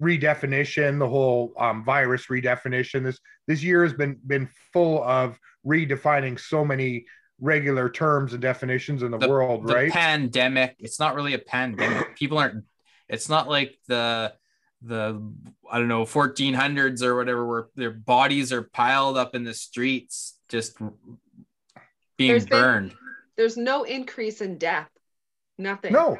redefinition 0.00 0.98
the 0.98 1.08
whole 1.08 1.52
um, 1.58 1.84
virus 1.84 2.26
redefinition. 2.26 3.04
This 3.04 3.20
this 3.46 3.62
year 3.62 3.82
has 3.84 3.94
been 3.94 4.18
been 4.26 4.48
full 4.72 5.02
of 5.04 5.38
redefining 5.66 6.38
so 6.38 6.64
many 6.64 7.06
regular 7.42 7.90
terms 7.90 8.32
and 8.32 8.40
definitions 8.40 9.02
in 9.02 9.10
the, 9.10 9.28
world 9.28 9.66
the 9.66 9.74
right 9.74 9.90
pandemic 9.92 10.76
it's 10.78 11.00
not 11.00 11.14
really 11.16 11.34
a 11.34 11.38
pandemic 11.38 12.16
people 12.16 12.38
aren't 12.38 12.64
it's 13.08 13.28
not 13.28 13.48
like 13.48 13.76
the 13.88 14.32
the 14.82 15.20
i 15.70 15.78
don't 15.78 15.88
know 15.88 16.04
1400s 16.04 17.02
or 17.02 17.16
whatever 17.16 17.44
where 17.44 17.66
their 17.74 17.90
bodies 17.90 18.52
are 18.52 18.62
piled 18.62 19.18
up 19.18 19.34
in 19.34 19.42
the 19.42 19.52
streets 19.54 20.38
just 20.48 20.78
being 22.16 22.30
There's 22.30 22.46
been- 22.46 22.60
burned 22.60 22.94
There's 23.36 23.56
no 23.56 23.82
increase 23.84 24.40
in 24.40 24.58
death. 24.58 24.88
Nothing. 25.58 25.92
no 25.94 26.18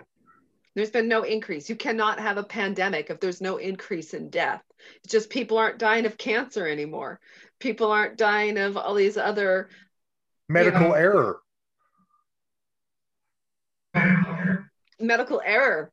There's 0.74 0.90
been 0.90 1.08
no 1.08 1.22
increase. 1.22 1.68
You 1.68 1.76
cannot 1.76 2.18
have 2.18 2.36
a 2.38 2.42
pandemic 2.42 3.10
if 3.10 3.20
there's 3.20 3.40
no 3.40 3.58
increase 3.58 4.14
in 4.14 4.30
death. 4.30 4.62
It's 5.04 5.12
just 5.12 5.30
people 5.30 5.58
aren't 5.58 5.78
dying 5.78 6.06
of 6.06 6.16
cancer 6.16 6.66
anymore. 6.66 7.20
People 7.60 7.92
aren't 7.92 8.16
dying 8.16 8.58
of 8.58 8.76
all 8.76 8.94
these 8.94 9.16
other 9.16 9.68
medical 10.48 10.88
Yeah. 10.88 10.96
error 10.98 11.38
medical 14.98 15.42
error. 15.44 15.92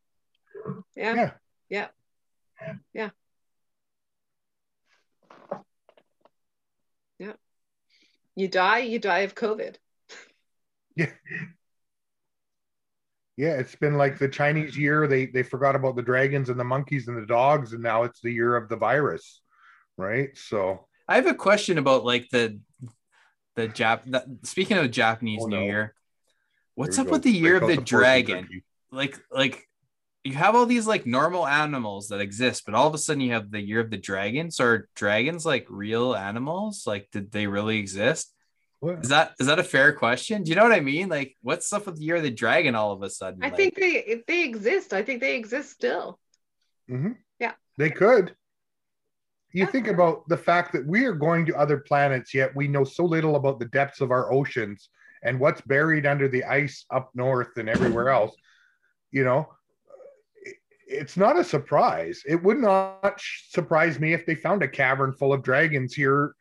Yeah. 0.96 1.16
Yeah. 1.16 1.32
Yeah. 1.70 1.88
Yeah. 2.94 3.10
Yeah. 7.18 7.34
You 8.36 8.48
die, 8.48 8.80
you 8.80 9.00
die 9.00 9.20
of 9.20 9.36
COVID. 9.36 9.76
yeah 10.96 11.12
Yeah, 13.38 13.54
it's 13.58 13.76
been 13.76 13.96
like 13.98 14.18
the 14.18 14.28
chinese 14.28 14.78
year 14.78 15.08
they 15.08 15.26
they 15.28 15.44
forgot 15.44 15.76
about 15.76 15.96
the 15.96 16.02
dragons 16.02 16.50
and 16.50 16.60
the 16.60 16.64
monkeys 16.64 17.08
and 17.08 17.18
the 17.18 17.26
dogs 17.26 17.74
and 17.74 17.82
now 17.84 18.04
it's 18.04 18.22
the 18.22 18.32
year 18.32 18.56
of 18.56 18.68
the 18.70 18.76
virus 18.76 19.42
right 19.98 20.36
so 20.38 20.88
i 21.08 21.16
have 21.16 21.26
a 21.28 21.34
question 21.34 21.78
about 21.78 22.04
like 22.04 22.28
the 22.32 22.60
the 23.60 23.68
jap 23.68 24.00
that, 24.12 24.26
speaking 24.44 24.78
of 24.78 24.90
japanese 24.92 25.42
Oh, 25.44 25.48
new 25.48 25.58
no. 25.58 25.64
year 25.64 25.96
what's 26.76 26.98
up 27.00 27.08
we 27.08 27.12
with 27.14 27.24
the 27.24 27.32
year 27.32 27.56
of 27.58 27.62
Break 27.64 27.80
the 27.80 27.86
dragon 27.86 28.48
like 28.92 29.18
like 29.32 29.66
you 30.24 30.34
have 30.34 30.56
all 30.56 30.66
these 30.66 30.88
like 30.88 31.06
normal 31.06 31.46
animals 31.48 32.10
that 32.10 32.20
exist 32.22 32.64
but 32.66 32.76
all 32.76 32.88
of 32.88 32.94
a 32.94 32.98
sudden 32.98 33.22
you 33.22 33.32
have 33.34 33.52
the 33.52 33.62
year 33.62 33.80
of 33.80 33.90
the 33.90 33.98
dragons. 33.98 34.56
so 34.58 34.66
are 34.66 34.90
dragons 34.96 35.46
like 35.46 35.66
real 35.70 36.16
animals 36.16 36.84
like 36.86 37.08
did 37.12 37.32
they 37.32 37.48
really 37.48 37.78
exist 37.80 38.34
What? 38.80 39.00
is 39.04 39.10
that 39.10 39.34
is 39.40 39.48
that 39.48 39.60
a 39.60 39.64
fair 39.64 39.94
question 39.94 40.44
do 40.44 40.50
you 40.52 40.56
know 40.56 40.64
what 40.64 40.72
i 40.74 40.80
mean 40.80 41.10
like 41.10 41.36
what's 41.42 41.72
up 41.74 41.86
with 41.86 41.98
the 41.98 42.04
year 42.04 42.18
of 42.18 42.24
the 42.24 42.32
dragon 42.32 42.76
all 42.76 42.92
of 42.92 43.02
a 43.04 43.10
sudden 43.10 43.44
I 43.44 43.48
Like, 43.48 43.58
think 43.58 43.76
they 43.76 44.22
they 44.28 44.44
exist. 44.44 44.94
I 44.94 45.04
think 45.04 45.20
they 45.22 45.36
exist 45.36 45.72
still. 45.72 46.20
Mm-hmm. 46.90 47.14
Yeah. 47.40 47.54
They 47.78 47.90
could. 47.90 48.36
You 49.52 49.66
think 49.66 49.88
about 49.88 50.28
the 50.28 50.38
fact 50.38 50.74
that 50.74 50.86
we 50.86 51.06
are 51.06 51.14
going 51.14 51.46
to 51.48 51.58
other 51.58 51.78
planets, 51.78 52.34
yet 52.34 52.56
we 52.56 52.68
know 52.68 52.84
so 52.84 53.04
little 53.04 53.36
about 53.36 53.60
the 53.60 53.66
depths 53.66 54.02
of 54.02 54.12
our 54.12 54.32
oceans 54.32 54.90
and 55.24 55.40
what's 55.40 55.62
buried 55.62 56.06
under 56.06 56.28
the 56.28 56.44
ice 56.44 56.86
up 56.92 57.10
north 57.16 57.58
and 57.58 57.68
everywhere 57.68 58.10
else. 58.10 58.36
You 59.12 59.24
know, 59.24 59.50
it- 60.44 60.58
it's 60.88 61.18
not 61.18 61.40
a 61.40 61.44
surprise. 61.44 62.22
It 62.28 62.42
would 62.44 62.60
not 62.60 63.20
surprise 63.50 64.00
me 64.00 64.14
if 64.14 64.26
they 64.26 64.36
found 64.36 64.62
a 64.62 64.68
cavern 64.68 65.14
full 65.14 65.34
of 65.34 65.44
dragons 65.44 65.96
here 65.96 66.36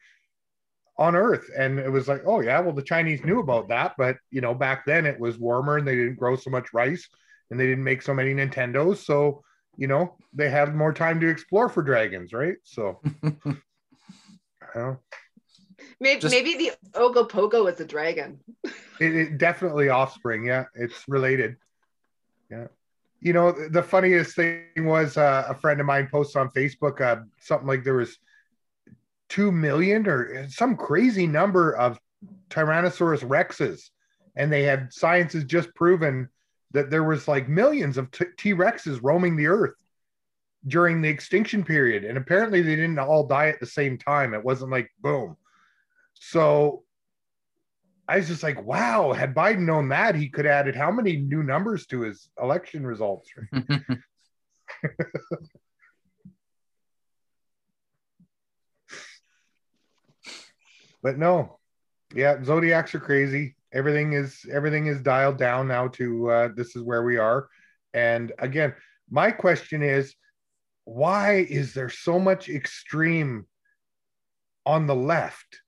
on 0.99 1.17
Earth. 1.17 1.49
And 1.57 1.79
it 1.79 1.91
was 1.91 2.09
like, 2.09 2.23
oh, 2.27 2.41
yeah, 2.41 2.61
well, 2.61 2.75
the 2.75 2.83
Chinese 2.83 3.25
knew 3.25 3.41
about 3.41 3.69
that. 3.69 3.95
But, 3.97 4.19
you 4.31 4.41
know, 4.41 4.55
back 4.55 4.85
then 4.85 5.07
it 5.07 5.19
was 5.19 5.39
warmer 5.39 5.79
and 5.79 5.89
they 5.89 5.97
didn't 5.97 6.19
grow 6.19 6.37
so 6.37 6.51
much 6.51 6.75
rice 6.75 7.09
and 7.51 7.59
they 7.59 7.67
didn't 7.67 7.85
make 7.85 8.03
so 8.03 8.13
many 8.13 8.35
Nintendos. 8.35 8.99
So, 8.99 9.43
you 9.79 9.87
know, 9.87 10.16
they 10.35 10.51
have 10.51 10.74
more 10.74 10.93
time 10.93 11.20
to 11.20 11.29
explore 11.29 11.68
for 11.68 11.83
dragons, 11.83 12.33
right? 12.33 12.57
So, 12.64 13.01
you 13.22 14.99
Maybe 16.01 16.20
Just- 16.20 16.35
maybe 16.35 16.55
the 16.55 16.72
Ogopogo 16.99 17.72
is 17.72 17.81
a 17.81 17.85
dragon. 17.85 18.41
it, 19.01 19.14
it 19.14 19.39
definitely 19.39 19.89
offspring. 19.89 20.45
Yeah, 20.45 20.64
it's 20.74 21.09
related. 21.09 21.57
Yeah. 22.51 22.66
You 23.20 23.33
know, 23.33 23.53
the 23.53 23.83
funniest 23.83 24.37
thing 24.37 24.64
was 24.79 25.16
uh, 25.16 25.47
a 25.49 25.55
friend 25.55 25.81
of 25.81 25.87
mine 25.87 26.09
posted 26.11 26.41
on 26.41 26.51
Facebook 26.51 27.01
uh, 27.01 27.22
something 27.41 27.66
like 27.66 27.83
there 27.85 27.95
was 27.95 28.16
2 29.31 29.51
million 29.51 30.07
or 30.07 30.49
some 30.49 30.76
crazy 30.76 31.26
number 31.26 31.72
of 31.76 31.99
Tyrannosaurus 32.51 33.22
rexes. 33.22 33.91
And 34.37 34.53
they 34.53 34.62
had 34.62 34.93
science 34.93 35.33
has 35.33 35.45
just 35.45 35.74
proven 35.74 36.29
that 36.73 36.91
there 36.91 37.05
was 37.05 37.29
like 37.29 37.49
millions 37.49 37.97
of 37.97 38.11
T 38.11 38.53
Rexes 38.53 39.01
roaming 39.03 39.37
the 39.37 39.47
earth 39.47 39.75
during 40.66 41.01
the 41.01 41.09
extinction 41.09 41.64
period. 41.64 42.05
And 42.05 42.19
apparently 42.19 42.62
they 42.62 42.77
didn't 42.77 42.99
all 42.99 43.27
die 43.27 43.49
at 43.49 43.61
the 43.61 43.66
same 43.66 43.97
time. 43.97 44.35
It 44.35 44.45
wasn't 44.45 44.73
like 44.73 44.91
boom. 45.01 45.37
So 46.14 46.83
I 48.09 48.16
was 48.16 48.27
just 48.29 48.43
like, 48.43 48.62
wow, 48.62 49.12
had 49.12 49.35
Biden 49.35 49.66
known 49.66 49.91
that, 49.91 50.14
he 50.14 50.31
could 50.31 50.47
have 50.47 50.55
added 50.55 50.75
how 50.75 50.91
many 50.91 51.16
new 51.16 51.43
numbers 51.43 51.87
to 51.87 52.01
his 52.01 52.31
election 52.41 52.87
results? 52.87 53.29
but 61.03 61.19
no, 61.19 61.59
yeah, 62.14 62.43
zodiacs 62.43 62.95
are 62.95 63.01
crazy. 63.01 63.57
Everything 63.73 64.14
is 64.14 64.47
everything 64.51 64.87
is 64.87 65.03
dialed 65.03 65.39
down 65.39 65.69
now 65.69 65.89
to 65.89 66.31
uh, 66.31 66.49
this 66.55 66.75
is 66.75 66.83
where 66.83 67.03
we 67.03 67.19
are. 67.19 67.49
And 67.95 68.33
again, 68.39 68.75
my 69.11 69.31
question 69.31 69.83
is, 69.83 70.14
why 70.85 71.47
is 71.49 71.75
there 71.75 71.91
so 71.91 72.19
much 72.19 72.49
extreme 72.49 73.47
on 74.64 74.87
the 74.87 74.95
left? 74.95 75.61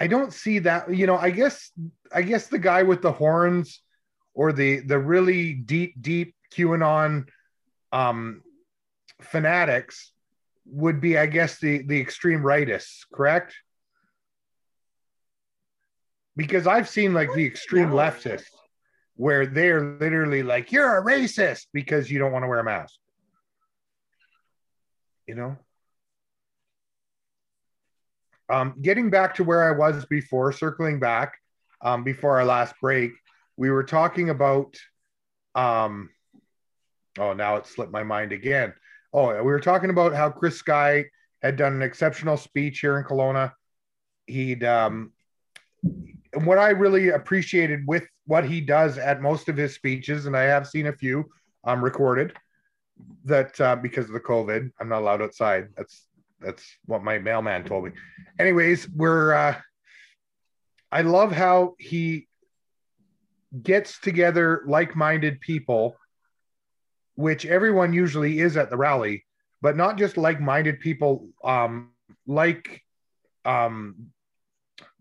I 0.00 0.06
don't 0.06 0.32
see 0.32 0.60
that. 0.60 0.94
You 0.94 1.06
know, 1.06 1.16
I 1.16 1.30
guess 1.30 1.70
I 2.12 2.22
guess 2.22 2.48
the 2.48 2.58
guy 2.58 2.82
with 2.82 3.02
the 3.02 3.12
horns 3.12 3.82
or 4.34 4.52
the 4.52 4.80
the 4.80 4.98
really 4.98 5.54
deep 5.54 5.94
deep 6.00 6.34
QAnon 6.54 7.28
um, 7.92 8.42
fanatics 9.20 10.12
would 10.66 11.00
be, 11.00 11.18
I 11.18 11.26
guess, 11.26 11.58
the 11.58 11.82
the 11.82 12.00
extreme 12.00 12.42
rightists, 12.42 13.00
correct? 13.12 13.54
Because 16.38 16.68
I've 16.68 16.88
seen 16.88 17.12
like 17.12 17.32
the 17.34 17.44
extreme 17.44 17.90
leftists 17.90 18.46
where 19.16 19.44
they're 19.44 19.98
literally 19.98 20.44
like, 20.44 20.70
"You're 20.70 20.98
a 20.98 21.04
racist 21.04 21.66
because 21.72 22.08
you 22.10 22.20
don't 22.20 22.30
want 22.30 22.44
to 22.44 22.48
wear 22.48 22.60
a 22.60 22.64
mask." 22.64 22.94
You 25.26 25.34
know. 25.34 25.56
Um, 28.48 28.76
getting 28.80 29.10
back 29.10 29.34
to 29.34 29.44
where 29.44 29.68
I 29.68 29.76
was 29.76 30.06
before, 30.06 30.52
circling 30.52 31.00
back 31.00 31.34
um, 31.82 32.04
before 32.04 32.38
our 32.38 32.44
last 32.44 32.74
break, 32.80 33.10
we 33.56 33.70
were 33.70 33.84
talking 33.84 34.30
about. 34.30 34.76
Um, 35.56 36.10
oh, 37.18 37.32
now 37.32 37.56
it 37.56 37.66
slipped 37.66 37.92
my 37.92 38.04
mind 38.04 38.30
again. 38.30 38.74
Oh, 39.12 39.34
we 39.38 39.50
were 39.50 39.60
talking 39.60 39.90
about 39.90 40.14
how 40.14 40.30
Chris 40.30 40.56
Sky 40.56 41.06
had 41.42 41.56
done 41.56 41.72
an 41.72 41.82
exceptional 41.82 42.36
speech 42.36 42.78
here 42.78 42.96
in 42.96 43.04
Kelowna. 43.04 43.52
He'd 44.26 44.62
um, 44.62 45.12
what 46.34 46.58
I 46.58 46.70
really 46.70 47.10
appreciated 47.10 47.86
with 47.86 48.04
what 48.26 48.44
he 48.44 48.60
does 48.60 48.98
at 48.98 49.22
most 49.22 49.48
of 49.48 49.56
his 49.56 49.74
speeches, 49.74 50.26
and 50.26 50.36
I 50.36 50.42
have 50.42 50.66
seen 50.66 50.86
a 50.86 50.92
few 50.92 51.24
um, 51.64 51.82
recorded, 51.82 52.36
that 53.24 53.60
uh, 53.60 53.76
because 53.76 54.06
of 54.06 54.12
the 54.12 54.20
COVID, 54.20 54.70
I'm 54.80 54.88
not 54.88 55.02
allowed 55.02 55.22
outside. 55.22 55.68
That's 55.76 56.06
that's 56.40 56.64
what 56.86 57.02
my 57.02 57.18
mailman 57.18 57.64
told 57.64 57.84
me. 57.84 57.90
Anyways, 58.38 58.88
we're 58.88 59.34
uh, 59.34 59.56
I 60.90 61.02
love 61.02 61.32
how 61.32 61.74
he 61.78 62.28
gets 63.62 63.98
together 63.98 64.62
like-minded 64.66 65.40
people 65.40 65.96
which 67.18 67.44
everyone 67.44 67.92
usually 67.92 68.38
is 68.38 68.56
at 68.56 68.70
the 68.70 68.76
rally, 68.76 69.24
but 69.60 69.76
not 69.76 69.98
just 69.98 70.16
like-minded 70.16 70.78
people, 70.78 71.26
um, 71.42 71.90
like 72.28 72.84
um, 73.44 74.12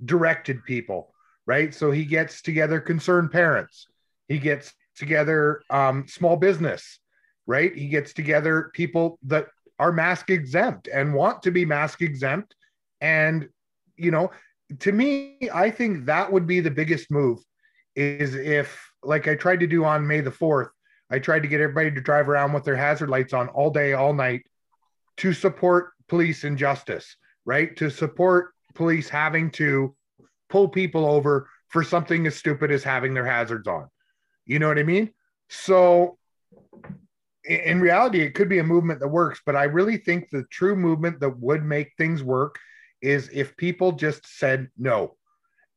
directed 0.04 0.64
people, 0.64 1.14
right? 1.48 1.74
So 1.74 1.90
he 1.90 2.06
gets 2.06 2.42
together 2.44 2.80
concerned 2.80 3.32
parents. 3.32 3.88
He 4.28 4.38
gets 4.38 4.74
together 4.98 5.64
um, 5.70 6.06
small 6.08 6.36
business, 6.36 7.00
right? 7.48 7.74
He 7.74 7.88
gets 7.88 8.14
together 8.14 8.70
people 8.74 9.18
that 9.24 9.48
are 9.80 9.92
mask 9.92 10.30
exempt 10.30 10.88
and 10.88 11.14
want 11.14 11.44
to 11.44 11.52
be 11.52 11.66
mask 11.66 12.02
exempt. 12.02 12.54
And, 13.00 13.48
you 13.96 14.12
know, 14.12 14.32
to 14.80 14.92
me, 14.92 15.38
I 15.54 15.72
think 15.72 16.06
that 16.06 16.32
would 16.32 16.46
be 16.46 16.60
the 16.60 16.70
biggest 16.70 17.10
move 17.10 17.40
is 17.96 18.36
if, 18.36 18.92
like 19.02 19.28
I 19.28 19.36
tried 19.36 19.62
to 19.62 19.68
do 19.68 19.86
on 19.86 20.06
May 20.06 20.20
the 20.20 20.32
4th, 20.32 20.70
I 21.10 21.20
tried 21.20 21.44
to 21.44 21.48
get 21.48 21.62
everybody 21.62 21.92
to 21.92 22.02
drive 22.02 22.28
around 22.28 22.52
with 22.52 22.66
their 22.66 22.76
hazard 22.76 23.10
lights 23.10 23.34
on 23.34 23.48
all 23.50 23.70
day, 23.70 23.94
all 23.94 24.14
night 24.14 24.46
to 25.18 25.32
support 25.32 25.92
police 26.10 26.44
and 26.44 26.58
justice, 26.58 27.16
right? 27.46 27.76
To 27.78 27.90
support 27.90 28.52
police 28.74 29.08
having 29.08 29.50
to 29.52 29.96
pull 30.50 30.68
people 30.68 31.06
over 31.06 31.50
for 31.70 31.84
something 31.84 32.26
as 32.28 32.36
stupid 32.36 32.72
as 32.72 32.84
having 32.84 33.14
their 33.14 33.26
hazards 33.26 33.68
on. 33.68 33.88
You 34.46 34.60
know 34.60 34.68
what 34.68 34.80
I 34.80 34.84
mean? 34.84 35.12
So, 35.50 36.18
in 37.44 37.80
reality, 37.80 38.22
it 38.22 38.34
could 38.34 38.50
be 38.50 38.60
a 38.60 38.64
movement 38.64 39.00
that 39.00 39.08
works, 39.08 39.42
but 39.46 39.56
I 39.56 39.64
really 39.64 39.98
think 39.98 40.30
the 40.30 40.44
true 40.52 40.76
movement 40.76 41.20
that 41.22 41.40
would 41.40 41.64
make 41.64 41.94
things 41.98 42.24
work 42.24 42.60
is 43.02 43.30
if 43.32 43.56
people 43.58 43.92
just 43.94 44.26
said 44.28 44.70
no. 44.78 45.16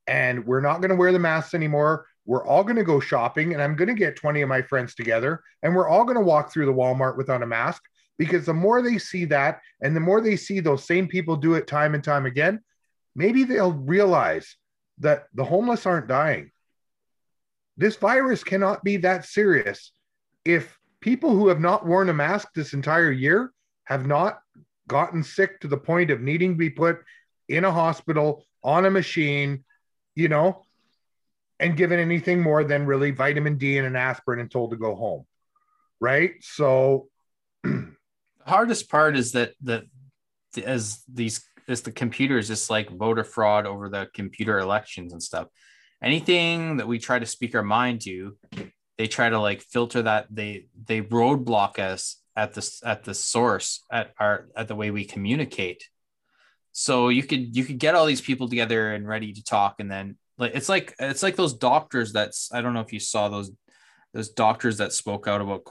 And 0.07 0.45
we're 0.45 0.61
not 0.61 0.81
going 0.81 0.91
to 0.91 0.97
wear 0.97 1.12
the 1.12 1.18
masks 1.18 1.55
anymore. 1.55 2.07
We're 2.27 2.45
all 2.45 2.64
going 2.64 2.77
to 2.77 2.85
go 2.85 3.01
shopping, 3.01 3.53
and 3.53 3.62
I'm 3.62 3.77
going 3.77 3.89
to 3.89 3.95
get 3.95 4.16
20 4.16 4.43
of 4.43 4.49
my 4.49 4.62
friends 4.62 4.95
together, 4.95 5.43
and 5.62 5.75
we're 5.75 5.89
all 5.89 6.05
going 6.05 6.16
to 6.16 6.25
walk 6.25 6.53
through 6.53 6.66
the 6.66 6.73
Walmart 6.73 7.16
without 7.16 7.43
a 7.43 7.47
mask 7.47 7.83
because 8.18 8.47
the 8.47 8.55
more 8.55 8.83
they 8.83 8.99
see 8.99 9.25
that, 9.27 9.61
and 9.81 9.97
the 9.97 10.01
more 10.01 10.21
they 10.21 10.37
see 10.37 10.61
those 10.61 10.85
same 10.85 11.09
people 11.09 11.37
do 11.37 11.55
it 11.55 11.66
time 11.66 11.95
and 11.95 12.05
time 12.05 12.27
again, 12.27 12.61
maybe 13.14 13.45
they'll 13.45 13.73
realize 13.73 14.57
that 15.01 15.27
the 15.35 15.45
homeless 15.45 15.87
aren't 15.87 16.09
dying. 16.09 16.51
This 17.77 17.97
virus 17.97 18.45
cannot 18.45 18.85
be 18.85 18.99
that 18.99 19.25
serious 19.25 19.93
if 20.45 20.79
people 21.01 21.31
who 21.31 21.49
have 21.49 21.61
not 21.61 21.87
worn 21.87 22.09
a 22.09 22.15
mask 22.15 22.49
this 22.55 22.75
entire 22.75 23.11
year 23.11 23.53
have 23.85 24.07
not 24.07 24.41
gotten 24.87 25.23
sick 25.23 25.61
to 25.61 25.69
the 25.69 25.77
point 25.77 26.11
of 26.11 26.21
needing 26.21 26.53
to 26.53 26.59
be 26.59 26.71
put 26.71 26.99
in 27.49 27.65
a 27.65 27.73
hospital 27.73 28.45
on 28.63 28.85
a 28.85 28.91
machine, 28.91 29.65
you 30.15 30.29
know, 30.29 30.65
and 31.59 31.77
given 31.77 31.99
anything 31.99 32.41
more 32.41 32.65
than 32.65 32.87
really 32.87 33.11
vitamin 33.11 33.57
D 33.57 33.79
and 33.79 33.87
an 33.87 33.97
aspirin 33.97 34.41
and 34.41 34.51
told 34.51 34.71
to 34.71 34.77
go 34.77 34.95
home. 34.95 35.27
Right. 36.01 36.33
So 36.41 37.09
the 37.63 37.95
hardest 38.47 38.91
part 38.91 39.17
is 39.17 39.33
that 39.33 39.53
that 39.63 39.85
as 40.65 41.03
these 41.13 41.45
as 41.71 41.83
the 41.83 41.93
computers 41.93 42.49
just 42.49 42.71
like 42.71 42.91
voter 42.91 43.25
fraud 43.25 43.66
over 43.66 43.89
the 43.89 44.09
computer 44.14 44.59
elections 44.59 45.12
and 45.12 45.23
stuff. 45.23 45.49
Anything 46.03 46.79
that 46.79 46.89
we 46.89 46.99
try 46.99 47.18
to 47.18 47.27
speak 47.27 47.55
our 47.55 47.62
mind 47.62 48.01
to, 48.03 48.37
they 48.99 49.07
try 49.07 49.29
to 49.29 49.39
like 49.39 49.62
filter 49.62 50.03
that 50.03 50.27
they 50.31 50.66
they 50.85 51.03
roadblock 51.03 51.79
us 51.79 52.16
at 52.37 52.55
this 52.55 52.83
at 52.85 53.05
the 53.05 53.14
source 53.14 53.85
at 53.91 54.12
our 54.18 54.49
at 54.57 54.68
the 54.68 54.75
way 54.75 54.91
we 54.91 55.05
communicate 55.05 55.89
so 56.73 57.09
you 57.09 57.23
could 57.23 57.57
you 57.57 57.64
could 57.64 57.79
get 57.79 57.95
all 57.95 58.07
these 58.07 58.21
people 58.21 58.49
together 58.49 58.93
and 58.93 59.09
ready 59.09 59.33
to 59.33 59.43
talk 59.43 59.77
and 59.79 59.91
then 59.91 60.16
like 60.39 60.55
it's 60.55 60.68
like 60.68 60.95
it's 60.99 61.23
like 61.23 61.37
those 61.37 61.55
doctors 61.55 62.12
that's 62.12 62.53
I 62.53 62.62
don't 62.62 62.75
know 62.75 62.81
if 62.81 62.93
you 62.93 63.01
saw 63.01 63.29
those 63.29 63.51
those 64.14 64.31
doctors 64.31 64.79
that 64.79 64.93
spoke 64.93 65.29
out 65.29 65.41
about 65.41 65.62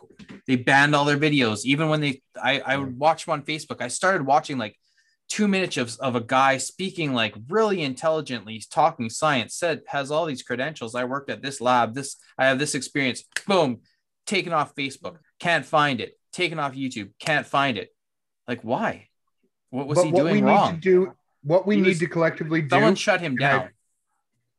they 0.47 0.55
banned 0.55 0.95
all 0.95 1.05
their 1.05 1.17
videos 1.17 1.65
even 1.65 1.89
when 1.89 2.01
they 2.01 2.21
I 2.41 2.59
I 2.59 2.77
would 2.77 2.97
watch 2.97 3.25
them 3.25 3.33
on 3.33 3.41
Facebook. 3.43 3.81
I 3.81 3.87
started 3.87 4.25
watching 4.25 4.57
like 4.57 4.77
two 5.29 5.47
minutes 5.47 5.77
of, 5.77 5.95
of 5.99 6.15
a 6.15 6.21
guy 6.21 6.57
speaking 6.57 7.13
like 7.13 7.35
really 7.47 7.81
intelligently 7.83 8.53
he's 8.53 8.67
talking 8.67 9.09
science 9.09 9.55
said 9.55 9.81
has 9.87 10.11
all 10.11 10.25
these 10.25 10.43
credentials. 10.43 10.95
I 10.95 11.05
worked 11.05 11.29
at 11.29 11.41
this 11.41 11.61
lab 11.61 11.93
this 11.93 12.17
i 12.37 12.45
have 12.45 12.59
this 12.59 12.75
experience. 12.75 13.23
Boom. 13.47 13.81
Taken 14.25 14.53
off 14.53 14.75
facebook. 14.75 15.17
Can't 15.39 15.65
find 15.65 16.01
it. 16.01 16.17
Taken 16.33 16.59
off 16.59 16.73
youtube. 16.73 17.11
Can't 17.19 17.45
find 17.45 17.77
it. 17.77 17.89
Like 18.47 18.61
why? 18.63 19.07
What 19.69 19.87
was 19.87 19.99
but 19.99 20.05
he 20.05 20.11
what 20.11 20.21
doing 20.21 20.35
we 20.35 20.41
wrong 20.41 20.73
need 20.73 20.81
to 20.81 20.89
do 20.89 21.13
what 21.43 21.65
we 21.67 21.75
He 21.75 21.81
need 21.81 21.89
was- 21.89 21.99
to 21.99 22.07
collectively 22.07 22.61
do 22.63 22.69
someone 22.69 22.95
shut 22.95 23.21
him 23.21 23.35
down. 23.35 23.69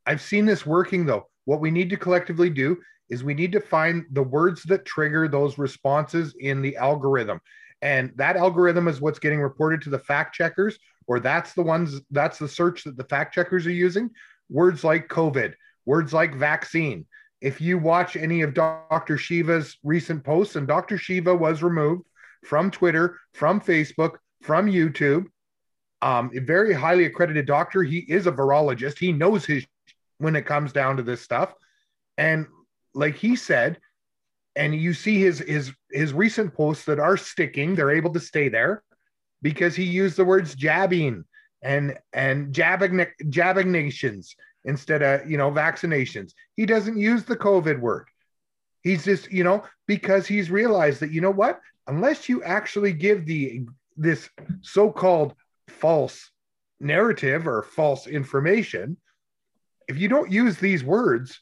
I've 0.06 0.22
seen 0.22 0.46
this 0.46 0.64
working 0.64 1.04
though. 1.04 1.26
What 1.44 1.60
we 1.60 1.70
need 1.70 1.90
to 1.90 1.96
collectively 1.96 2.48
do 2.48 2.78
is 3.10 3.24
we 3.24 3.34
need 3.34 3.52
to 3.52 3.60
find 3.60 4.06
the 4.12 4.22
words 4.22 4.62
that 4.64 4.84
trigger 4.84 5.26
those 5.26 5.58
responses 5.58 6.34
in 6.38 6.62
the 6.62 6.76
algorithm. 6.76 7.40
And 7.82 8.12
that 8.16 8.36
algorithm 8.36 8.88
is 8.88 9.00
what's 9.00 9.18
getting 9.18 9.40
reported 9.40 9.82
to 9.82 9.90
the 9.90 9.98
fact 9.98 10.34
checkers, 10.34 10.78
or 11.06 11.20
that's 11.20 11.54
the 11.54 11.62
ones, 11.62 12.00
that's 12.10 12.38
the 12.38 12.48
search 12.48 12.84
that 12.84 12.96
the 12.96 13.04
fact 13.04 13.34
checkers 13.34 13.66
are 13.66 13.72
using. 13.72 14.10
Words 14.50 14.84
like 14.84 15.08
COVID, 15.08 15.54
words 15.86 16.12
like 16.12 16.34
vaccine. 16.34 17.06
If 17.40 17.60
you 17.60 17.78
watch 17.78 18.16
any 18.16 18.42
of 18.42 18.52
Dr. 18.52 19.16
Shiva's 19.16 19.78
recent 19.82 20.24
posts, 20.24 20.56
and 20.56 20.66
Dr. 20.66 20.98
Shiva 20.98 21.34
was 21.34 21.62
removed 21.62 22.06
from 22.44 22.70
Twitter, 22.70 23.18
from 23.32 23.60
Facebook, 23.60 24.16
from 24.42 24.66
YouTube, 24.66 25.26
um, 26.02 26.30
a 26.34 26.40
very 26.40 26.72
highly 26.72 27.04
accredited 27.04 27.46
doctor. 27.46 27.82
He 27.82 27.98
is 27.98 28.26
a 28.26 28.32
virologist. 28.32 28.98
He 28.98 29.12
knows 29.12 29.44
his 29.44 29.66
when 30.18 30.36
it 30.36 30.46
comes 30.46 30.72
down 30.72 30.96
to 30.98 31.02
this 31.02 31.22
stuff. 31.22 31.52
And 32.18 32.46
like 32.94 33.16
he 33.16 33.36
said, 33.36 33.78
and 34.56 34.74
you 34.74 34.94
see 34.94 35.20
his 35.20 35.38
his 35.40 35.72
his 35.90 36.12
recent 36.12 36.54
posts 36.54 36.84
that 36.86 36.98
are 36.98 37.16
sticking, 37.16 37.74
they're 37.74 37.90
able 37.90 38.12
to 38.12 38.20
stay 38.20 38.48
there 38.48 38.82
because 39.42 39.74
he 39.74 39.84
used 39.84 40.16
the 40.16 40.24
words 40.24 40.54
jabbing 40.54 41.24
and 41.62 41.98
and 42.12 42.52
jabbing 42.52 43.06
jabbing 43.28 43.70
nations 43.70 44.34
instead 44.64 45.02
of 45.02 45.30
you 45.30 45.36
know 45.36 45.50
vaccinations. 45.50 46.32
He 46.56 46.66
doesn't 46.66 46.98
use 46.98 47.24
the 47.24 47.36
COVID 47.36 47.80
word. 47.80 48.06
He's 48.82 49.04
just, 49.04 49.30
you 49.30 49.44
know, 49.44 49.62
because 49.86 50.26
he's 50.26 50.50
realized 50.50 51.00
that, 51.00 51.12
you 51.12 51.20
know 51.20 51.30
what? 51.30 51.60
Unless 51.86 52.28
you 52.28 52.42
actually 52.42 52.92
give 52.92 53.26
the 53.26 53.66
this 53.96 54.28
so-called 54.62 55.34
false 55.68 56.30
narrative 56.80 57.46
or 57.46 57.62
false 57.62 58.06
information, 58.06 58.96
if 59.86 59.98
you 59.98 60.08
don't 60.08 60.32
use 60.32 60.56
these 60.56 60.82
words, 60.82 61.40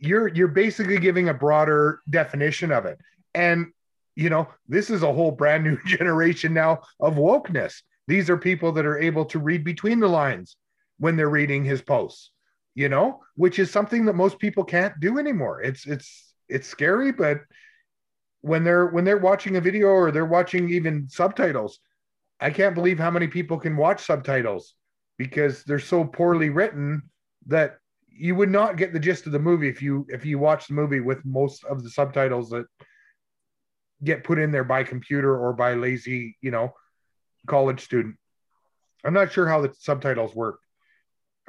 you're 0.00 0.28
you're 0.28 0.48
basically 0.48 0.98
giving 0.98 1.28
a 1.28 1.34
broader 1.34 2.00
definition 2.10 2.72
of 2.72 2.86
it. 2.86 2.98
And 3.34 3.66
you 4.16 4.28
know, 4.28 4.48
this 4.68 4.90
is 4.90 5.02
a 5.02 5.12
whole 5.12 5.30
brand 5.30 5.64
new 5.64 5.78
generation 5.86 6.52
now 6.52 6.80
of 6.98 7.14
wokeness. 7.14 7.82
These 8.08 8.28
are 8.28 8.36
people 8.36 8.72
that 8.72 8.86
are 8.86 8.98
able 8.98 9.24
to 9.26 9.38
read 9.38 9.62
between 9.62 10.00
the 10.00 10.08
lines, 10.08 10.56
when 11.00 11.16
they're 11.16 11.30
reading 11.30 11.64
his 11.64 11.80
posts, 11.80 12.30
you 12.74 12.88
know, 12.88 13.20
which 13.34 13.58
is 13.58 13.70
something 13.70 14.04
that 14.04 14.14
most 14.14 14.38
people 14.38 14.62
can't 14.62 15.00
do 15.00 15.18
anymore. 15.18 15.62
It's 15.62 15.86
it's 15.86 16.34
it's 16.48 16.68
scary, 16.68 17.10
but 17.10 17.40
when 18.42 18.62
they're 18.64 18.86
when 18.86 19.04
they're 19.04 19.18
watching 19.18 19.56
a 19.56 19.60
video 19.60 19.88
or 19.88 20.12
they're 20.12 20.24
watching 20.24 20.70
even 20.70 21.08
subtitles, 21.08 21.80
I 22.38 22.50
can't 22.50 22.74
believe 22.74 22.98
how 22.98 23.10
many 23.10 23.26
people 23.26 23.58
can 23.58 23.76
watch 23.76 24.04
subtitles 24.04 24.74
because 25.16 25.64
they're 25.64 25.78
so 25.78 26.04
poorly 26.04 26.50
written 26.50 27.02
that 27.46 27.78
you 28.12 28.34
would 28.34 28.50
not 28.50 28.76
get 28.76 28.92
the 28.92 28.98
gist 28.98 29.26
of 29.26 29.32
the 29.32 29.38
movie 29.38 29.68
if 29.68 29.80
you 29.82 30.06
if 30.08 30.24
you 30.24 30.38
watch 30.38 30.66
the 30.66 30.74
movie 30.74 31.00
with 31.00 31.24
most 31.24 31.64
of 31.64 31.82
the 31.82 31.90
subtitles 31.90 32.50
that 32.50 32.66
get 34.02 34.24
put 34.24 34.38
in 34.38 34.50
there 34.50 34.64
by 34.64 34.82
computer 34.82 35.36
or 35.36 35.52
by 35.52 35.74
lazy, 35.74 36.36
you 36.40 36.50
know, 36.50 36.72
college 37.46 37.80
student. 37.80 38.16
I'm 39.04 39.14
not 39.14 39.32
sure 39.32 39.48
how 39.48 39.60
the 39.60 39.72
subtitles 39.78 40.34
work. 40.34 40.60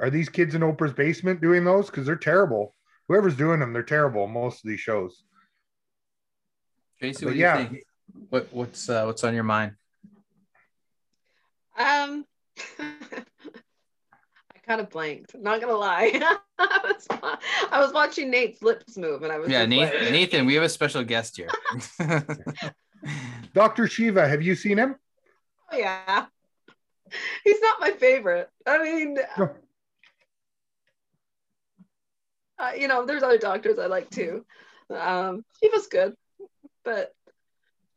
Are 0.00 0.10
these 0.10 0.28
kids 0.28 0.54
in 0.54 0.62
Oprah's 0.62 0.92
basement 0.92 1.40
doing 1.40 1.64
those? 1.64 1.86
Because 1.86 2.06
they're 2.06 2.16
terrible. 2.16 2.74
Whoever's 3.08 3.36
doing 3.36 3.60
them, 3.60 3.72
they're 3.72 3.82
terrible. 3.82 4.26
Most 4.26 4.64
of 4.64 4.68
these 4.68 4.80
shows. 4.80 5.22
Tracey, 6.98 7.24
what 7.24 7.32
do 7.32 7.38
you 7.38 7.44
yeah. 7.44 7.66
think? 7.66 7.84
What 8.30 8.48
what's 8.52 8.88
uh, 8.88 9.04
what's 9.04 9.24
on 9.24 9.34
your 9.34 9.44
mind? 9.44 9.72
Um, 11.78 12.24
I 12.78 12.94
kind 14.66 14.80
of 14.80 14.88
blanked. 14.90 15.34
Not 15.34 15.60
gonna 15.60 15.74
lie. 15.76 16.12
I 16.58 16.80
was 16.84 17.06
I 17.70 17.80
was 17.80 17.92
watching 17.92 18.30
Nate's 18.30 18.62
lips 18.62 18.96
move, 18.96 19.22
and 19.22 19.32
I 19.32 19.38
was 19.38 19.48
Yeah, 19.50 19.66
Nathan, 19.66 20.02
like- 20.02 20.12
Nathan, 20.12 20.46
we 20.46 20.54
have 20.54 20.62
a 20.62 20.68
special 20.68 21.02
guest 21.04 21.36
here. 21.36 21.48
Dr. 23.54 23.86
Shiva, 23.88 24.28
have 24.28 24.42
you 24.42 24.54
seen 24.54 24.78
him? 24.78 24.94
Oh, 25.70 25.76
yeah. 25.76 26.26
He's 27.44 27.60
not 27.60 27.80
my 27.80 27.90
favorite. 27.90 28.48
I 28.66 28.82
mean, 28.82 29.18
No. 29.36 29.50
uh, 32.58 32.72
you 32.78 32.88
know, 32.88 33.04
there's 33.04 33.22
other 33.22 33.38
doctors 33.38 33.78
I 33.78 33.86
like 33.86 34.08
too. 34.10 34.44
Um, 34.90 35.44
he 35.60 35.68
was 35.68 35.86
good, 35.88 36.14
but 36.84 37.12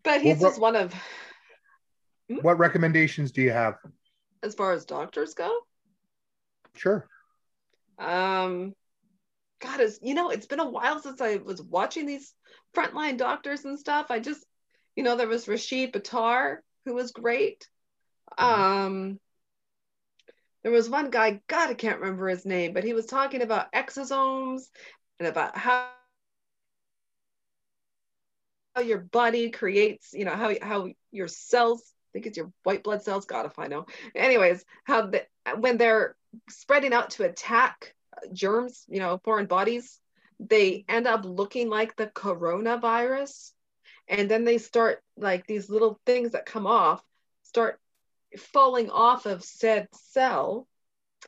but 0.03 0.21
he's 0.21 0.39
Well, 0.39 0.49
just 0.51 0.61
one 0.61 0.75
of 0.75 0.93
What 2.41 2.57
recommendations 2.57 3.31
do 3.31 3.41
you 3.41 3.51
have? 3.51 3.75
as 4.43 4.53
far 4.55 4.73
as 4.73 4.85
doctors 4.85 5.33
go. 5.33 5.59
Sure. 6.75 7.07
Um, 7.97 8.73
God, 9.59 9.79
is 9.79 9.99
you 10.01 10.13
know, 10.13 10.29
it's 10.29 10.47
been 10.47 10.59
a 10.59 10.69
while 10.69 11.01
since 11.01 11.21
I 11.21 11.37
was 11.37 11.61
watching 11.61 12.05
these 12.05 12.33
frontline 12.75 13.17
doctors 13.17 13.65
and 13.65 13.79
stuff. 13.79 14.07
I 14.09 14.19
just, 14.19 14.45
you 14.95 15.03
know, 15.03 15.15
there 15.15 15.27
was 15.27 15.47
Rashid 15.47 15.93
Buttar 15.93 16.57
who 16.85 16.93
was 16.93 17.11
great. 17.11 17.67
Um, 18.37 19.19
there 20.63 20.71
was 20.71 20.89
one 20.89 21.09
guy, 21.09 21.41
God, 21.47 21.69
I 21.69 21.73
can't 21.73 21.99
remember 21.99 22.27
his 22.27 22.45
name, 22.45 22.73
but 22.73 22.83
he 22.83 22.93
was 22.93 23.05
talking 23.05 23.41
about 23.41 23.71
exosomes 23.71 24.63
and 25.19 25.27
about 25.27 25.57
how 25.57 25.87
how 28.75 28.81
your 28.81 28.97
body 28.99 29.49
creates, 29.51 30.13
you 30.13 30.25
know, 30.25 30.35
how 30.35 30.53
how 30.61 30.89
your 31.11 31.27
cells, 31.27 31.81
think 32.15 32.27
it's 32.27 32.37
your 32.37 32.51
white 32.63 32.81
blood 32.81 33.01
cells, 33.03 33.25
God, 33.25 33.45
if 33.45 33.59
I 33.59 33.67
know. 33.67 33.87
Anyways, 34.15 34.63
how 34.85 35.07
the, 35.07 35.25
when 35.59 35.77
they're 35.77 36.15
spreading 36.47 36.93
out 36.93 37.09
to 37.11 37.25
attack 37.25 37.93
uh, 38.15 38.27
germs, 38.31 38.85
you 38.87 38.99
know, 38.99 39.19
foreign 39.25 39.47
bodies, 39.47 39.99
they 40.39 40.85
end 40.87 41.07
up 41.07 41.25
looking 41.25 41.69
like 41.69 41.97
the 41.97 42.07
coronavirus. 42.07 43.51
And 44.07 44.31
then 44.31 44.45
they 44.45 44.59
start 44.59 45.03
like 45.17 45.45
these 45.45 45.69
little 45.69 45.99
things 46.05 46.31
that 46.31 46.45
come 46.45 46.65
off 46.65 47.03
start 47.43 47.81
falling 48.37 48.89
off 48.89 49.25
of 49.25 49.43
said 49.43 49.89
cell. 49.93 50.67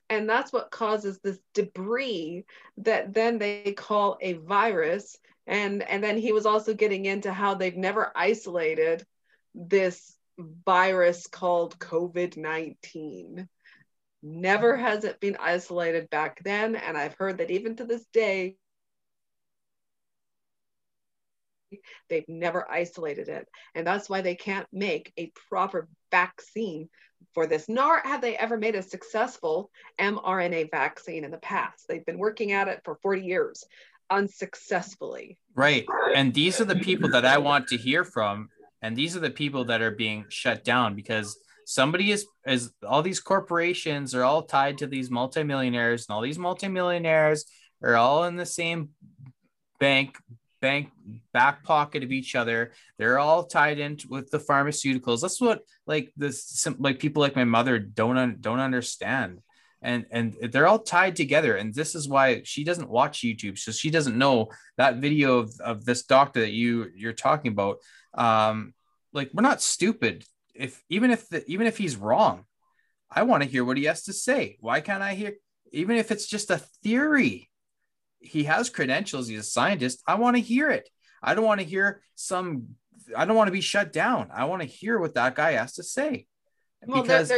And 0.09 0.29
that's 0.29 0.53
what 0.53 0.71
causes 0.71 1.19
this 1.19 1.39
debris 1.53 2.45
that 2.77 3.13
then 3.13 3.39
they 3.39 3.73
call 3.73 4.17
a 4.21 4.33
virus. 4.33 5.17
And, 5.47 5.83
and 5.83 6.01
then 6.01 6.17
he 6.17 6.31
was 6.31 6.45
also 6.45 6.73
getting 6.73 7.05
into 7.05 7.33
how 7.33 7.55
they've 7.55 7.75
never 7.75 8.11
isolated 8.15 9.05
this 9.53 10.16
virus 10.37 11.27
called 11.27 11.77
COVID 11.79 12.37
19 12.37 13.47
never 14.23 14.75
hmm. 14.75 14.83
has 14.83 15.03
it 15.03 15.19
been 15.19 15.37
isolated 15.39 16.09
back 16.09 16.41
then 16.43 16.75
and 16.75 16.97
i've 16.97 17.13
heard 17.15 17.37
that 17.37 17.51
even 17.51 17.75
to 17.75 17.85
this 17.85 18.05
day 18.11 18.55
they've 22.09 22.27
never 22.27 22.69
isolated 22.69 23.29
it 23.29 23.47
and 23.75 23.85
that's 23.85 24.09
why 24.09 24.21
they 24.21 24.35
can't 24.35 24.67
make 24.71 25.13
a 25.17 25.31
proper 25.49 25.87
vaccine 26.11 26.89
for 27.33 27.45
this 27.45 27.67
nor 27.69 27.99
have 27.99 28.21
they 28.21 28.35
ever 28.37 28.57
made 28.57 28.75
a 28.75 28.81
successful 28.81 29.69
mrna 29.99 30.69
vaccine 30.71 31.23
in 31.23 31.31
the 31.31 31.37
past 31.37 31.85
they've 31.87 32.05
been 32.05 32.17
working 32.17 32.53
at 32.53 32.67
it 32.67 32.81
for 32.83 32.95
40 33.01 33.21
years 33.21 33.63
unsuccessfully 34.09 35.37
Right. 35.57 35.87
And 36.15 36.35
these 36.35 36.61
are 36.61 36.65
the 36.65 36.75
people 36.75 37.09
that 37.09 37.25
I 37.25 37.39
want 37.39 37.67
to 37.69 37.77
hear 37.77 38.03
from. 38.03 38.49
And 38.81 38.95
these 38.95 39.15
are 39.15 39.21
the 39.21 39.29
people 39.29 39.65
that 39.65 39.81
are 39.81 39.91
being 39.91 40.25
shut 40.29 40.63
down 40.63 40.95
because 40.95 41.37
somebody 41.65 42.11
is 42.11 42.25
is 42.45 42.71
all 42.87 43.01
these 43.01 43.19
corporations 43.19 44.15
are 44.15 44.23
all 44.23 44.43
tied 44.43 44.77
to 44.77 44.87
these 44.87 45.11
multimillionaires 45.11 46.05
and 46.07 46.15
all 46.15 46.21
these 46.21 46.39
multimillionaires 46.39 47.45
are 47.83 47.95
all 47.95 48.23
in 48.23 48.35
the 48.35 48.45
same 48.45 48.89
bank 49.79 50.17
bank 50.61 50.89
back 51.33 51.63
pocket 51.63 52.03
of 52.03 52.11
each 52.11 52.35
other. 52.35 52.71
They're 52.97 53.19
all 53.19 53.43
tied 53.43 53.79
in 53.79 53.97
with 54.09 54.31
the 54.31 54.39
pharmaceuticals. 54.39 55.21
That's 55.21 55.41
what 55.41 55.61
like 55.85 56.11
this 56.17 56.67
like 56.79 56.99
people 56.99 57.21
like 57.21 57.35
my 57.35 57.43
mother 57.43 57.79
don't 57.79 58.17
un, 58.17 58.37
don't 58.39 58.59
understand. 58.59 59.39
And 59.81 60.05
and 60.09 60.35
they're 60.51 60.67
all 60.67 60.79
tied 60.79 61.15
together. 61.15 61.55
And 61.55 61.73
this 61.73 61.93
is 61.93 62.09
why 62.09 62.41
she 62.43 62.63
doesn't 62.63 62.89
watch 62.89 63.21
youtube. 63.21 63.59
So 63.59 63.71
she 63.71 63.91
doesn't 63.91 64.17
know 64.17 64.49
that 64.77 64.97
video 64.97 65.39
of, 65.39 65.53
of 65.59 65.85
this 65.85 66.03
doctor 66.03 66.39
that 66.41 66.51
you 66.51 66.87
you're 66.95 67.13
talking 67.13 67.51
about 67.51 67.77
um 68.17 68.73
like 69.13 69.29
we're 69.33 69.41
not 69.41 69.61
stupid 69.61 70.25
if 70.53 70.83
even 70.89 71.11
if 71.11 71.29
the, 71.29 71.43
even 71.49 71.67
if 71.67 71.77
he's 71.77 71.95
wrong 71.95 72.45
i 73.11 73.23
want 73.23 73.43
to 73.43 73.49
hear 73.49 73.63
what 73.63 73.77
he 73.77 73.85
has 73.85 74.03
to 74.03 74.13
say 74.13 74.57
why 74.59 74.81
can't 74.81 75.03
i 75.03 75.13
hear 75.13 75.33
even 75.71 75.97
if 75.97 76.11
it's 76.11 76.27
just 76.27 76.49
a 76.49 76.57
theory 76.83 77.49
he 78.19 78.43
has 78.45 78.69
credentials 78.69 79.27
he's 79.27 79.39
a 79.39 79.43
scientist 79.43 80.01
i 80.07 80.15
want 80.15 80.35
to 80.35 80.41
hear 80.41 80.69
it 80.69 80.89
i 81.21 81.33
don't 81.33 81.45
want 81.45 81.59
to 81.59 81.65
hear 81.65 82.01
some 82.15 82.67
i 83.15 83.25
don't 83.25 83.37
want 83.37 83.47
to 83.47 83.51
be 83.53 83.61
shut 83.61 83.93
down 83.93 84.29
i 84.33 84.45
want 84.45 84.61
to 84.61 84.67
hear 84.67 84.97
what 84.99 85.13
that 85.15 85.35
guy 85.35 85.51
has 85.51 85.73
to 85.73 85.83
say 85.83 86.25
Well, 86.85 87.03
because 87.03 87.31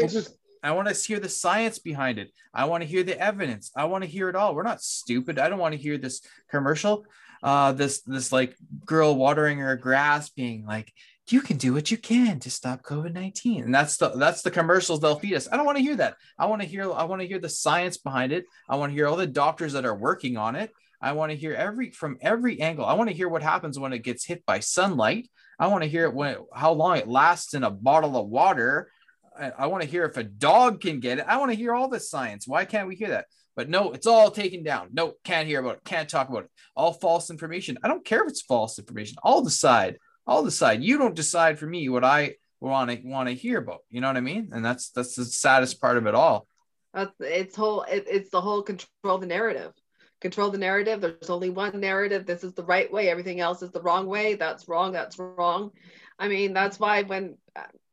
I 0.61 0.71
want 0.71 0.89
to 0.89 0.93
hear 0.93 1.19
the 1.19 1.29
science 1.29 1.79
behind 1.79 2.19
it. 2.19 2.31
I 2.53 2.65
want 2.65 2.83
to 2.83 2.87
hear 2.87 3.03
the 3.03 3.17
evidence. 3.19 3.71
I 3.75 3.85
want 3.85 4.03
to 4.03 4.09
hear 4.09 4.27
it 4.29 4.35
all. 4.35 4.53
We're 4.53 4.63
not 4.63 4.81
stupid. 4.81 5.39
I 5.39 5.47
don't 5.47 5.59
want 5.59 5.73
to 5.73 5.79
hear 5.79 5.97
this 5.97 6.21
commercial. 6.49 7.05
Uh, 7.41 7.71
this 7.71 8.01
this 8.01 8.31
like 8.31 8.55
girl 8.85 9.15
watering 9.15 9.59
her 9.59 9.75
grass, 9.75 10.29
being 10.29 10.65
like, 10.65 10.93
"You 11.29 11.41
can 11.41 11.57
do 11.57 11.73
what 11.73 11.91
you 11.91 11.97
can 11.97 12.39
to 12.41 12.51
stop 12.51 12.83
COVID 12.83 13.13
nineteen, 13.13 13.63
and 13.63 13.73
that's 13.73 13.97
the 13.97 14.09
that's 14.09 14.41
the 14.41 14.51
commercials 14.51 14.99
they'll 14.99 15.19
feed 15.19 15.35
us. 15.35 15.47
I 15.51 15.57
don't 15.57 15.65
want 15.65 15.77
to 15.77 15.83
hear 15.83 15.95
that. 15.97 16.15
I 16.37 16.47
want 16.47 16.61
to 16.61 16.67
hear 16.67 16.91
I 16.91 17.03
want 17.03 17.21
to 17.21 17.27
hear 17.27 17.39
the 17.39 17.49
science 17.49 17.97
behind 17.97 18.31
it. 18.31 18.45
I 18.67 18.75
want 18.75 18.91
to 18.91 18.93
hear 18.93 19.07
all 19.07 19.15
the 19.15 19.27
doctors 19.27 19.73
that 19.73 19.85
are 19.85 19.95
working 19.95 20.37
on 20.37 20.55
it. 20.55 20.71
I 21.01 21.13
want 21.13 21.31
to 21.31 21.37
hear 21.37 21.53
every 21.53 21.91
from 21.91 22.17
every 22.21 22.59
angle. 22.59 22.85
I 22.85 22.93
want 22.93 23.09
to 23.09 23.15
hear 23.15 23.29
what 23.29 23.43
happens 23.43 23.79
when 23.79 23.93
it 23.93 23.99
gets 23.99 24.25
hit 24.25 24.45
by 24.45 24.59
sunlight. 24.59 25.29
I 25.57 25.67
want 25.67 25.83
to 25.83 25.89
hear 25.89 26.05
it 26.05 26.13
when 26.13 26.37
how 26.53 26.73
long 26.73 26.97
it 26.97 27.07
lasts 27.07 27.53
in 27.53 27.63
a 27.63 27.71
bottle 27.71 28.17
of 28.17 28.27
water. 28.27 28.91
I, 29.39 29.67
want 29.67 29.83
to 29.83 29.89
hear 29.89 30.05
if 30.05 30.17
a 30.17 30.23
dog 30.23 30.81
can 30.81 30.99
get 30.99 31.19
it. 31.19 31.25
I 31.27 31.37
want 31.37 31.51
to 31.51 31.57
hear 31.57 31.73
all 31.73 31.87
the 31.87 31.99
science. 31.99 32.47
Why 32.47 32.65
can't 32.65 32.87
we 32.87 32.95
hear 32.95 33.09
that? 33.09 33.25
But 33.55 33.69
no, 33.69 33.91
it's 33.91 34.07
all 34.07 34.31
taken 34.31 34.63
down. 34.63 34.89
No, 34.93 35.13
can't 35.23 35.47
hear 35.47 35.59
about 35.59 35.77
it. 35.77 35.83
Can't 35.83 36.09
talk 36.09 36.29
about 36.29 36.45
it. 36.45 36.51
All 36.75 36.93
false 36.93 37.29
information. 37.29 37.77
I 37.83 37.87
don't 37.87 38.05
care 38.05 38.23
if 38.23 38.29
it's 38.29 38.41
false 38.41 38.79
information. 38.79 39.17
I'll 39.23 39.41
decide. 39.41 39.97
I'll 40.25 40.43
decide. 40.43 40.83
You 40.83 40.97
don't 40.97 41.15
decide 41.15 41.59
for 41.59 41.65
me 41.65 41.89
what 41.89 42.03
I 42.03 42.35
want 42.61 42.91
to 42.91 43.01
want 43.07 43.29
to 43.29 43.35
hear 43.35 43.57
about. 43.59 43.79
You 43.89 44.01
know 44.01 44.07
what 44.07 44.17
I 44.17 44.21
mean? 44.21 44.49
And 44.51 44.63
that's 44.63 44.91
that's 44.91 45.15
the 45.15 45.25
saddest 45.25 45.81
part 45.81 45.97
of 45.97 46.05
it 46.05 46.15
all. 46.15 46.47
That's 46.93 47.11
it's 47.19 47.55
whole. 47.55 47.83
It, 47.83 48.05
it's 48.07 48.29
the 48.29 48.41
whole 48.41 48.61
control 48.61 49.17
the 49.17 49.27
narrative. 49.27 49.73
Control 50.21 50.49
the 50.49 50.57
narrative. 50.57 51.01
There's 51.01 51.29
only 51.29 51.49
one 51.49 51.79
narrative. 51.79 52.25
This 52.25 52.43
is 52.43 52.53
the 52.53 52.65
right 52.65 52.91
way. 52.91 53.09
Everything 53.09 53.39
else 53.39 53.61
is 53.61 53.71
the 53.71 53.81
wrong 53.81 54.05
way. 54.05 54.35
That's 54.35 54.67
wrong. 54.67 54.91
That's 54.91 55.17
wrong. 55.17 55.71
I 56.17 56.27
mean, 56.27 56.53
that's 56.53 56.79
why 56.79 57.03
when 57.03 57.37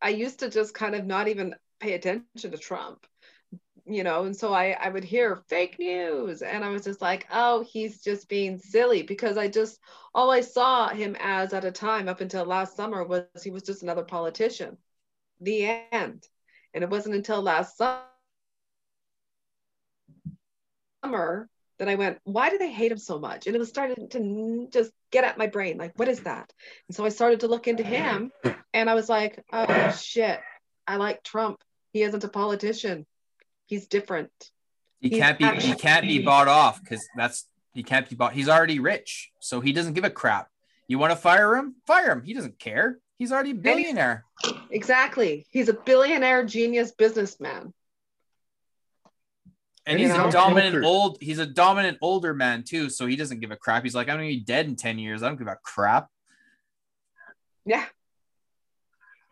I 0.02 0.10
used 0.10 0.40
to 0.40 0.50
just 0.50 0.74
kind 0.74 0.94
of 0.94 1.06
not 1.06 1.28
even 1.28 1.54
pay 1.80 1.94
attention 1.94 2.50
to 2.50 2.58
Trump, 2.58 3.06
you 3.86 4.04
know, 4.04 4.24
and 4.24 4.36
so 4.36 4.52
I 4.52 4.72
I 4.72 4.88
would 4.88 5.04
hear 5.04 5.36
fake 5.48 5.78
news, 5.78 6.42
and 6.42 6.64
I 6.64 6.70
was 6.70 6.84
just 6.84 7.02
like, 7.02 7.26
oh, 7.30 7.62
he's 7.64 8.02
just 8.02 8.28
being 8.28 8.58
silly 8.58 9.02
because 9.02 9.36
I 9.38 9.48
just 9.48 9.80
all 10.14 10.30
I 10.30 10.40
saw 10.42 10.88
him 10.88 11.16
as 11.20 11.52
at 11.54 11.64
a 11.64 11.72
time 11.72 12.08
up 12.08 12.20
until 12.20 12.44
last 12.44 12.76
summer 12.76 13.04
was 13.04 13.24
he 13.44 13.50
was 13.50 13.62
just 13.64 13.82
another 13.82 14.04
politician. 14.04 14.78
The 15.40 15.64
end. 15.92 16.26
And 16.74 16.84
it 16.84 16.90
wasn't 16.90 17.14
until 17.16 17.42
last 17.42 17.76
summer 17.78 18.02
that 21.78 21.88
I 21.88 21.94
went, 21.94 22.18
why 22.24 22.50
do 22.50 22.58
they 22.58 22.72
hate 22.72 22.92
him 22.92 22.98
so 22.98 23.18
much? 23.18 23.46
And 23.46 23.54
it 23.54 23.58
was 23.58 23.68
starting 23.68 24.08
to 24.10 24.68
just 24.72 24.90
get 25.10 25.24
at 25.24 25.38
my 25.38 25.46
brain, 25.46 25.76
like, 25.78 25.92
what 25.96 26.08
is 26.08 26.20
that? 26.20 26.52
And 26.88 26.96
so 26.96 27.04
I 27.04 27.10
started 27.10 27.40
to 27.40 27.48
look 27.48 27.68
into 27.68 27.82
him 27.82 28.32
and 28.72 28.88
I 28.88 28.94
was 28.94 29.08
like, 29.08 29.44
oh 29.52 29.90
shit, 29.92 30.40
I 30.86 30.96
like 30.96 31.22
Trump. 31.22 31.60
He 31.92 32.02
isn't 32.02 32.24
a 32.24 32.28
politician. 32.28 33.06
He's 33.66 33.86
different. 33.88 34.30
He 35.00 35.10
He's 35.10 35.18
can't 35.18 35.38
be 35.38 35.46
he 35.60 35.74
can't 35.74 36.06
be 36.06 36.22
bought 36.22 36.48
off 36.48 36.80
because 36.80 37.06
that's 37.16 37.46
he 37.74 37.82
can't 37.82 38.08
be 38.08 38.16
bought. 38.16 38.32
He's 38.32 38.48
already 38.48 38.78
rich, 38.78 39.30
so 39.40 39.60
he 39.60 39.72
doesn't 39.72 39.92
give 39.92 40.04
a 40.04 40.10
crap. 40.10 40.48
You 40.88 40.98
want 40.98 41.12
to 41.12 41.16
fire 41.16 41.56
him? 41.56 41.76
Fire 41.86 42.10
him. 42.10 42.22
He 42.22 42.32
doesn't 42.32 42.58
care. 42.58 42.98
He's 43.18 43.32
already 43.32 43.50
a 43.50 43.54
billionaire. 43.54 44.24
Exactly. 44.70 45.46
He's 45.50 45.68
a 45.68 45.72
billionaire 45.72 46.44
genius 46.44 46.92
businessman. 46.92 47.72
And 49.86 50.00
You 50.00 50.06
he's 50.08 50.16
know? 50.16 50.28
a 50.28 50.32
dominant 50.32 50.72
Filtered. 50.72 50.84
old 50.84 51.18
he's 51.20 51.38
a 51.38 51.46
dominant 51.46 51.98
older 52.02 52.34
man 52.34 52.64
too, 52.64 52.90
so 52.90 53.06
he 53.06 53.14
doesn't 53.16 53.40
give 53.40 53.52
a 53.52 53.56
crap. 53.56 53.84
He's 53.84 53.94
like, 53.94 54.08
I'm 54.08 54.16
gonna 54.16 54.28
be 54.28 54.40
dead 54.40 54.66
in 54.66 54.74
10 54.76 54.98
years. 54.98 55.22
I 55.22 55.28
don't 55.28 55.38
give 55.38 55.46
a 55.46 55.56
crap. 55.62 56.08
Yeah. 57.64 57.84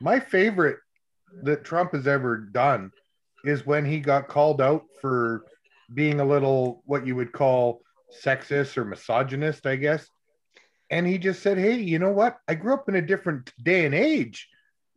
My 0.01 0.21
favorite 0.21 0.79
that 1.43 1.65
Trump 1.65 1.93
has 1.93 2.07
ever 2.07 2.37
done 2.37 2.93
is 3.45 3.67
when 3.67 3.85
he 3.85 4.01
got 4.01 4.29
called 4.29 4.61
out 4.61 4.85
for 5.01 5.45
being 5.93 6.21
a 6.21 6.25
little 6.25 6.83
what 6.87 7.07
you 7.07 7.17
would 7.17 7.33
call 7.33 7.81
sexist 8.25 8.77
or 8.77 8.85
misogynist, 8.85 9.67
I 9.67 9.77
guess. 9.77 10.07
And 10.91 11.07
he 11.07 11.19
just 11.19 11.43
said, 11.43 11.59
Hey, 11.59 11.77
you 11.81 11.99
know 11.99 12.13
what? 12.13 12.39
I 12.47 12.55
grew 12.55 12.75
up 12.75 12.89
in 12.89 12.95
a 12.97 13.03
different 13.03 13.53
day 13.63 13.85
and 13.87 13.95
age. 13.95 14.49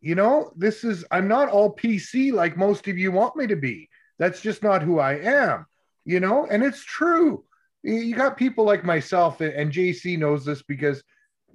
You 0.01 0.13
know, 0.15 0.51
this 0.55 0.83
is, 0.83 1.03
I'm 1.09 1.27
not 1.27 1.49
all 1.49 1.75
PC 1.75 2.31
like 2.31 2.55
most 2.55 2.87
of 2.87 2.97
you 2.97 3.11
want 3.11 3.35
me 3.35 3.47
to 3.47 3.55
be. 3.55 3.89
That's 4.19 4.41
just 4.41 4.63
not 4.63 4.81
who 4.81 4.99
I 4.99 5.13
am, 5.13 5.65
you 6.05 6.19
know? 6.19 6.45
And 6.45 6.63
it's 6.63 6.83
true. 6.83 7.43
You- 7.83 8.15
got 8.15 8.37
people 8.37 8.65
like 8.65 8.83
myself, 8.83 9.41
and- 9.41 9.71
JC 9.71 10.17
knows 10.17 10.43
this 10.43 10.63
because 10.63 11.03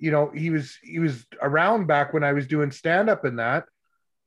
you 0.02 0.10
know 0.10 0.30
he 0.34 0.50
was 0.50 0.76
he 0.82 0.98
was 0.98 1.24
around 1.40 1.86
back 1.86 2.12
when 2.12 2.24
i 2.24 2.32
was 2.32 2.48
doing 2.48 2.70
stand 2.70 3.08
up 3.08 3.24
and 3.24 3.38
that 3.38 3.64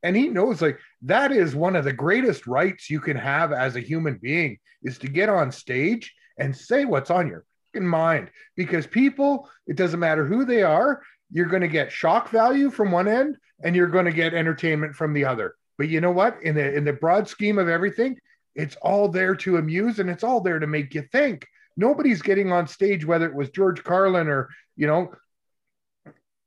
and 0.02 0.16
he 0.16 0.28
knows 0.28 0.62
like 0.62 0.78
that 1.02 1.30
is 1.32 1.54
one 1.54 1.76
of 1.76 1.84
the 1.84 1.92
greatest 1.92 2.46
rights 2.46 2.88
you 2.88 2.98
can 2.98 3.16
have 3.16 3.52
as 3.52 3.76
a 3.76 3.80
human 3.80 4.16
being 4.16 4.58
is 4.82 4.96
to 4.98 5.08
get 5.08 5.28
on 5.28 5.52
stage 5.52 6.14
and 6.38 6.56
say 6.56 6.84
what's 6.84 7.10
on 7.10 7.28
your 7.28 7.44
mind 7.74 8.30
because 8.56 8.86
people 8.86 9.50
it 9.66 9.76
doesn't 9.76 10.00
matter 10.00 10.24
who 10.24 10.46
they 10.46 10.62
are 10.62 11.02
you're 11.30 11.44
going 11.44 11.60
to 11.60 11.68
get 11.68 11.92
shock 11.92 12.30
value 12.30 12.70
from 12.70 12.90
one 12.90 13.06
end 13.06 13.36
and 13.62 13.76
you're 13.76 13.86
going 13.86 14.06
to 14.06 14.12
get 14.12 14.32
entertainment 14.32 14.94
from 14.94 15.12
the 15.12 15.26
other 15.26 15.54
but 15.76 15.86
you 15.86 16.00
know 16.00 16.10
what 16.10 16.42
in 16.42 16.54
the 16.54 16.74
in 16.74 16.84
the 16.84 16.92
broad 16.94 17.28
scheme 17.28 17.58
of 17.58 17.68
everything 17.68 18.16
it's 18.56 18.76
all 18.82 19.08
there 19.08 19.36
to 19.36 19.58
amuse 19.58 19.98
and 19.98 20.10
it's 20.10 20.24
all 20.24 20.40
there 20.40 20.58
to 20.58 20.66
make 20.66 20.94
you 20.94 21.02
think. 21.12 21.46
Nobody's 21.76 22.22
getting 22.22 22.50
on 22.50 22.66
stage 22.66 23.04
whether 23.04 23.26
it 23.26 23.34
was 23.34 23.50
george 23.50 23.84
carlin 23.84 24.28
or 24.28 24.48
you 24.76 24.86
know 24.86 25.12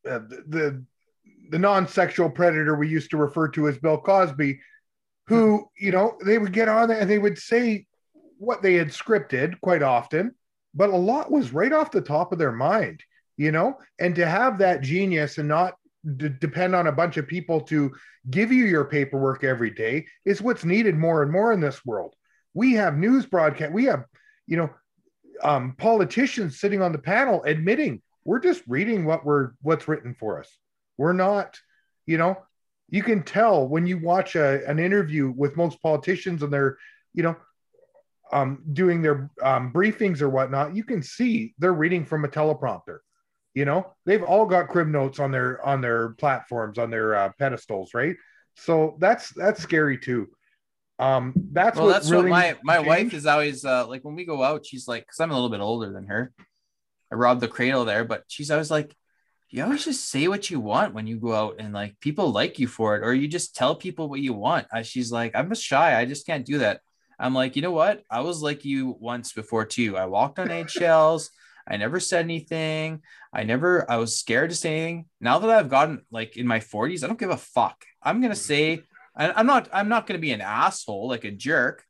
uh, 0.10 0.20
the, 0.28 0.44
the 0.48 0.86
the 1.52 1.60
non-sexual 1.60 2.30
predator 2.30 2.76
we 2.76 2.88
used 2.88 3.10
to 3.12 3.18
refer 3.18 3.48
to 3.50 3.68
as 3.68 3.78
Bill 3.78 3.98
Cosby, 3.98 4.60
who 5.28 5.68
you 5.78 5.92
know 5.92 6.18
they 6.24 6.38
would 6.38 6.54
get 6.54 6.70
on 6.70 6.90
there 6.90 7.00
and 7.00 7.10
they 7.10 7.20
would 7.20 7.38
say 7.38 7.86
what 8.38 8.62
they 8.62 8.76
had 8.76 8.90
scripted 8.90 9.60
quite 9.62 9.84
often, 9.84 10.34
but 10.74 10.90
a 10.90 10.96
lot 10.96 11.32
was 11.32 11.54
right 11.54 11.74
off 11.74 11.92
the 11.92 12.02
top 12.02 12.32
of 12.32 12.40
their 12.40 12.52
mind, 12.52 13.04
you 13.38 13.52
know, 13.52 13.78
and 14.00 14.16
to 14.16 14.26
have 14.26 14.60
that 14.60 14.82
genius 14.82 15.38
and 15.38 15.48
not 15.48 15.74
d- 16.18 16.30
depend 16.40 16.76
on 16.76 16.88
a 16.88 16.92
bunch 16.92 17.18
of 17.18 17.28
people 17.28 17.62
to 17.62 17.92
give 18.30 18.52
you 18.52 18.66
your 18.66 18.86
paperwork 18.86 19.44
every 19.44 19.72
day 19.72 20.06
is 20.26 20.42
what's 20.42 20.66
needed 20.66 20.96
more 20.96 21.24
and 21.24 21.32
more 21.32 21.52
in 21.52 21.60
this 21.60 21.86
world. 21.86 22.16
We 22.54 22.74
have 22.74 22.98
news 22.98 23.26
broadcast, 23.26 23.72
we 23.74 23.86
have, 23.86 24.06
you 24.48 24.58
know, 24.58 24.70
um, 25.42 25.76
politicians 25.78 26.60
sitting 26.60 26.82
on 26.82 26.92
the 26.92 26.98
panel 26.98 27.44
admitting 27.44 28.02
we're 28.26 28.40
just 28.40 28.62
reading 28.68 29.06
what 29.06 29.26
we're 29.26 29.52
what's 29.62 29.88
written 29.88 30.14
for 30.14 30.40
us. 30.40 30.50
We're 30.98 31.14
not, 31.14 31.58
you 32.06 32.18
know, 32.18 32.38
you 32.90 33.04
can 33.04 33.24
tell 33.24 33.68
when 33.68 33.86
you 33.86 33.98
watch 33.98 34.36
a, 34.36 34.68
an 34.70 34.80
interview 34.80 35.34
with 35.36 35.58
most 35.58 35.82
politicians 35.82 36.44
and 36.44 36.52
they're, 36.52 36.78
you 37.14 37.24
know, 37.24 37.36
um, 38.32 38.64
doing 38.74 39.02
their 39.02 39.30
um, 39.42 39.74
briefings 39.74 40.22
or 40.22 40.30
whatnot, 40.30 40.76
you 40.76 40.84
can 40.84 41.02
see 41.02 41.56
they're 41.58 41.74
reading 41.74 42.06
from 42.06 42.26
a 42.26 42.28
teleprompter. 42.28 43.00
You 43.56 43.66
know, 43.66 43.94
they've 44.06 44.24
all 44.24 44.46
got 44.46 44.68
crib 44.68 44.88
notes 44.88 45.20
on 45.20 45.32
their 45.32 45.66
on 45.66 45.82
their 45.82 46.10
platforms 46.10 46.78
on 46.78 46.90
their 46.90 47.16
uh, 47.16 47.32
pedestals, 47.40 47.94
right? 47.94 48.16
So 48.56 48.98
that's 49.00 49.32
that's 49.34 49.62
scary 49.62 49.98
too. 49.98 50.30
Um, 51.00 51.34
that's 51.52 51.78
well, 51.78 51.88
what 51.88 51.94
that's 51.94 52.12
really 52.12 52.30
what 52.30 52.30
my 52.30 52.58
my 52.64 52.76
change. 52.78 52.88
wife 52.88 53.14
is 53.14 53.26
always 53.26 53.64
uh 53.66 53.88
like 53.88 54.04
when 54.04 54.16
we 54.16 54.26
go 54.26 54.44
out, 54.44 54.66
she's 54.66 54.88
like, 54.88 55.04
because 55.04 55.20
I'm 55.20 55.32
a 55.32 55.34
little 55.34 55.50
bit 55.50 55.62
older 55.62 55.92
than 55.92 56.08
her. 56.08 56.32
I 57.12 57.16
robbed 57.16 57.42
the 57.42 57.48
cradle 57.48 57.86
there, 57.86 58.04
but 58.04 58.24
she's 58.28 58.52
always 58.52 58.70
like, 58.70 58.96
you 59.50 59.64
always 59.64 59.84
just 59.84 60.10
say 60.10 60.28
what 60.28 60.50
you 60.52 60.60
want 60.60 60.94
when 60.94 61.08
you 61.08 61.18
go 61.20 61.34
out 61.34 61.56
and 61.58 61.74
like 61.74 62.00
people 62.00 62.32
like 62.32 62.60
you 62.60 62.68
for 62.68 62.96
it, 62.96 63.04
or 63.04 63.14
you 63.14 63.28
just 63.28 63.56
tell 63.56 63.76
people 63.76 64.10
what 64.10 64.20
you 64.20 64.34
want. 64.34 64.68
Uh, 64.72 64.84
she's 64.84 65.12
like, 65.12 65.36
I'm 65.36 65.50
just 65.50 65.64
shy. 65.64 66.00
I 66.00 66.06
just 66.06 66.28
can't 66.28 66.46
do 66.46 66.60
that. 66.60 66.82
I'm 67.18 67.34
like, 67.34 67.56
you 67.56 67.62
know 67.62 67.72
what? 67.72 68.04
I 68.12 68.22
was 68.22 68.42
like 68.42 68.64
you 68.64 68.96
once 69.00 69.34
before 69.34 69.66
too. 69.66 69.98
I 69.98 70.06
walked 70.06 70.38
on 70.38 70.52
eggshells. 70.52 71.32
I 71.70 71.78
never 71.78 72.00
said 72.00 72.26
anything. 72.26 73.02
I 73.32 73.44
never, 73.44 73.90
I 73.90 73.98
was 73.98 74.18
scared 74.18 74.50
to 74.50 74.56
say 74.56 74.78
anything. 74.78 75.06
Now 75.22 75.40
that 75.40 75.50
I've 75.50 75.70
gotten 75.70 76.02
like 76.12 76.36
in 76.36 76.48
my 76.48 76.60
40s, 76.60 77.04
I 77.04 77.08
don't 77.08 77.20
give 77.20 77.30
a 77.30 77.38
fuck. 77.38 77.86
I'm 78.02 78.22
gonna 78.22 78.34
mm. 78.34 78.38
say, 78.38 78.82
I- 79.16 79.32
I'm 79.32 79.46
not, 79.46 79.70
I'm 79.72 79.90
not 79.90 80.08
gonna 80.08 80.20
be 80.20 80.32
an 80.32 80.42
asshole 80.42 81.08
like 81.08 81.26
a 81.26 81.32
jerk, 81.32 81.84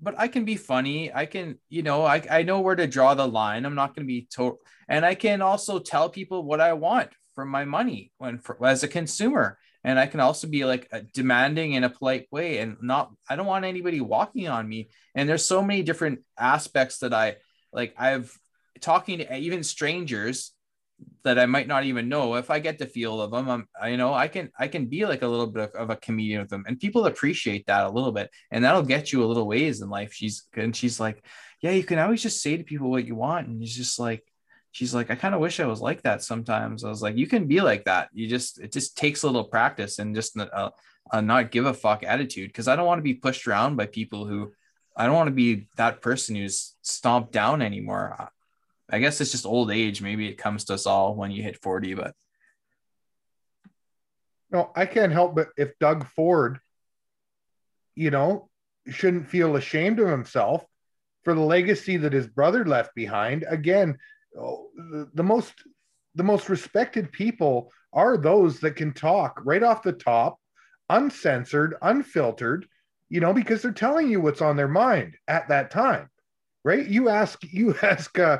but 0.00 0.14
I 0.18 0.28
can 0.28 0.44
be 0.44 0.56
funny. 0.56 1.12
I 1.12 1.26
can, 1.26 1.58
you 1.68 1.82
know, 1.82 2.04
I, 2.04 2.22
I 2.30 2.42
know 2.42 2.60
where 2.60 2.76
to 2.76 2.86
draw 2.86 3.14
the 3.14 3.26
line. 3.26 3.64
I'm 3.64 3.74
not 3.74 3.94
gonna 3.94 4.06
be 4.06 4.28
total, 4.32 4.58
and 4.88 5.04
I 5.04 5.14
can 5.14 5.42
also 5.42 5.78
tell 5.78 6.08
people 6.08 6.44
what 6.44 6.60
I 6.60 6.74
want 6.74 7.10
from 7.34 7.48
my 7.48 7.64
money 7.64 8.12
when 8.18 8.38
for, 8.38 8.64
as 8.64 8.82
a 8.82 8.88
consumer. 8.88 9.58
And 9.84 9.98
I 9.98 10.06
can 10.06 10.20
also 10.20 10.46
be 10.46 10.64
like 10.64 10.88
demanding 11.12 11.72
in 11.72 11.82
a 11.82 11.90
polite 11.90 12.28
way 12.30 12.58
and 12.58 12.76
not, 12.80 13.12
I 13.28 13.34
don't 13.34 13.46
want 13.46 13.64
anybody 13.64 14.00
walking 14.00 14.46
on 14.46 14.68
me. 14.68 14.90
And 15.14 15.28
there's 15.28 15.44
so 15.44 15.60
many 15.60 15.82
different 15.82 16.20
aspects 16.38 16.98
that 16.98 17.12
I 17.12 17.36
like. 17.72 17.92
I've 17.98 18.32
talking 18.82 19.18
to 19.18 19.36
even 19.36 19.62
strangers 19.62 20.52
that 21.24 21.38
I 21.38 21.46
might 21.46 21.66
not 21.66 21.84
even 21.84 22.08
know. 22.08 22.34
If 22.34 22.50
I 22.50 22.58
get 22.58 22.78
the 22.78 22.86
feel 22.86 23.20
of 23.20 23.30
them, 23.30 23.48
I'm, 23.48 23.68
I, 23.80 23.88
you 23.88 23.96
know, 23.96 24.12
I 24.12 24.28
can, 24.28 24.50
I 24.58 24.68
can 24.68 24.86
be 24.86 25.06
like 25.06 25.22
a 25.22 25.28
little 25.28 25.46
bit 25.46 25.70
of, 25.70 25.74
of 25.74 25.90
a 25.90 25.96
comedian 25.96 26.42
with 26.42 26.50
them, 26.50 26.64
and 26.66 26.78
people 26.78 27.06
appreciate 27.06 27.66
that 27.66 27.86
a 27.86 27.90
little 27.90 28.12
bit, 28.12 28.30
and 28.50 28.64
that'll 28.64 28.82
get 28.82 29.12
you 29.12 29.24
a 29.24 29.26
little 29.30 29.46
ways 29.46 29.80
in 29.80 29.88
life. 29.88 30.12
She's 30.12 30.44
and 30.54 30.76
she's 30.76 31.00
like, 31.00 31.24
yeah, 31.60 31.70
you 31.70 31.84
can 31.84 31.98
always 31.98 32.22
just 32.22 32.42
say 32.42 32.56
to 32.56 32.64
people 32.64 32.90
what 32.90 33.06
you 33.06 33.14
want, 33.14 33.48
and 33.48 33.62
it's 33.62 33.74
just 33.74 33.98
like, 33.98 34.22
she's 34.72 34.94
like, 34.94 35.10
I 35.10 35.14
kind 35.14 35.34
of 35.34 35.40
wish 35.40 35.60
I 35.60 35.66
was 35.66 35.80
like 35.80 36.02
that 36.02 36.22
sometimes. 36.22 36.82
I 36.82 36.88
was 36.88 37.02
like, 37.02 37.16
you 37.16 37.26
can 37.26 37.46
be 37.46 37.60
like 37.60 37.84
that. 37.84 38.08
You 38.12 38.26
just, 38.26 38.58
it 38.58 38.72
just 38.72 38.96
takes 38.96 39.22
a 39.22 39.26
little 39.26 39.44
practice 39.44 39.98
and 39.98 40.14
just 40.14 40.36
a, 40.36 40.52
uh, 40.54 40.70
a 41.12 41.20
not 41.20 41.50
give 41.50 41.66
a 41.66 41.74
fuck 41.74 42.02
attitude. 42.04 42.48
Because 42.48 42.68
I 42.68 42.74
don't 42.74 42.86
want 42.86 42.98
to 42.98 43.02
be 43.02 43.14
pushed 43.14 43.46
around 43.46 43.76
by 43.76 43.86
people 43.86 44.26
who, 44.26 44.52
I 44.96 45.04
don't 45.04 45.14
want 45.14 45.28
to 45.28 45.34
be 45.34 45.68
that 45.76 46.00
person 46.00 46.36
who's 46.36 46.74
stomped 46.80 47.32
down 47.32 47.60
anymore. 47.60 48.30
I 48.92 48.98
guess 48.98 49.20
it's 49.20 49.32
just 49.32 49.46
old 49.46 49.72
age. 49.72 50.02
Maybe 50.02 50.28
it 50.28 50.36
comes 50.36 50.64
to 50.66 50.74
us 50.74 50.86
all 50.86 51.16
when 51.16 51.30
you 51.30 51.42
hit 51.42 51.62
40, 51.62 51.94
but 51.94 52.14
No, 54.50 54.70
I 54.76 54.84
can't 54.84 55.12
help 55.12 55.34
but 55.34 55.48
if 55.56 55.78
Doug 55.78 56.06
Ford, 56.08 56.60
you 57.94 58.10
know, 58.10 58.50
shouldn't 58.88 59.28
feel 59.28 59.56
ashamed 59.56 59.98
of 59.98 60.08
himself 60.08 60.64
for 61.24 61.34
the 61.34 61.40
legacy 61.40 61.96
that 61.96 62.12
his 62.12 62.26
brother 62.26 62.64
left 62.64 62.94
behind. 62.94 63.44
Again, 63.48 63.96
the, 64.34 65.08
the 65.14 65.22
most 65.22 65.54
the 66.14 66.22
most 66.22 66.50
respected 66.50 67.10
people 67.12 67.72
are 67.92 68.18
those 68.18 68.60
that 68.60 68.76
can 68.76 68.92
talk 68.92 69.40
right 69.44 69.62
off 69.62 69.82
the 69.82 69.92
top, 69.92 70.38
uncensored, 70.90 71.74
unfiltered, 71.80 72.66
you 73.08 73.20
know, 73.20 73.32
because 73.32 73.62
they're 73.62 73.72
telling 73.72 74.10
you 74.10 74.20
what's 74.20 74.42
on 74.42 74.56
their 74.56 74.68
mind 74.68 75.16
at 75.28 75.48
that 75.48 75.70
time. 75.70 76.10
Right? 76.64 76.86
You 76.86 77.08
ask 77.08 77.42
you 77.42 77.74
ask 77.82 78.18
uh, 78.18 78.38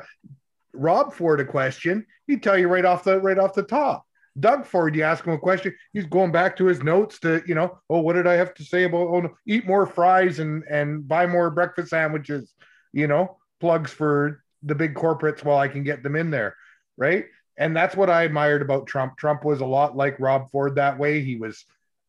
Rob 0.75 1.12
Ford 1.12 1.41
a 1.41 1.45
question, 1.45 2.07
he'd 2.27 2.43
tell 2.43 2.59
you 2.59 2.68
right 2.68 2.85
off 2.85 3.05
the 3.05 3.20
right 3.20 3.39
off 3.39 3.55
the 3.55 3.62
top. 3.62 4.07
Doug 4.41 4.64
Ford, 4.64 4.97
you 4.97 5.03
ask 5.03 5.25
him 5.25 5.35
a 5.35 5.39
question, 5.39 5.75
he's 5.93 6.07
going 6.07 6.33
back 6.33 6.57
to 6.57 6.64
his 6.64 6.83
notes 6.83 7.18
to, 7.20 7.43
you 7.47 7.55
know, 7.55 7.79
oh, 7.91 8.01
what 8.01 8.14
did 8.14 8.27
I 8.27 8.35
have 8.35 8.55
to 8.55 8.64
say 8.64 8.85
about 8.85 9.09
oh, 9.09 9.20
no, 9.20 9.35
eat 9.47 9.66
more 9.66 9.87
fries 9.87 10.39
and 10.39 10.64
and 10.70 11.07
buy 11.07 11.27
more 11.27 11.51
breakfast 11.51 11.91
sandwiches, 11.91 12.55
you 12.93 13.07
know, 13.07 13.37
plugs 13.61 13.93
for 13.93 14.43
the 14.62 14.75
big 14.75 14.95
corporates 14.95 15.45
while 15.45 15.59
I 15.59 15.68
can 15.68 15.83
get 15.83 16.03
them 16.03 16.16
in 16.16 16.31
there, 16.31 16.57
right? 16.97 17.27
And 17.59 17.77
that's 17.77 17.95
what 17.95 18.09
I 18.09 18.23
admired 18.23 18.62
about 18.62 18.87
Trump. 18.87 19.18
Trump 19.18 19.45
was 19.45 19.61
a 19.61 19.66
lot 19.66 19.97
like 19.97 20.18
Rob 20.18 20.51
Ford 20.51 20.77
that 20.77 20.99
way. 20.99 21.23
He 21.23 21.37
was 21.37 21.64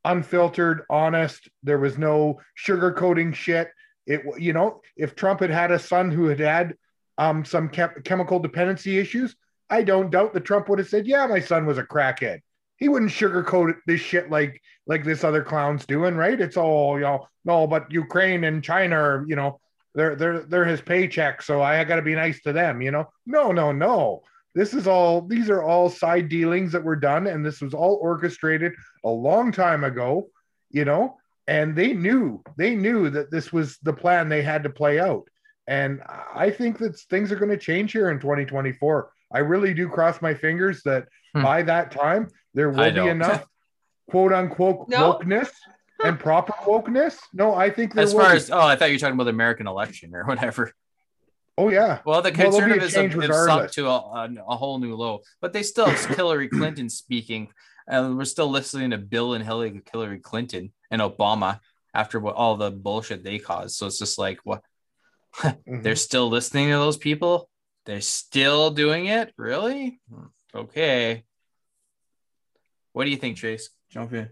unfiltered, 0.05 0.83
honest. 0.89 1.49
There 1.63 1.79
was 1.79 1.97
no 1.97 2.39
sugarcoating 2.57 3.33
shit. 3.35 3.69
It, 4.05 4.21
you 4.37 4.53
know, 4.53 4.81
if 4.95 5.15
Trump 5.15 5.41
had 5.41 5.49
had 5.49 5.71
a 5.71 5.79
son 5.79 6.11
who 6.11 6.27
had 6.27 6.39
had 6.39 6.75
um, 7.17 7.45
some 7.45 7.69
chem- 7.69 8.01
chemical 8.03 8.39
dependency 8.39 8.97
issues, 8.99 9.35
I 9.69 9.83
don't 9.83 10.11
doubt 10.11 10.33
that 10.33 10.45
Trump 10.45 10.69
would 10.69 10.79
have 10.79 10.87
said, 10.89 11.07
"Yeah, 11.07 11.25
my 11.27 11.39
son 11.39 11.65
was 11.65 11.77
a 11.77 11.83
crackhead." 11.83 12.39
He 12.77 12.89
wouldn't 12.89 13.11
sugarcoat 13.11 13.75
this 13.87 14.01
shit 14.01 14.29
like 14.29 14.61
like 14.87 15.03
this 15.03 15.23
other 15.23 15.43
clown's 15.43 15.85
doing, 15.85 16.15
right? 16.15 16.39
It's 16.39 16.57
all 16.57 16.95
you 16.97 17.03
know, 17.05 17.27
no, 17.45 17.67
but 17.67 17.91
Ukraine 17.91 18.43
and 18.43 18.63
China, 18.63 18.95
are, 18.97 19.25
you 19.27 19.35
know, 19.35 19.59
they're 19.95 20.15
they're 20.15 20.39
they're 20.41 20.65
his 20.65 20.81
paycheck, 20.81 21.41
so 21.41 21.61
I 21.61 21.83
got 21.83 21.97
to 21.97 22.01
be 22.01 22.15
nice 22.15 22.41
to 22.41 22.53
them, 22.53 22.81
you 22.81 22.91
know? 22.91 23.09
No, 23.25 23.51
no, 23.51 23.71
no. 23.71 24.23
This 24.55 24.73
is 24.73 24.87
all 24.87 25.21
these 25.21 25.49
are 25.49 25.63
all 25.63 25.89
side 25.89 26.29
dealings 26.29 26.71
that 26.73 26.83
were 26.83 26.95
done, 26.95 27.27
and 27.27 27.45
this 27.45 27.61
was 27.61 27.73
all 27.73 27.99
orchestrated 28.01 28.73
a 29.03 29.09
long 29.09 29.51
time 29.51 29.83
ago, 29.83 30.27
you 30.71 30.85
know. 30.85 31.17
and 31.47 31.75
they 31.75 31.93
knew 31.93 32.41
they 32.57 32.75
knew 32.75 33.09
that 33.09 33.31
this 33.31 33.51
was 33.51 33.77
the 33.83 33.93
plan 33.93 34.29
they 34.29 34.41
had 34.41 34.63
to 34.63 34.69
play 34.69 34.99
out. 34.99 35.27
And 35.67 36.01
I 36.07 36.49
think 36.49 36.77
that 36.79 36.99
things 37.09 37.31
are 37.31 37.35
going 37.37 37.51
to 37.51 37.57
change 37.57 37.91
here 37.93 38.09
in 38.09 38.19
2024. 38.19 39.11
I 39.31 39.39
really 39.39 39.73
do 39.73 39.87
cross 39.89 40.21
my 40.21 40.33
fingers 40.33 40.83
that 40.83 41.07
Hmm. 41.35 41.41
by 41.41 41.63
that 41.63 41.89
time 41.91 42.27
there 42.53 42.71
I 42.71 42.77
will 42.77 42.89
be 42.91 42.95
don't. 42.95 43.09
enough 43.09 43.45
quote 44.11 44.31
unquote 44.33 44.87
No. 44.89 45.13
wokeness 45.13 45.49
and 46.03 46.19
proper 46.19 46.53
wokeness. 46.65 47.17
No, 47.33 47.55
I 47.55 47.71
think 47.71 47.95
there 47.95 48.03
As 48.03 48.13
will 48.13 48.21
far 48.21 48.31
be. 48.31 48.37
as 48.37 48.51
oh, 48.51 48.59
I 48.59 48.75
thought 48.75 48.89
you 48.89 48.95
were 48.95 48.99
talking 48.99 49.15
about 49.15 49.23
the 49.23 49.29
American 49.31 49.65
election 49.65 50.13
or 50.13 50.25
whatever. 50.25 50.71
oh 51.57 51.69
yeah, 51.69 51.99
Well, 52.05 52.21
the 52.21 52.29
Well, 52.29 52.51
there'll 52.51 52.51
conservatism 52.51 53.09
change 53.11 53.23
have 53.23 53.33
sunk 53.35 53.71
to 53.71 53.87
a, 53.87 53.97
a, 53.97 54.29
a 54.49 54.55
whole 54.55 54.77
new 54.79 54.95
low, 54.95 55.21
but 55.41 55.53
they 55.53 55.63
still 55.63 55.85
have 55.87 56.05
Hillary 56.15 56.49
Clinton 56.49 56.87
speaking, 56.89 57.49
and 57.87 58.15
we're 58.17 58.25
still 58.25 58.49
listening 58.49 58.91
to 58.91 58.99
Bill 58.99 59.33
and 59.33 59.43
Hillary, 59.43 59.81
Hillary 59.91 60.19
Clinton 60.19 60.71
and 60.91 61.01
Obama 61.01 61.59
after 61.95 62.19
what 62.19 62.35
all 62.35 62.57
the 62.57 62.69
bullshit 62.69 63.23
they 63.23 63.39
caused. 63.39 63.75
So 63.77 63.87
it's 63.87 63.97
just 63.97 64.19
like 64.19 64.39
what 64.43 64.61
Mhm. 65.37 65.83
they're 65.83 65.95
still 65.95 66.29
listening 66.29 66.67
to 66.69 66.73
those 66.75 66.97
people. 66.97 67.49
They're 67.85 68.01
still 68.01 68.71
doing 68.71 69.07
it, 69.07 69.33
really? 69.37 69.99
Okay. 70.53 71.23
What 72.93 73.05
do 73.05 73.09
you 73.11 73.17
think, 73.17 73.37
Chase? 73.37 73.69
Jump 73.89 74.13
in. 74.13 74.29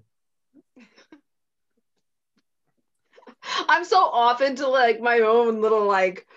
I'm 3.68 3.84
so 3.84 3.98
off 3.98 4.42
into 4.42 4.68
like 4.68 5.02
my 5.02 5.20
own 5.22 5.62
little 5.62 5.86
like. 5.86 6.28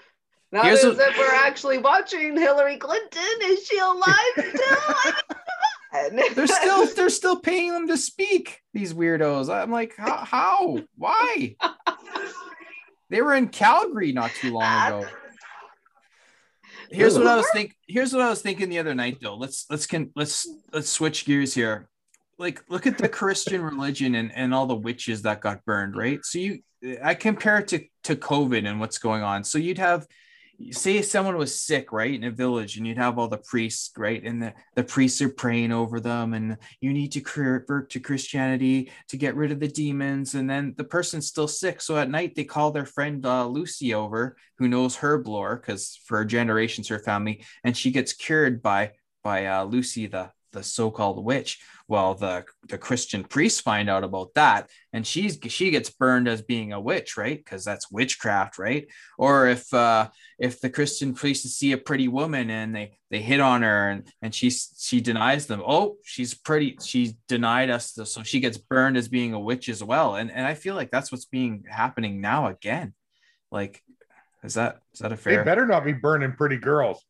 Now 0.52 0.62
Here's 0.62 0.80
is 0.84 0.94
a- 0.94 0.96
that 0.96 1.16
we're 1.18 1.34
actually 1.34 1.78
watching 1.78 2.36
Hillary 2.36 2.76
Clinton. 2.78 3.22
Is 3.42 3.66
she 3.66 3.78
alive 3.78 4.32
still? 4.36 5.04
I 5.92 6.10
mean, 6.10 6.26
come 6.26 6.34
They're 6.34 6.46
still 6.46 6.86
they're 6.96 7.10
still 7.10 7.36
paying 7.40 7.72
them 7.72 7.88
to 7.88 7.96
speak. 7.96 8.60
These 8.72 8.94
weirdos. 8.94 9.48
I'm 9.52 9.70
like, 9.70 9.94
how? 9.96 10.16
how? 10.24 10.78
Why? 10.96 11.56
They 13.10 13.22
were 13.22 13.34
in 13.34 13.48
Calgary 13.48 14.12
not 14.12 14.30
too 14.32 14.52
long 14.52 14.86
ago. 14.86 15.08
Here's 16.90 17.16
what 17.16 17.26
I 17.26 17.36
was 17.36 17.46
think. 17.52 17.76
Here's 17.86 18.12
what 18.12 18.22
I 18.22 18.28
was 18.28 18.42
thinking 18.42 18.68
the 18.68 18.78
other 18.78 18.94
night, 18.94 19.18
though. 19.20 19.36
Let's 19.36 19.66
let's 19.70 19.86
can 19.86 20.10
let's 20.14 20.48
let's 20.72 20.88
switch 20.88 21.24
gears 21.24 21.54
here. 21.54 21.88
Like, 22.38 22.64
look 22.68 22.86
at 22.86 22.98
the 22.98 23.08
Christian 23.08 23.62
religion 23.62 24.14
and 24.14 24.32
and 24.34 24.54
all 24.54 24.66
the 24.66 24.74
witches 24.74 25.22
that 25.22 25.40
got 25.40 25.64
burned, 25.64 25.96
right? 25.96 26.24
So 26.24 26.38
you, 26.38 26.60
I 27.02 27.14
compare 27.14 27.58
it 27.58 27.68
to 27.68 27.84
to 28.04 28.16
COVID 28.16 28.68
and 28.68 28.80
what's 28.80 28.98
going 28.98 29.22
on. 29.22 29.44
So 29.44 29.58
you'd 29.58 29.78
have, 29.78 30.06
say, 30.72 31.02
someone 31.02 31.36
was 31.36 31.60
sick, 31.60 31.92
right, 31.92 32.14
in 32.14 32.24
a 32.24 32.30
village, 32.30 32.76
and 32.76 32.86
you'd 32.86 32.98
have 32.98 33.18
all 33.18 33.28
the 33.28 33.38
priests, 33.38 33.90
right, 33.96 34.22
and 34.22 34.42
the 34.42 34.54
the 34.74 34.84
priests 34.84 35.20
are 35.22 35.28
praying 35.28 35.72
over 35.72 36.00
them, 36.00 36.34
and 36.34 36.56
you 36.80 36.92
need 36.92 37.12
to 37.12 37.20
convert 37.20 37.90
to 37.90 38.00
Christianity 38.00 38.90
to 39.08 39.16
get 39.16 39.36
rid 39.36 39.52
of 39.52 39.60
the 39.60 39.68
demons, 39.68 40.34
and 40.34 40.48
then 40.48 40.74
the 40.76 40.84
person's 40.84 41.26
still 41.26 41.48
sick. 41.48 41.80
So 41.80 41.96
at 41.96 42.10
night 42.10 42.34
they 42.34 42.44
call 42.44 42.70
their 42.70 42.86
friend 42.86 43.24
uh, 43.24 43.46
Lucy 43.46 43.94
over, 43.94 44.36
who 44.58 44.68
knows 44.68 44.96
herb 44.96 45.26
lore, 45.26 45.56
because 45.56 46.00
for 46.06 46.24
generations 46.24 46.88
her 46.88 46.98
family, 46.98 47.44
and 47.62 47.76
she 47.76 47.90
gets 47.90 48.12
cured 48.12 48.62
by 48.62 48.92
by 49.22 49.46
uh, 49.46 49.64
Lucy, 49.64 50.06
the 50.06 50.30
the 50.54 50.62
so-called 50.62 51.22
witch. 51.22 51.60
Well, 51.86 52.14
the 52.14 52.46
the 52.70 52.78
Christian 52.78 53.24
priests 53.24 53.60
find 53.60 53.90
out 53.90 54.04
about 54.04 54.32
that, 54.36 54.70
and 54.94 55.06
she's 55.06 55.38
she 55.48 55.70
gets 55.70 55.90
burned 55.90 56.28
as 56.28 56.40
being 56.40 56.72
a 56.72 56.80
witch, 56.80 57.18
right? 57.18 57.36
Because 57.36 57.62
that's 57.62 57.90
witchcraft, 57.90 58.58
right? 58.58 58.86
Or 59.18 59.48
if 59.48 59.72
uh, 59.74 60.08
if 60.38 60.62
the 60.62 60.70
Christian 60.70 61.12
priests 61.12 61.58
see 61.58 61.72
a 61.72 61.76
pretty 61.76 62.08
woman 62.08 62.48
and 62.48 62.74
they 62.74 62.96
they 63.10 63.20
hit 63.20 63.40
on 63.40 63.60
her 63.60 63.90
and 63.90 64.08
and 64.22 64.34
she 64.34 64.48
she 64.48 65.02
denies 65.02 65.46
them, 65.46 65.62
oh, 65.66 65.96
she's 66.04 66.32
pretty, 66.32 66.78
she's 66.82 67.12
denied 67.28 67.68
us, 67.68 67.92
so 68.04 68.22
she 68.22 68.40
gets 68.40 68.56
burned 68.56 68.96
as 68.96 69.08
being 69.08 69.34
a 69.34 69.40
witch 69.40 69.68
as 69.68 69.84
well. 69.84 70.14
And 70.16 70.30
and 70.30 70.46
I 70.46 70.54
feel 70.54 70.74
like 70.74 70.90
that's 70.90 71.12
what's 71.12 71.26
being 71.26 71.64
happening 71.68 72.22
now 72.22 72.46
again. 72.46 72.94
Like, 73.50 73.82
is 74.42 74.54
that 74.54 74.78
is 74.94 75.00
that 75.00 75.12
a 75.12 75.16
they 75.16 75.36
better 75.36 75.66
not 75.66 75.84
be 75.84 75.92
burning 75.92 76.32
pretty 76.32 76.56
girls. 76.56 77.04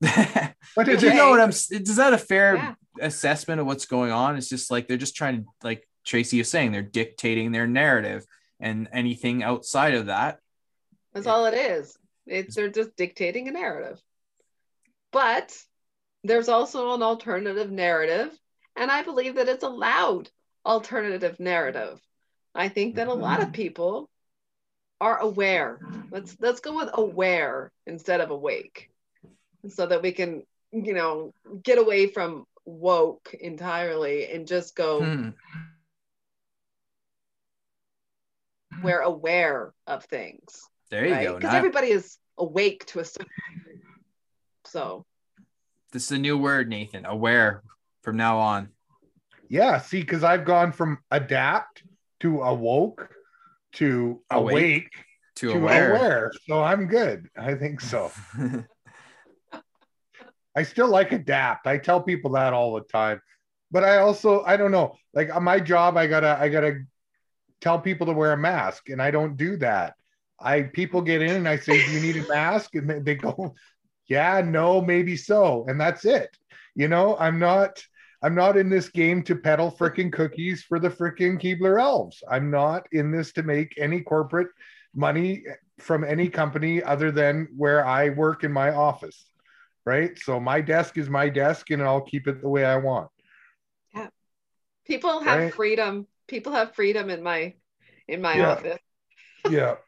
Did 0.02 0.88
is 0.88 1.02
you 1.02 1.14
know 1.14 1.30
what 1.30 1.40
I'm? 1.40 1.50
Is 1.50 1.96
that 1.96 2.12
a 2.12 2.18
fair 2.18 2.56
Yeah. 2.56 2.74
assessment 3.00 3.60
of 3.60 3.66
what's 3.66 3.86
going 3.86 4.12
on? 4.12 4.36
It's 4.36 4.48
just 4.48 4.70
like 4.70 4.86
they're 4.86 4.96
just 4.96 5.16
trying 5.16 5.42
to, 5.42 5.48
like 5.62 5.88
Tracey 6.04 6.40
is 6.40 6.48
saying, 6.48 6.72
they're 6.72 6.82
dictating 6.82 7.50
their 7.50 7.66
narrative, 7.66 8.24
and 8.60 8.88
anything 8.92 9.42
outside 9.42 9.94
of 9.94 10.06
that, 10.06 10.38
That's 11.12 11.26
all 11.26 11.46
it 11.46 11.54
is. 11.54 11.96
It's 12.26 12.54
they're 12.54 12.68
just 12.68 12.94
dictating 12.96 13.48
a 13.48 13.52
narrative. 13.52 14.00
But 15.10 15.56
there's 16.22 16.48
also 16.48 16.94
an 16.94 17.02
alternative 17.02 17.70
narrative, 17.70 18.30
and 18.76 18.90
I 18.90 19.02
believe 19.02 19.36
that 19.36 19.48
it's 19.48 19.64
a 19.64 19.68
loud 19.68 20.30
alternative 20.64 21.40
narrative. 21.40 22.00
I 22.54 22.68
think 22.68 22.96
that 22.96 23.08
a 23.08 23.14
lot 23.14 23.40
of 23.40 23.46
mm-hmm. 23.46 23.52
people 23.54 24.10
are 25.00 25.18
aware. 25.18 25.80
Let's 26.10 26.36
let's 26.40 26.60
go 26.60 26.76
with 26.76 26.90
aware 26.92 27.72
instead 27.86 28.20
of 28.20 28.30
awake. 28.30 28.90
So 29.68 29.86
that 29.86 30.02
we 30.02 30.12
can, 30.12 30.42
you 30.72 30.94
know, 30.94 31.32
get 31.62 31.78
away 31.78 32.06
from 32.08 32.44
woke 32.64 33.34
entirely 33.40 34.26
and 34.30 34.46
just 34.46 34.74
go 34.76 35.04
hmm, 35.04 35.28
we're 38.82 39.00
aware 39.00 39.72
of 39.86 40.04
things. 40.04 40.62
there 40.90 41.06
you 41.06 41.12
right? 41.12 41.26
go. 41.26 41.34
Because 41.36 41.52
Now- 41.52 41.58
everybody 41.58 41.88
is 41.90 42.18
awake 42.36 42.86
to 42.86 43.00
a 43.00 43.04
certain 43.04 43.26
degree. 43.56 43.80
So 44.64 45.04
this 45.92 46.04
is 46.04 46.12
a 46.12 46.18
new 46.18 46.36
word, 46.38 46.68
Nathan. 46.68 47.04
Aware 47.06 47.62
from 48.02 48.16
now 48.16 48.38
on. 48.38 48.68
Yeah, 49.48 49.78
see, 49.80 50.00
because 50.00 50.22
I've 50.24 50.44
gone 50.44 50.72
from 50.72 50.98
adapt 51.10 51.82
to 52.20 52.42
awoke 52.42 53.08
to 53.74 54.22
Awake 54.30 54.52
awake, 54.52 54.92
To, 55.36 55.52
to 55.52 55.58
aware. 55.58 55.90
aware. 55.96 56.32
So 56.46 56.62
I'm 56.62 56.86
good. 56.86 57.28
I 57.36 57.54
think 57.54 57.80
so. 57.80 58.12
I 60.58 60.64
still 60.64 60.88
like 60.88 61.12
adapt. 61.12 61.68
I 61.68 61.78
tell 61.78 62.02
people 62.02 62.32
that 62.32 62.52
all 62.52 62.74
the 62.74 62.80
time. 62.80 63.20
But 63.70 63.84
I 63.84 63.98
also 63.98 64.42
I 64.42 64.56
don't 64.56 64.72
know. 64.72 64.96
Like 65.14 65.34
on 65.34 65.44
my 65.44 65.60
job, 65.60 65.96
I 65.96 66.08
gotta 66.08 66.36
I 66.40 66.48
gotta 66.48 66.80
tell 67.60 67.78
people 67.78 68.08
to 68.08 68.12
wear 68.12 68.32
a 68.32 68.36
mask, 68.36 68.88
and 68.88 69.00
I 69.00 69.12
don't 69.12 69.36
do 69.36 69.56
that. 69.58 69.94
I 70.40 70.62
people 70.62 71.00
get 71.02 71.22
in 71.22 71.36
and 71.36 71.48
I 71.48 71.58
say, 71.58 71.80
"Do 71.80 71.92
you 71.92 72.00
need 72.00 72.16
a 72.16 72.26
mask?" 72.26 72.74
And 72.74 72.90
they- 72.90 72.98
they 72.98 73.14
go, 73.14 73.54
"Yeah, 74.06 74.40
no, 74.44 74.80
maybe 74.80 75.16
so," 75.16 75.64
and 75.68 75.80
that's 75.80 76.04
it. 76.04 76.36
You 76.74 76.88
know, 76.88 77.16
I'm 77.18 77.38
not 77.38 77.80
I'm 78.20 78.34
not 78.34 78.56
in 78.56 78.68
this 78.68 78.88
game 78.88 79.22
to 79.24 79.36
peddle 79.36 79.70
freaking 79.70 80.12
cookies 80.12 80.64
for 80.64 80.80
the 80.80 80.90
freaking 80.90 81.40
Keebler 81.40 81.80
elves. 81.80 82.24
I'm 82.28 82.50
not 82.50 82.88
in 82.90 83.12
this 83.12 83.32
to 83.34 83.44
make 83.44 83.74
any 83.78 84.00
corporate 84.00 84.48
money 84.92 85.44
from 85.78 86.02
any 86.02 86.28
company 86.28 86.82
other 86.82 87.12
than 87.12 87.46
where 87.56 87.86
I 87.86 88.08
work 88.08 88.42
in 88.42 88.52
my 88.52 88.70
office. 88.74 89.30
Right. 89.88 90.18
So 90.18 90.38
my 90.38 90.60
desk 90.60 90.98
is 90.98 91.08
my 91.08 91.30
desk 91.30 91.70
and 91.70 91.82
I'll 91.82 92.02
keep 92.02 92.28
it 92.28 92.42
the 92.42 92.48
way 92.48 92.62
I 92.66 92.76
want. 92.76 93.08
Yeah. 93.94 94.08
People 94.84 95.20
have 95.20 95.44
Right. 95.44 95.54
freedom. 95.54 96.06
People 96.26 96.52
have 96.52 96.74
freedom 96.74 97.08
in 97.08 97.22
my 97.22 97.54
in 98.06 98.20
my 98.20 98.38
Yeah. 98.38 98.50
office. 98.50 98.78
Yeah. 99.48 99.76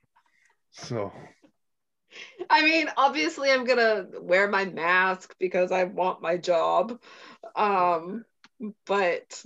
So 0.72 1.12
I 2.48 2.62
mean, 2.64 2.88
obviously 2.96 3.50
I'm 3.50 3.64
gonna 3.64 4.06
wear 4.20 4.48
my 4.48 4.64
mask 4.64 5.34
because 5.38 5.70
I 5.70 5.84
want 5.84 6.22
my 6.22 6.38
job. 6.38 6.98
Um, 7.54 8.24
but 8.86 9.44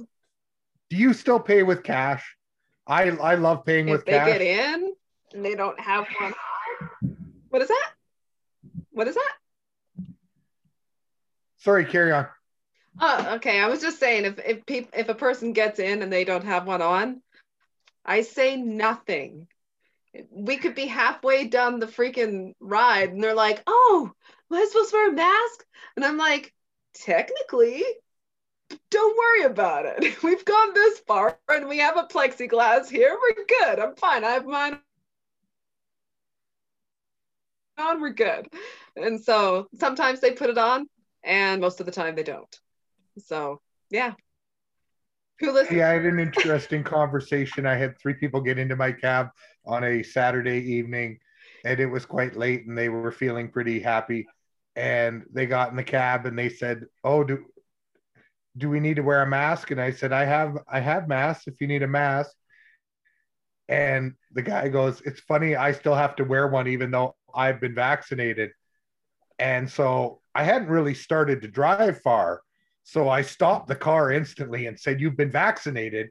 do 0.90 0.96
you 0.96 1.12
still 1.12 1.40
pay 1.40 1.62
with 1.64 1.82
cash? 1.82 2.36
I 2.86 3.10
I 3.10 3.34
love 3.34 3.64
paying 3.64 3.86
if 3.86 3.92
with 3.92 4.04
they 4.04 4.12
cash. 4.12 4.28
get 4.28 4.42
in 4.42 4.94
and 5.32 5.44
they 5.44 5.54
don't 5.56 5.80
have 5.80 6.06
one, 6.20 6.32
what 7.50 7.62
is 7.62 7.68
that? 7.68 7.90
What 8.92 9.08
is 9.08 9.14
that? 9.16 9.32
Sorry, 11.64 11.86
carry 11.86 12.12
on. 12.12 12.26
Oh, 13.00 13.36
okay. 13.36 13.58
I 13.58 13.68
was 13.68 13.80
just 13.80 13.98
saying 13.98 14.26
if 14.26 14.38
if 14.38 14.66
peop, 14.66 14.90
if 14.92 15.08
a 15.08 15.14
person 15.14 15.54
gets 15.54 15.78
in 15.78 16.02
and 16.02 16.12
they 16.12 16.24
don't 16.24 16.44
have 16.44 16.66
one 16.66 16.82
on, 16.82 17.22
I 18.04 18.20
say 18.20 18.56
nothing. 18.56 19.48
We 20.30 20.58
could 20.58 20.74
be 20.74 20.86
halfway 20.86 21.48
down 21.48 21.80
the 21.80 21.86
freaking 21.86 22.52
ride 22.60 23.12
and 23.12 23.24
they're 23.24 23.34
like, 23.34 23.62
"Oh, 23.66 24.12
am 24.52 24.58
I 24.58 24.66
supposed 24.66 24.90
to 24.90 24.96
wear 24.96 25.08
a 25.08 25.12
mask?" 25.12 25.64
And 25.96 26.04
I'm 26.04 26.18
like, 26.18 26.52
"Technically, 26.92 27.82
don't 28.90 29.16
worry 29.16 29.44
about 29.50 29.86
it. 29.86 30.04
We've 30.22 30.44
gone 30.44 30.74
this 30.74 30.98
far 31.00 31.38
and 31.48 31.66
we 31.66 31.78
have 31.78 31.96
a 31.96 32.04
plexiglass 32.04 32.90
here. 32.90 33.16
We're 33.18 33.46
good. 33.46 33.78
I'm 33.80 33.96
fine. 33.96 34.22
I 34.22 34.32
have 34.32 34.44
mine 34.44 34.78
on. 37.78 38.02
We're 38.02 38.10
good." 38.10 38.48
And 38.96 39.18
so 39.24 39.68
sometimes 39.80 40.20
they 40.20 40.32
put 40.32 40.50
it 40.50 40.58
on 40.58 40.88
and 41.24 41.60
most 41.60 41.80
of 41.80 41.86
the 41.86 41.92
time 41.92 42.14
they 42.14 42.22
don't. 42.22 42.58
So 43.18 43.60
yeah. 43.90 44.14
Who 45.40 45.52
listens? 45.52 45.78
Yeah, 45.78 45.90
I 45.90 45.94
had 45.94 46.04
an 46.04 46.20
interesting 46.20 46.84
conversation. 46.84 47.66
I 47.66 47.74
had 47.74 47.98
three 47.98 48.14
people 48.14 48.40
get 48.40 48.58
into 48.58 48.76
my 48.76 48.92
cab 48.92 49.28
on 49.66 49.84
a 49.84 50.02
Saturday 50.02 50.58
evening, 50.58 51.18
and 51.64 51.80
it 51.80 51.86
was 51.86 52.06
quite 52.06 52.36
late, 52.36 52.66
and 52.66 52.76
they 52.76 52.88
were 52.88 53.12
feeling 53.12 53.50
pretty 53.50 53.80
happy. 53.80 54.26
And 54.76 55.24
they 55.32 55.46
got 55.46 55.70
in 55.70 55.76
the 55.76 55.84
cab 55.84 56.26
and 56.26 56.38
they 56.38 56.48
said, 56.48 56.86
"Oh, 57.04 57.24
do 57.24 57.44
do 58.56 58.68
we 58.70 58.80
need 58.80 58.96
to 58.96 59.02
wear 59.02 59.22
a 59.22 59.26
mask?" 59.26 59.70
And 59.70 59.80
I 59.80 59.90
said, 59.92 60.12
"I 60.12 60.24
have 60.24 60.58
I 60.68 60.80
have 60.80 61.08
masks 61.08 61.46
if 61.46 61.60
you 61.60 61.66
need 61.66 61.82
a 61.82 61.88
mask." 61.88 62.32
And 63.68 64.14
the 64.32 64.42
guy 64.42 64.68
goes, 64.68 65.00
It's 65.02 65.20
funny, 65.20 65.56
I 65.56 65.72
still 65.72 65.94
have 65.94 66.16
to 66.16 66.24
wear 66.24 66.46
one 66.48 66.68
even 66.68 66.90
though 66.90 67.16
I've 67.34 67.60
been 67.60 67.74
vaccinated. 67.74 68.50
And 69.38 69.70
so 69.70 70.22
I 70.34 70.44
hadn't 70.44 70.68
really 70.68 70.94
started 70.94 71.42
to 71.42 71.48
drive 71.48 72.00
far. 72.02 72.42
So 72.82 73.08
I 73.08 73.22
stopped 73.22 73.68
the 73.68 73.76
car 73.76 74.12
instantly 74.12 74.66
and 74.66 74.78
said, 74.78 75.00
You've 75.00 75.16
been 75.16 75.30
vaccinated. 75.30 76.10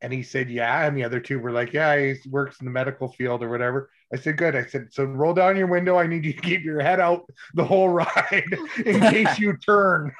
And 0.00 0.12
he 0.12 0.22
said, 0.22 0.50
Yeah. 0.50 0.86
And 0.86 0.96
the 0.96 1.04
other 1.04 1.20
two 1.20 1.38
were 1.38 1.52
like, 1.52 1.72
Yeah, 1.72 1.96
he 1.96 2.14
works 2.30 2.60
in 2.60 2.64
the 2.64 2.70
medical 2.70 3.08
field 3.08 3.42
or 3.42 3.50
whatever. 3.50 3.90
I 4.12 4.16
said, 4.16 4.38
Good. 4.38 4.56
I 4.56 4.64
said, 4.64 4.88
So 4.92 5.04
roll 5.04 5.34
down 5.34 5.56
your 5.56 5.66
window. 5.66 5.98
I 5.98 6.06
need 6.06 6.24
you 6.24 6.32
to 6.32 6.40
keep 6.40 6.62
your 6.64 6.80
head 6.80 7.00
out 7.00 7.28
the 7.54 7.64
whole 7.64 7.88
ride 7.88 8.56
in 8.84 9.00
case 9.00 9.38
you 9.38 9.56
turn. 9.58 10.12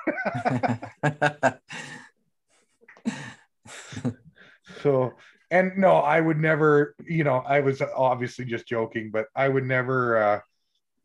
so, 4.83 5.13
and 5.51 5.79
no, 5.79 5.93
I 5.93 6.21
would 6.21 6.39
never, 6.39 6.95
you 7.07 7.25
know, 7.25 7.37
I 7.39 7.61
was 7.61 7.81
obviously 7.81 8.45
just 8.45 8.67
joking, 8.67 9.11
but 9.11 9.27
I 9.35 9.49
would 9.49 9.65
never 9.65 10.19
uh, 10.19 10.41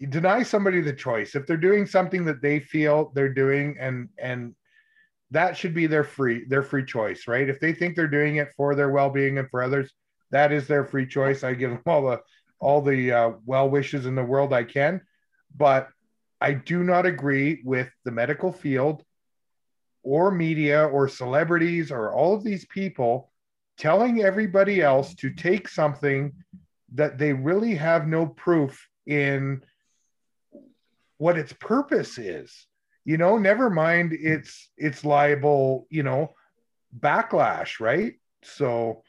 deny 0.09 0.43
somebody 0.43 0.81
the 0.81 0.93
choice. 0.93 1.35
If 1.35 1.45
they're 1.45 1.57
doing 1.57 1.85
something 1.85 2.25
that 2.25 2.41
they 2.41 2.59
feel 2.59 3.11
they're 3.13 3.33
doing 3.33 3.77
and, 3.79 4.09
and, 4.17 4.55
that 5.31 5.55
should 5.55 5.73
be 5.73 5.87
their 5.87 6.03
free 6.03 6.45
their 6.45 6.61
free 6.61 6.85
choice 6.85 7.27
right 7.27 7.49
if 7.49 7.59
they 7.59 7.73
think 7.73 7.95
they're 7.95 8.07
doing 8.07 8.35
it 8.35 8.53
for 8.55 8.75
their 8.75 8.91
well-being 8.91 9.37
and 9.37 9.49
for 9.49 9.63
others 9.63 9.91
that 10.29 10.51
is 10.51 10.67
their 10.67 10.85
free 10.85 11.07
choice 11.07 11.43
i 11.43 11.53
give 11.53 11.71
them 11.71 11.81
all 11.87 12.05
the 12.05 12.19
all 12.59 12.81
the 12.81 13.11
uh, 13.11 13.31
well 13.45 13.69
wishes 13.69 14.05
in 14.05 14.13
the 14.13 14.23
world 14.23 14.53
i 14.53 14.63
can 14.63 15.01
but 15.55 15.89
i 16.39 16.53
do 16.53 16.83
not 16.83 17.05
agree 17.05 17.61
with 17.63 17.89
the 18.05 18.11
medical 18.11 18.51
field 18.51 19.03
or 20.03 20.31
media 20.31 20.85
or 20.85 21.07
celebrities 21.07 21.91
or 21.91 22.13
all 22.13 22.35
of 22.35 22.43
these 22.43 22.65
people 22.65 23.31
telling 23.77 24.21
everybody 24.21 24.81
else 24.81 25.15
to 25.15 25.29
take 25.29 25.67
something 25.67 26.31
that 26.93 27.17
they 27.17 27.33
really 27.33 27.73
have 27.73 28.07
no 28.07 28.25
proof 28.25 28.87
in 29.05 29.61
what 31.21 31.37
its 31.37 31.53
purpose 31.53 32.17
is. 32.17 32.65
You 33.05 33.17
know 33.17 33.37
never 33.37 33.69
mind 33.69 34.11
it's 34.11 34.71
it's 34.75 35.05
liable 35.05 35.85
you 35.91 36.01
know 36.01 36.33
backlash 36.99 37.79
right? 37.79 38.13
So 38.41 39.03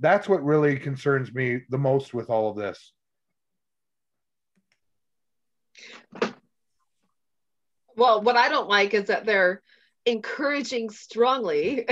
that's 0.00 0.26
what 0.26 0.42
really 0.42 0.78
concerns 0.78 1.30
me 1.32 1.60
the 1.68 1.76
most 1.76 2.14
with 2.14 2.30
all 2.30 2.50
of 2.50 2.56
this. 2.56 2.92
Well 7.96 8.22
what 8.22 8.36
i 8.36 8.48
don't 8.48 8.70
like 8.70 8.94
is 8.94 9.08
that 9.08 9.26
they're 9.26 9.60
encouraging 10.06 10.88
strongly 10.88 11.86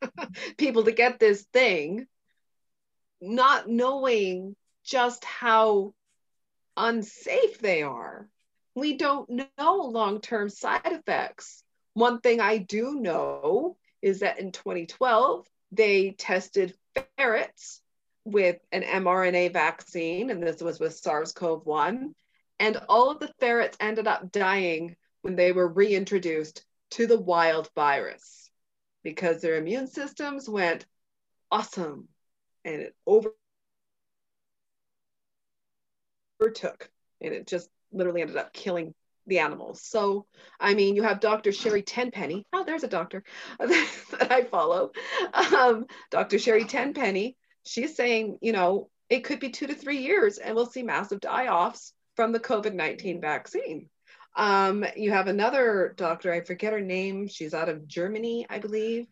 people 0.58 0.84
to 0.84 0.92
get 0.92 1.18
this 1.18 1.44
thing 1.50 2.06
not 3.22 3.70
knowing 3.70 4.54
just 4.84 5.24
how 5.24 5.94
unsafe 6.76 7.58
they 7.60 7.82
are 7.82 8.28
we 8.74 8.96
don't 8.96 9.28
know 9.58 9.74
long 9.74 10.20
term 10.20 10.48
side 10.48 10.80
effects. 10.84 11.62
One 11.94 12.20
thing 12.20 12.40
I 12.40 12.58
do 12.58 12.94
know 12.94 13.76
is 14.02 14.20
that 14.20 14.38
in 14.38 14.52
2012, 14.52 15.46
they 15.72 16.12
tested 16.12 16.74
ferrets 17.16 17.80
with 18.24 18.56
an 18.72 18.82
mRNA 18.82 19.52
vaccine, 19.52 20.30
and 20.30 20.42
this 20.42 20.60
was 20.60 20.80
with 20.80 20.96
SARS 20.96 21.32
CoV 21.32 21.64
1. 21.64 22.14
And 22.60 22.76
all 22.88 23.10
of 23.10 23.20
the 23.20 23.32
ferrets 23.38 23.76
ended 23.80 24.06
up 24.06 24.32
dying 24.32 24.96
when 25.22 25.36
they 25.36 25.52
were 25.52 25.68
reintroduced 25.68 26.64
to 26.90 27.06
the 27.06 27.18
wild 27.18 27.70
virus 27.74 28.50
because 29.02 29.40
their 29.40 29.56
immune 29.56 29.86
systems 29.86 30.48
went 30.48 30.86
awesome 31.50 32.08
and 32.64 32.82
it 32.82 32.94
overtook 36.40 36.90
and 37.20 37.34
it 37.34 37.46
just 37.46 37.68
literally 37.94 38.20
ended 38.20 38.36
up 38.36 38.52
killing 38.52 38.94
the 39.26 39.38
animals. 39.38 39.82
So, 39.82 40.26
I 40.60 40.74
mean, 40.74 40.96
you 40.96 41.02
have 41.02 41.20
Dr. 41.20 41.52
Sherry 41.52 41.82
Tenpenny. 41.82 42.46
Oh, 42.52 42.64
there's 42.64 42.84
a 42.84 42.88
doctor 42.88 43.24
that 43.58 44.28
I 44.30 44.44
follow. 44.44 44.92
Um, 45.32 45.86
Dr. 46.10 46.38
Sherry 46.38 46.64
Tenpenny. 46.64 47.36
She's 47.64 47.96
saying, 47.96 48.38
you 48.42 48.52
know, 48.52 48.90
it 49.08 49.24
could 49.24 49.40
be 49.40 49.50
two 49.50 49.66
to 49.66 49.74
three 49.74 49.98
years 49.98 50.38
and 50.38 50.54
we'll 50.54 50.66
see 50.66 50.82
massive 50.82 51.20
die 51.20 51.48
offs 51.48 51.92
from 52.16 52.32
the 52.32 52.40
COVID 52.40 52.74
19 52.74 53.20
vaccine. 53.20 53.88
Um, 54.36 54.84
you 54.96 55.12
have 55.12 55.28
another 55.28 55.94
doctor, 55.96 56.32
I 56.32 56.40
forget 56.40 56.72
her 56.72 56.80
name. 56.80 57.28
She's 57.28 57.54
out 57.54 57.68
of 57.68 57.86
Germany, 57.86 58.46
I 58.50 58.58
believe. 58.58 59.06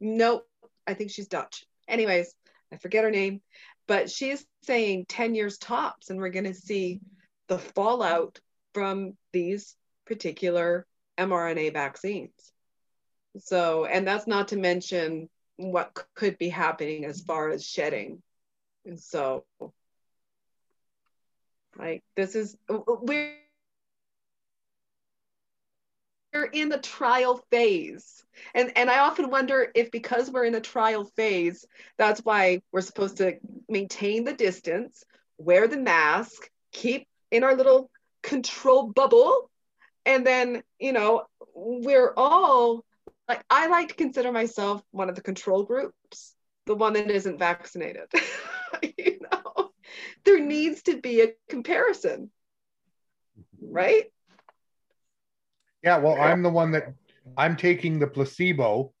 Nope, 0.00 0.46
I 0.86 0.94
think 0.94 1.10
she's 1.10 1.28
Dutch. 1.28 1.64
Anyways, 1.88 2.34
I 2.72 2.76
forget 2.78 3.04
her 3.04 3.10
name, 3.10 3.40
but 3.86 4.10
she's 4.10 4.44
saying 4.64 5.06
10 5.08 5.34
years 5.34 5.58
tops, 5.58 6.10
and 6.10 6.18
we're 6.18 6.30
going 6.30 6.44
to 6.44 6.54
see 6.54 7.00
the 7.52 7.58
fallout 7.58 8.40
from 8.72 9.12
these 9.30 9.76
particular 10.06 10.86
mRNA 11.18 11.74
vaccines. 11.74 12.32
So, 13.40 13.84
and 13.84 14.06
that's 14.06 14.26
not 14.26 14.48
to 14.48 14.56
mention 14.56 15.28
what 15.56 15.92
could 16.14 16.38
be 16.38 16.48
happening 16.48 17.04
as 17.04 17.20
far 17.20 17.50
as 17.50 17.66
shedding. 17.66 18.22
And 18.86 18.98
so, 18.98 19.44
like, 21.78 22.02
this 22.16 22.34
is, 22.34 22.56
we're, 22.68 23.34
in 26.54 26.70
the 26.70 26.78
trial 26.78 27.44
phase. 27.50 28.24
And, 28.54 28.72
and 28.76 28.88
I 28.88 29.00
often 29.00 29.28
wonder 29.28 29.70
if 29.74 29.90
because 29.90 30.30
we're 30.30 30.46
in 30.46 30.54
a 30.54 30.60
trial 30.60 31.04
phase, 31.04 31.66
that's 31.98 32.20
why 32.20 32.62
we're 32.72 32.80
supposed 32.80 33.18
to 33.18 33.36
maintain 33.68 34.24
the 34.24 34.32
distance, 34.32 35.04
wear 35.36 35.68
the 35.68 35.76
mask, 35.76 36.48
keep 36.72 37.06
in 37.32 37.42
our 37.42 37.56
little 37.56 37.90
control 38.22 38.92
bubble. 38.92 39.50
And 40.06 40.24
then, 40.24 40.62
you 40.78 40.92
know, 40.92 41.24
we're 41.54 42.12
all 42.16 42.84
like, 43.28 43.42
I 43.50 43.66
like 43.66 43.88
to 43.88 43.94
consider 43.94 44.30
myself 44.30 44.82
one 44.90 45.08
of 45.08 45.16
the 45.16 45.22
control 45.22 45.64
groups, 45.64 46.34
the 46.66 46.74
one 46.74 46.92
that 46.92 47.10
isn't 47.10 47.38
vaccinated. 47.38 48.12
you 48.98 49.18
know, 49.20 49.70
there 50.24 50.38
needs 50.38 50.82
to 50.82 51.00
be 51.00 51.22
a 51.22 51.32
comparison, 51.48 52.30
right? 53.60 54.04
Yeah, 55.82 55.98
well, 55.98 56.20
I'm 56.20 56.42
the 56.42 56.50
one 56.50 56.72
that 56.72 56.94
I'm 57.36 57.56
taking 57.56 57.98
the 57.98 58.06
placebo. 58.06 58.92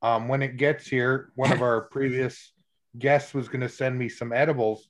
Um, 0.00 0.28
when 0.28 0.42
it 0.42 0.58
gets 0.58 0.86
here, 0.86 1.32
one 1.34 1.52
of 1.52 1.62
our 1.62 1.82
previous 1.82 2.52
guests 2.98 3.32
was 3.34 3.48
going 3.48 3.62
to 3.62 3.68
send 3.68 3.98
me 3.98 4.08
some 4.08 4.32
edibles 4.32 4.88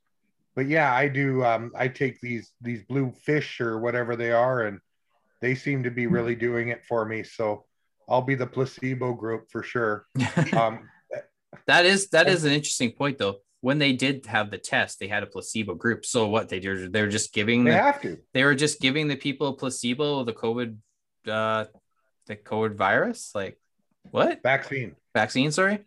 but 0.55 0.66
yeah, 0.66 0.92
I 0.94 1.09
do. 1.09 1.44
Um, 1.44 1.72
I 1.76 1.88
take 1.88 2.20
these 2.20 2.52
these 2.61 2.84
blue 2.84 3.12
fish 3.24 3.61
or 3.61 3.78
whatever 3.78 4.16
they 4.16 4.30
are, 4.30 4.62
and 4.62 4.80
they 5.40 5.55
seem 5.55 5.82
to 5.82 5.90
be 5.90 6.07
really 6.07 6.34
doing 6.34 6.68
it 6.68 6.84
for 6.86 7.05
me. 7.05 7.24
So 7.24 7.64
I'll 8.09 8.22
be 8.22 8.34
the 8.34 8.46
placebo 8.46 9.14
group 9.14 9.50
for 9.50 9.62
sure. 9.62 10.07
Um, 10.52 10.88
that 11.66 11.86
is 11.86 12.09
that 12.09 12.28
is 12.28 12.44
an 12.44 12.52
interesting 12.52 12.92
point, 12.92 13.18
though. 13.18 13.36
When 13.61 13.78
they 13.78 13.92
did 13.92 14.26
have 14.26 14.50
the 14.50 14.59
test, 14.59 15.00
they 15.00 15.09
had 15.09 15.22
a 15.22 15.26
placebo 15.26 15.74
group. 15.74 16.05
So 16.05 16.28
what 16.28 16.48
they 16.48 16.61
did, 16.61 16.92
they 16.92 17.00
were 17.00 17.09
just 17.09 17.32
giving. 17.32 17.64
They 17.64 17.70
the, 17.70 17.76
have 17.78 18.02
to. 18.02 18.18
They 18.32 18.44
were 18.44 18.55
just 18.55 18.80
giving 18.80 19.09
the 19.09 19.16
people 19.16 19.48
a 19.48 19.52
placebo, 19.55 20.24
the 20.24 20.32
COVID, 20.32 20.76
uh, 21.26 21.64
the 22.26 22.36
COVID 22.36 22.74
virus. 22.74 23.30
Like 23.34 23.59
what? 24.11 24.42
Vaccine. 24.42 24.96
Vaccine. 25.14 25.50
Sorry. 25.50 25.78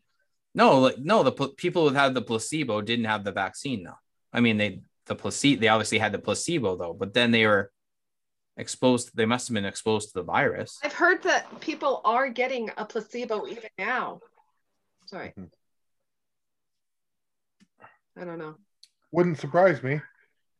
No, 0.55 0.79
like 0.79 0.97
no. 0.97 1.23
The 1.23 1.31
pl- 1.31 1.49
people 1.49 1.87
who 1.87 1.95
had 1.95 2.13
the 2.13 2.21
placebo 2.21 2.81
didn't 2.81 3.05
have 3.05 3.23
the 3.23 3.31
vaccine. 3.31 3.83
though. 3.83 3.99
I 4.37 4.39
mean, 4.39 4.57
they 4.57 4.81
the 5.07 5.15
placebo. 5.15 5.59
They 5.59 5.67
obviously 5.67 5.97
had 5.97 6.11
the 6.11 6.19
placebo 6.19 6.77
though, 6.77 6.93
but 6.93 7.13
then 7.13 7.31
they 7.31 7.47
were 7.47 7.71
exposed. 8.55 9.15
They 9.15 9.25
must 9.25 9.47
have 9.47 9.55
been 9.55 9.65
exposed 9.65 10.09
to 10.09 10.13
the 10.19 10.23
virus. 10.23 10.79
I've 10.83 10.93
heard 10.93 11.23
that 11.23 11.59
people 11.59 12.01
are 12.05 12.29
getting 12.29 12.69
a 12.77 12.85
placebo 12.85 13.47
even 13.47 13.69
now. 13.79 14.19
Sorry. 15.07 15.29
Mm-hmm. 15.29 15.45
I 18.21 18.25
don't 18.25 18.37
know. 18.37 18.55
Wouldn't 19.11 19.39
surprise 19.39 19.81
me. 19.81 20.01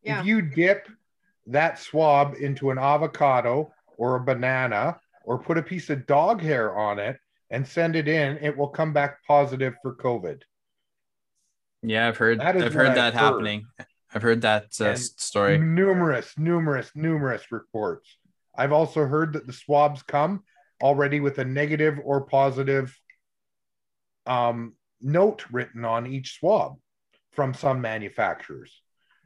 Yeah. 0.01 0.21
If 0.21 0.25
you 0.25 0.41
dip 0.41 0.88
that 1.45 1.80
swab 1.80 2.36
into 2.39 2.71
an 2.71 2.80
avocado 2.80 3.71
or 3.97 4.15
a 4.15 4.23
banana 4.23 4.99
or 5.23 5.38
put 5.38 5.57
a 5.57 5.63
piece 5.63 5.89
of 5.91 6.07
dog 6.07 6.41
hair 6.41 6.75
on 6.75 6.97
it 6.97 7.17
and 7.51 7.67
send 7.67 7.95
it 7.95 8.07
in, 8.07 8.38
it 8.38 8.57
will 8.57 8.69
come 8.69 8.93
back 8.93 9.23
positive 9.25 9.75
for 9.82 9.95
COVID. 9.95 10.41
Yeah, 11.88 12.07
I've 12.07 12.17
heard. 12.17 12.39
That 12.39 12.57
I've 12.57 12.73
heard 12.73 12.95
that 12.95 13.13
I've 13.13 13.13
happening. 13.13 13.65
Heard. 13.77 13.88
I've 14.13 14.21
heard 14.21 14.41
that 14.41 14.79
uh, 14.81 14.95
story. 14.95 15.57
Numerous, 15.57 16.33
numerous, 16.38 16.91
numerous 16.95 17.51
reports. 17.51 18.17
I've 18.55 18.71
also 18.71 19.05
heard 19.05 19.33
that 19.33 19.45
the 19.45 19.53
swabs 19.53 20.01
come 20.03 20.43
already 20.81 21.19
with 21.19 21.38
a 21.38 21.45
negative 21.45 21.99
or 22.03 22.21
positive 22.21 22.97
um, 24.25 24.73
note 25.01 25.45
written 25.51 25.85
on 25.85 26.07
each 26.07 26.39
swab 26.39 26.75
from 27.31 27.53
some 27.53 27.81
manufacturers. 27.81 28.81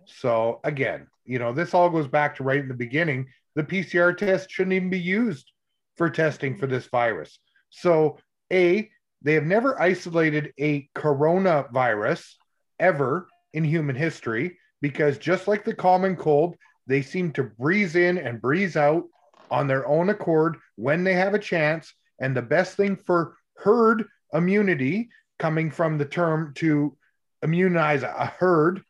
So 0.06 0.60
again, 0.64 1.08
you 1.26 1.40
know, 1.40 1.54
this 1.54 1.74
all 1.74 1.90
goes 1.90 2.08
back 2.08 2.36
to 2.36 2.44
right 2.44 2.60
in 2.60 2.68
the 2.68 2.74
beginning. 2.74 3.28
The 3.56 3.64
PCR 3.64 4.16
test 4.18 4.52
shouldn't 4.52 4.74
even 4.74 4.90
be 4.90 5.00
used 5.00 5.52
for 5.96 6.10
testing 6.10 6.58
for 6.58 6.68
this 6.68 6.88
virus. 6.88 7.40
So, 7.70 8.18
A, 8.52 8.90
they 9.22 9.34
have 9.36 9.46
never 9.46 9.80
isolated 9.82 10.52
a 10.60 10.90
coronavirus 10.96 12.34
ever 12.82 13.28
in 13.54 13.64
human 13.64 13.96
history 13.96 14.58
because 14.82 15.18
just 15.18 15.48
like 15.48 15.64
the 15.64 15.74
common 15.74 16.18
cold, 16.18 16.58
they 16.88 17.02
seem 17.02 17.32
to 17.32 17.44
breeze 17.44 17.96
in 17.96 18.18
and 18.18 18.42
breeze 18.42 18.76
out 18.76 19.06
on 19.50 19.68
their 19.68 19.88
own 19.88 20.10
accord 20.10 20.58
when 20.76 21.04
they 21.04 21.14
have 21.14 21.34
a 21.34 21.40
chance. 21.40 21.94
And 22.20 22.36
the 22.36 22.42
best 22.42 22.76
thing 22.76 22.96
for 22.96 23.36
herd 23.58 24.06
immunity, 24.34 25.10
coming 25.40 25.72
from 25.72 25.98
the 25.98 26.06
term 26.06 26.54
to 26.56 26.98
immunize 27.44 28.04
a 28.04 28.34
herd 28.38 28.82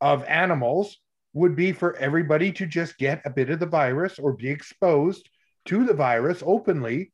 of 0.00 0.24
animals, 0.24 0.98
would 1.32 1.56
be 1.56 1.72
for 1.72 1.96
everybody 1.96 2.52
to 2.52 2.66
just 2.66 2.98
get 2.98 3.22
a 3.24 3.30
bit 3.30 3.50
of 3.50 3.60
the 3.60 3.66
virus 3.66 4.18
or 4.18 4.32
be 4.32 4.48
exposed 4.48 5.28
to 5.66 5.84
the 5.84 5.94
virus 5.94 6.42
openly 6.44 7.12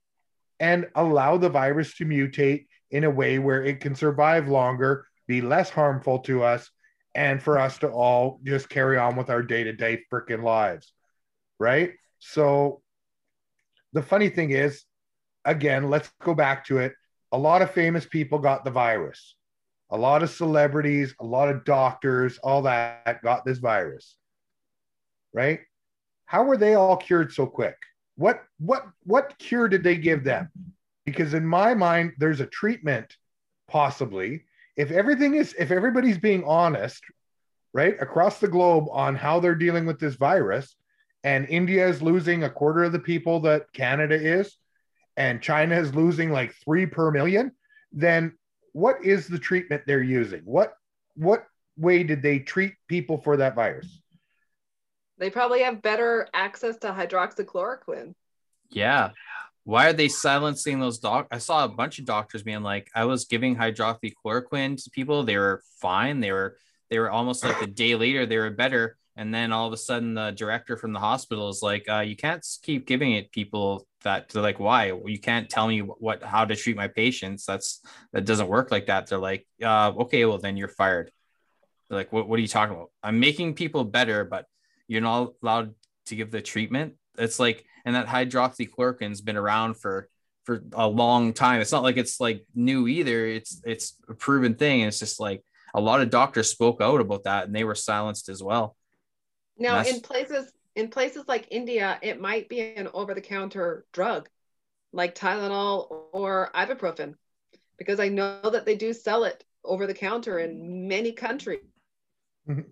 and 0.61 0.87
allow 0.95 1.37
the 1.37 1.49
virus 1.49 1.95
to 1.97 2.05
mutate 2.05 2.67
in 2.91 3.05
a 3.05 3.11
way 3.11 3.39
where 3.39 3.65
it 3.65 3.81
can 3.81 3.95
survive 3.95 4.49
longer, 4.49 5.07
be 5.27 5.41
less 5.41 5.71
harmful 5.71 6.21
to 6.21 6.43
us, 6.43 6.71
and 7.15 7.43
for 7.43 7.59
us 7.59 7.79
to 7.79 7.89
all 7.89 8.41
just 8.45 8.69
carry 8.69 8.99
on 8.99 9.17
with 9.17 9.31
our 9.31 9.43
day 9.43 9.65
to 9.65 9.73
day 9.73 10.03
freaking 10.13 10.43
lives. 10.43 10.93
Right. 11.59 11.93
So 12.19 12.83
the 13.93 14.03
funny 14.03 14.29
thing 14.29 14.51
is, 14.51 14.85
again, 15.45 15.91
let's 15.91 16.11
go 16.23 16.35
back 16.35 16.67
to 16.67 16.79
it. 16.79 16.95
A 17.33 17.39
lot 17.39 17.63
of 17.63 17.71
famous 17.71 18.07
people 18.07 18.39
got 18.39 18.65
the 18.65 18.71
virus. 18.71 19.37
A 19.91 19.97
lot 19.97 20.23
of 20.23 20.31
celebrities, 20.31 21.15
a 21.21 21.25
lot 21.25 21.49
of 21.49 21.65
doctors, 21.65 22.39
all 22.39 22.63
that 22.63 23.23
got 23.23 23.45
this 23.45 23.59
virus. 23.59 24.17
Right? 25.33 25.61
How 26.27 26.45
were 26.45 26.57
they 26.57 26.75
all 26.75 26.97
cured 26.97 27.33
so 27.33 27.47
quick? 27.47 27.77
What 28.17 28.43
what 28.59 28.87
what 29.05 29.39
cure 29.39 29.69
did 29.69 29.83
they 29.83 29.97
give 29.97 30.25
them? 30.25 30.51
Because 31.05 31.35
in 31.35 31.45
my 31.47 31.75
mind, 31.75 32.13
there's 32.19 32.41
a 32.41 32.47
treatment 32.47 33.17
possibly. 33.69 34.45
If 34.77 34.91
everything 34.91 35.35
is 35.35 35.55
if 35.59 35.71
everybody's 35.71 36.19
being 36.19 36.45
honest, 36.45 37.03
right, 37.73 37.97
across 38.01 38.41
the 38.41 38.49
globe 38.49 38.87
on 38.91 39.15
how 39.15 39.41
they're 39.41 39.55
dealing 39.55 39.87
with 39.87 39.99
this 39.99 40.15
virus, 40.15 40.75
and 41.23 41.49
India 41.49 41.89
is 41.89 42.03
losing 42.03 42.45
a 42.45 42.51
quarter 42.51 42.85
of 42.85 42.93
the 42.93 42.99
people 42.99 43.41
that 43.41 43.73
Canada 43.73 44.15
is, 44.15 44.57
and 45.17 45.41
China 45.41 45.77
is 45.79 45.95
losing 45.95 46.31
like 46.31 46.55
three 46.65 46.87
per 46.87 47.11
million, 47.11 47.53
then 47.93 48.37
what 48.73 49.05
is 49.05 49.29
the 49.29 49.39
treatment 49.39 49.83
they're 49.87 50.03
using? 50.03 50.43
What 50.45 50.75
what 51.17 51.47
way 51.77 52.03
did 52.03 52.23
they 52.23 52.41
treat 52.41 52.75
people 52.89 53.19
for 53.19 53.37
that 53.39 53.55
virus? 53.55 54.01
They 55.19 55.31
probably 55.31 55.63
have 55.63 55.81
better 55.81 56.29
access 56.35 56.77
to 56.79 56.89
hydroxychloroquine. 56.89 58.15
Yeah. 58.71 59.11
Why 59.65 59.89
are 59.89 59.93
they 59.93 60.09
silencing 60.09 60.79
those 60.79 60.99
doc? 60.99 61.27
I 61.31 61.39
saw 61.39 61.65
a 61.65 61.69
bunch 61.69 61.99
of 61.99 62.05
doctors 62.05 62.43
being 62.43 62.63
like, 62.63 62.91
I 62.95 63.07
was 63.07 63.25
giving 63.25 63.57
hydroxychloroquine 63.57 64.83
to 64.85 64.91
people. 64.91 65.25
They 65.25 65.39
were 65.39 65.63
fine. 65.81 66.21
They 66.21 66.33
were 66.33 66.59
they 66.91 66.99
were 66.99 67.11
almost 67.11 67.43
like 67.45 67.61
a 67.63 67.67
day 67.67 67.95
later, 67.95 68.27
they 68.27 68.37
were 68.37 68.51
better. 68.51 68.99
And 69.17 69.33
then 69.33 69.53
all 69.53 69.67
of 69.67 69.73
a 69.73 69.77
sudden, 69.77 70.15
the 70.15 70.33
director 70.33 70.77
from 70.77 70.93
the 70.93 70.99
hospital 70.99 71.49
is 71.49 71.63
like, 71.63 71.89
uh, 71.89 72.01
"You 72.01 72.17
can't 72.17 72.45
keep 72.63 72.87
giving 72.87 73.13
it 73.13 73.31
people 73.33 73.87
that." 74.03 74.29
They're 74.29 74.43
like, 74.43 74.59
"Why? 74.59 74.87
You 75.07 75.21
can't 75.21 75.49
tell 75.49 75.69
me 75.69 75.81
what 75.81 76.23
how 76.23 76.45
to 76.45 76.57
treat 76.57 76.77
my 76.77 76.89
patients. 76.89 77.47
That's 77.47 77.81
that 78.13 78.25
doesn't 78.25 78.49
work 78.49 78.71
like 78.73 78.87
that." 78.87 79.07
They're 79.07 79.19
like, 79.19 79.47
uh, 79.63 79.93
"Okay, 80.03 80.25
well 80.25 80.39
then 80.39 80.57
you're 80.57 80.69
fired." 80.69 81.13
They're 81.89 81.99
like, 81.99 82.13
"What? 82.13 82.29
What 82.29 82.39
are 82.39 82.43
you 82.43 82.49
talking 82.49 82.75
about? 82.75 82.91
I'm 83.03 83.21
making 83.21 83.55
people 83.55 83.85
better, 83.85 84.25
but 84.25 84.47
you're 84.89 85.01
not 85.01 85.35
allowed 85.43 85.75
to 86.07 86.17
give 86.17 86.31
the 86.31 86.43
treatment. 86.43 86.95
It's 87.19 87.39
like, 87.39 87.65
and 87.85 87.95
that 87.95 88.07
hydroxychloroquine's 88.07 89.21
been 89.21 89.37
around 89.37 89.75
for 89.75 90.09
for 90.45 90.63
a 90.73 90.87
long 90.87 91.33
time. 91.33 91.61
It's 91.61 91.73
not 91.73 91.83
like 91.83 91.97
it's 91.97 92.21
like 92.21 92.45
new 92.55 92.87
either. 92.87 93.27
It's 93.27 93.61
it's 93.65 93.97
a 94.09 94.15
proven 94.15 94.55
thing. 94.55 94.83
And 94.83 94.89
it's 94.89 94.99
just 94.99 95.21
like 95.21 95.43
a 95.75 95.81
lot 95.81 96.01
of 96.01 96.11
doctors 96.11 96.51
spoke 96.51 96.81
out 96.81 97.01
about 97.01 97.25
that 97.25 97.47
and 97.47 97.55
they 97.55 97.65
were 97.65 97.75
silenced 97.75 98.29
as 98.29 98.43
well. 98.43 98.77
Now 99.59 99.81
in 99.83 100.01
places 100.01 100.53
in 100.75 100.89
places 100.89 101.25
like 101.29 101.49
India, 101.51 101.99
it 102.03 102.21
might 102.21 102.49
be 102.49 102.61
an 102.61 102.89
over-the-counter 102.93 103.85
drug 103.93 104.29
like 104.93 105.15
Tylenol 105.15 105.87
or 106.13 106.51
ibuprofen, 106.55 107.15
because 107.79 108.01
I 108.01 108.09
know 108.09 108.41
that 108.43 108.67
they 108.67 108.77
do 108.77 108.93
sell 108.93 109.25
it 109.25 109.45
over 109.65 109.87
the 109.87 109.95
counter 109.95 110.39
in 110.39 110.89
many 110.89 111.13
countries. 111.13 111.61
Mm-hmm 112.49 112.63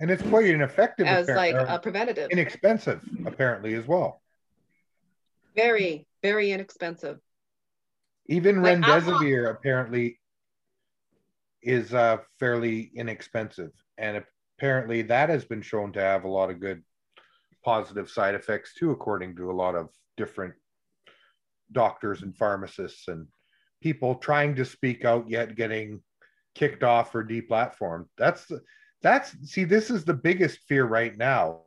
and 0.00 0.10
it's 0.10 0.22
quite 0.22 0.46
ineffective 0.46 1.06
as 1.06 1.28
like 1.28 1.54
a 1.54 1.78
preventative. 1.78 2.30
inexpensive 2.30 3.02
apparently 3.26 3.74
as 3.74 3.86
well. 3.86 4.20
Very 5.56 6.06
very 6.22 6.52
inexpensive. 6.52 7.18
Even 8.26 8.62
like 8.62 8.78
remdesivir 8.78 9.50
apparently 9.50 10.18
is 11.62 11.94
uh, 11.94 12.18
fairly 12.38 12.90
inexpensive. 12.94 13.70
And 13.96 14.22
apparently 14.58 15.02
that 15.02 15.28
has 15.28 15.44
been 15.44 15.62
shown 15.62 15.92
to 15.92 16.00
have 16.00 16.24
a 16.24 16.28
lot 16.28 16.50
of 16.50 16.60
good 16.60 16.82
positive 17.64 18.10
side 18.10 18.34
effects 18.34 18.74
too 18.74 18.90
according 18.90 19.36
to 19.36 19.50
a 19.50 19.52
lot 19.52 19.74
of 19.74 19.88
different 20.16 20.54
doctors 21.72 22.22
and 22.22 22.36
pharmacists 22.36 23.08
and 23.08 23.26
people 23.82 24.14
trying 24.16 24.54
to 24.56 24.64
speak 24.64 25.04
out 25.04 25.28
yet 25.28 25.56
getting 25.56 26.00
kicked 26.54 26.82
off 26.82 27.14
or 27.14 27.24
deplatformed. 27.24 28.06
That's 28.16 28.50
that's 29.02 29.34
see 29.48 29.64
this 29.64 29.90
is 29.90 30.04
the 30.04 30.14
biggest 30.14 30.58
fear 30.68 30.84
right 30.84 31.16
now 31.16 31.60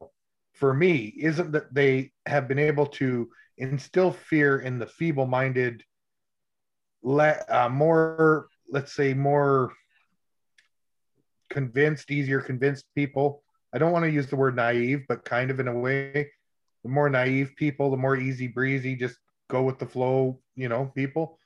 for 0.53 0.73
me 0.73 1.13
isn't 1.17 1.51
that 1.51 1.73
they 1.73 2.11
have 2.25 2.47
been 2.47 2.59
able 2.59 2.85
to 2.85 3.29
instill 3.57 4.11
fear 4.11 4.59
in 4.59 4.79
the 4.79 4.85
feeble-minded 4.85 5.83
let 7.03 7.49
uh, 7.51 7.69
more 7.69 8.47
let's 8.69 8.93
say 8.93 9.13
more 9.13 9.73
convinced 11.49 12.11
easier 12.11 12.39
convinced 12.39 12.85
people. 12.95 13.43
I 13.73 13.77
don't 13.77 13.91
want 13.91 14.05
to 14.05 14.11
use 14.11 14.27
the 14.27 14.35
word 14.35 14.55
naive 14.55 15.05
but 15.07 15.25
kind 15.25 15.51
of 15.51 15.59
in 15.59 15.67
a 15.67 15.77
way. 15.77 16.31
The 16.83 16.89
more 16.89 17.09
naive 17.09 17.53
people 17.55 17.91
the 17.91 17.97
more 17.97 18.17
easy 18.17 18.47
breezy 18.47 18.95
just 18.95 19.17
go 19.49 19.63
with 19.63 19.79
the 19.79 19.85
flow 19.85 20.39
you 20.55 20.69
know 20.69 20.91
people 20.95 21.37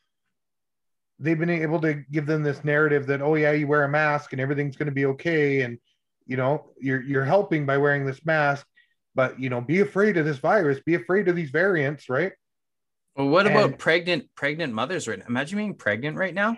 they've 1.19 1.39
been 1.39 1.49
able 1.49 1.79
to 1.81 2.03
give 2.11 2.25
them 2.25 2.43
this 2.43 2.63
narrative 2.63 3.07
that 3.07 3.21
oh 3.21 3.35
yeah 3.35 3.51
you 3.51 3.67
wear 3.67 3.83
a 3.83 3.89
mask 3.89 4.33
and 4.33 4.41
everything's 4.41 4.75
going 4.75 4.87
to 4.87 4.91
be 4.91 5.05
okay. 5.05 5.61
And 5.61 5.77
you 6.25 6.37
know 6.37 6.71
you're 6.79 7.01
you're 7.01 7.25
helping 7.25 7.65
by 7.65 7.77
wearing 7.77 8.05
this 8.05 8.25
mask 8.25 8.65
but 9.13 9.39
you 9.39 9.49
know 9.49 9.61
be 9.61 9.81
afraid 9.81 10.17
of 10.17 10.25
this 10.25 10.37
virus 10.37 10.79
be 10.85 10.95
afraid 10.95 11.27
of 11.27 11.35
these 11.35 11.51
variants 11.51 12.09
right? 12.09 12.33
Well 13.15 13.29
what 13.29 13.47
and, 13.47 13.55
about 13.55 13.79
pregnant 13.79 14.25
pregnant 14.35 14.73
mothers 14.73 15.07
right 15.07 15.19
now 15.19 15.25
imagine 15.27 15.57
being 15.57 15.75
pregnant 15.75 16.17
right 16.17 16.33
now. 16.33 16.57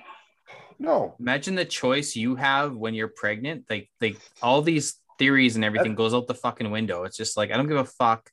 No. 0.80 1.16
Imagine 1.20 1.56
the 1.56 1.66
choice 1.66 2.16
you 2.16 2.36
have 2.36 2.76
when 2.76 2.94
you're 2.94 3.08
pregnant. 3.08 3.66
Like 3.70 3.90
like 4.02 4.18
all 4.42 4.62
these 4.62 4.96
theories 5.20 5.56
and 5.56 5.66
everything 5.66 5.96
goes 5.96 6.14
out 6.14 6.28
the 6.28 6.34
fucking 6.36 6.70
window. 6.70 7.04
It's 7.04 7.18
just 7.18 7.38
like 7.38 7.52
i 7.52 7.58
don't 7.58 7.68
give 7.68 7.78
a 7.78 7.86
fuck. 7.86 8.30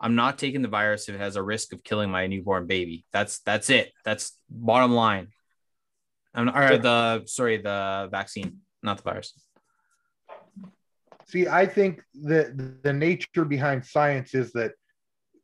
I'm 0.00 0.14
not 0.14 0.38
taking 0.38 0.62
the 0.62 0.68
virus 0.68 1.08
if 1.08 1.16
it 1.16 1.20
has 1.20 1.36
a 1.36 1.42
risk 1.42 1.72
of 1.72 1.82
killing 1.82 2.10
my 2.10 2.26
newborn 2.26 2.66
baby. 2.66 3.04
That's 3.12 3.40
that's 3.40 3.68
it. 3.70 3.92
That's 4.04 4.36
bottom 4.48 4.92
line 4.92 5.28
I'm, 6.38 6.48
or 6.48 6.78
the 6.78 7.24
sorry, 7.26 7.56
the 7.56 8.08
vaccine, 8.12 8.58
not 8.82 8.98
the 8.98 9.02
virus. 9.02 9.32
See, 11.26 11.48
I 11.48 11.66
think 11.66 12.02
that 12.22 12.82
the 12.82 12.92
nature 12.92 13.44
behind 13.44 13.84
science 13.84 14.34
is 14.34 14.52
that 14.52 14.72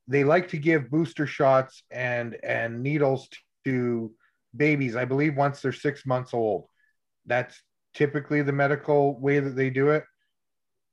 they 0.07 0.23
like 0.23 0.49
to 0.51 0.57
give 0.57 0.91
booster 0.91 1.27
shots 1.27 1.83
and 1.91 2.37
and 2.45 2.83
needles 2.83 3.29
to 3.65 4.13
babies. 4.57 4.95
I 4.95 5.05
believe 5.05 5.37
once 5.37 5.61
they're 5.61 5.73
six 5.73 6.07
months 6.07 6.33
old. 6.33 6.69
That's 7.27 7.61
typically 7.95 8.43
the 8.43 8.53
medical 8.53 9.19
way 9.19 9.41
that 9.41 9.57
they 9.57 9.71
do 9.71 9.91
it. 9.91 10.05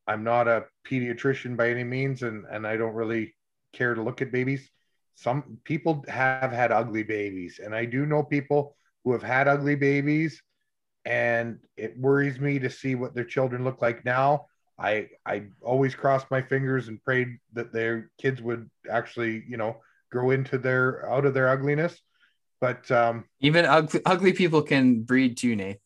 I'm 0.07 0.23
not 0.23 0.47
a 0.47 0.65
pediatrician 0.87 1.55
by 1.55 1.69
any 1.69 1.83
means, 1.83 2.23
and 2.23 2.45
and 2.51 2.65
I 2.65 2.75
don't 2.75 2.95
really 2.95 3.35
care 3.71 3.93
to 3.93 4.01
look 4.01 4.21
at 4.21 4.31
babies. 4.31 4.67
Some 5.13 5.59
people 5.63 6.03
have 6.07 6.51
had 6.51 6.71
ugly 6.71 7.03
babies, 7.03 7.59
and 7.63 7.75
I 7.75 7.85
do 7.85 8.07
know 8.07 8.23
people 8.23 8.75
who 9.03 9.11
have 9.13 9.23
had 9.23 9.47
ugly 9.47 9.75
babies 9.75 10.41
and 11.05 11.59
it 11.77 11.97
worries 11.97 12.39
me 12.39 12.59
to 12.59 12.69
see 12.69 12.95
what 12.95 13.15
their 13.15 13.23
children 13.23 13.63
look 13.63 13.81
like 13.81 14.05
now. 14.05 14.45
I 14.77 15.09
I 15.25 15.43
always 15.61 15.95
crossed 15.95 16.29
my 16.31 16.41
fingers 16.41 16.87
and 16.87 17.03
prayed 17.03 17.37
that 17.53 17.73
their 17.73 18.11
kids 18.19 18.41
would 18.41 18.69
actually, 18.89 19.43
you 19.47 19.57
know, 19.57 19.77
grow 20.11 20.31
into 20.31 20.57
their 20.57 21.09
out 21.11 21.25
of 21.25 21.33
their 21.33 21.49
ugliness. 21.49 21.99
But 22.59 22.89
um 22.91 23.25
even 23.39 23.65
ugly, 23.65 24.01
ugly 24.05 24.33
people 24.33 24.61
can 24.61 25.01
breed 25.01 25.37
too, 25.37 25.55
Nate. 25.55 25.77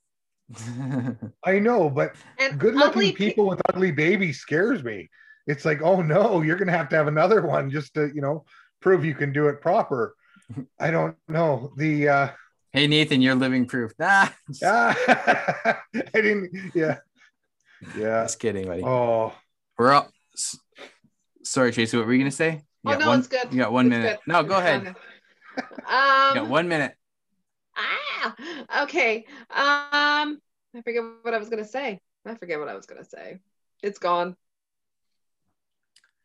I 1.43 1.59
know, 1.59 1.89
but 1.89 2.15
good 2.57 2.75
looking 2.75 3.13
people 3.13 3.45
pe- 3.45 3.49
with 3.49 3.61
ugly 3.69 3.91
babies 3.91 4.39
scares 4.39 4.83
me. 4.83 5.09
It's 5.47 5.65
like, 5.65 5.81
oh 5.81 6.01
no, 6.01 6.41
you're 6.41 6.57
gonna 6.57 6.71
have 6.71 6.89
to 6.89 6.95
have 6.95 7.07
another 7.07 7.41
one 7.45 7.69
just 7.69 7.93
to, 7.95 8.11
you 8.13 8.21
know, 8.21 8.45
prove 8.81 9.05
you 9.05 9.15
can 9.15 9.31
do 9.31 9.47
it 9.47 9.61
proper. 9.61 10.15
I 10.79 10.91
don't 10.91 11.15
know. 11.27 11.71
The 11.77 12.09
uh 12.09 12.29
Hey 12.75 12.87
Nathan, 12.87 13.21
you're 13.21 13.35
living 13.35 13.67
proof. 13.67 13.93
Ah, 14.01 14.35
I 14.65 15.77
didn't. 16.13 16.73
Yeah, 16.75 16.97
yeah. 17.97 18.23
Just 18.23 18.37
kidding, 18.37 18.67
buddy. 18.67 18.83
Oh, 18.83 19.33
we're 19.77 19.93
all. 19.93 20.11
Sorry, 21.41 21.71
Tracey. 21.71 21.95
What 21.95 22.05
were 22.05 22.11
you 22.11 22.19
gonna 22.19 22.31
say? 22.31 22.63
You 22.83 22.93
oh 22.93 22.97
no, 22.97 23.07
one, 23.07 23.19
it's 23.19 23.29
good. 23.29 23.47
You 23.49 23.59
got 23.59 23.71
one 23.71 23.85
it's 23.85 23.91
minute. 23.91 24.19
Good. 24.25 24.33
No, 24.33 24.43
go 24.43 24.57
ahead. 24.57 24.87
Um, 24.87 24.87
you 24.87 26.41
got 26.41 26.47
one 26.49 26.67
minute. 26.67 26.95
Ah, 27.77 28.83
okay. 28.83 29.25
Um, 29.49 30.41
I 30.75 30.81
forget 30.83 31.01
what 31.21 31.33
I 31.33 31.37
was 31.37 31.47
gonna 31.47 31.63
say. 31.63 32.01
I 32.25 32.35
forget 32.35 32.59
what 32.59 32.67
I 32.67 32.75
was 32.75 32.85
gonna 32.85 33.05
say. 33.05 33.39
It's 33.83 33.99
gone. 33.99 34.35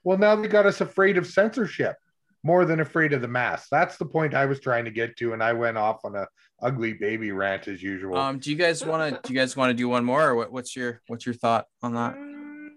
Well, 0.03 0.19
now 0.19 0.35
they 0.35 0.49
got 0.49 0.67
us 0.67 0.81
afraid 0.81 1.17
of 1.17 1.29
censorship 1.29 1.95
more 2.43 2.65
than 2.65 2.81
afraid 2.81 3.13
of 3.13 3.21
the 3.21 3.29
mask. 3.29 3.69
That's 3.71 3.97
the 3.97 4.07
point 4.07 4.35
I 4.35 4.47
was 4.47 4.61
trying 4.61 4.85
to 4.87 4.91
get 4.91 5.17
to, 5.19 5.33
and 5.33 5.43
I 5.43 5.53
went 5.53 5.77
off 5.77 6.05
on 6.05 6.17
a 6.17 6.27
ugly 6.63 6.95
baby 6.95 7.33
rant 7.33 7.69
as 7.69 7.83
usual. 7.83 8.17
Um, 8.17 8.39
do 8.39 8.51
you 8.51 8.57
guys 8.57 8.85
want 8.85 9.15
to? 9.15 9.21
Do 9.23 9.33
you 9.33 9.39
guys 9.39 9.57
want 9.57 9.71
to 9.71 9.75
do 9.75 9.89
one 9.89 10.05
more, 10.05 10.29
or 10.29 10.35
what, 10.35 10.53
what's 10.53 10.75
your 10.75 11.01
what's 11.07 11.27
your 11.27 11.35
thought 11.35 11.67
on 11.83 11.95
that? 11.95 12.15
Mm, 12.15 12.69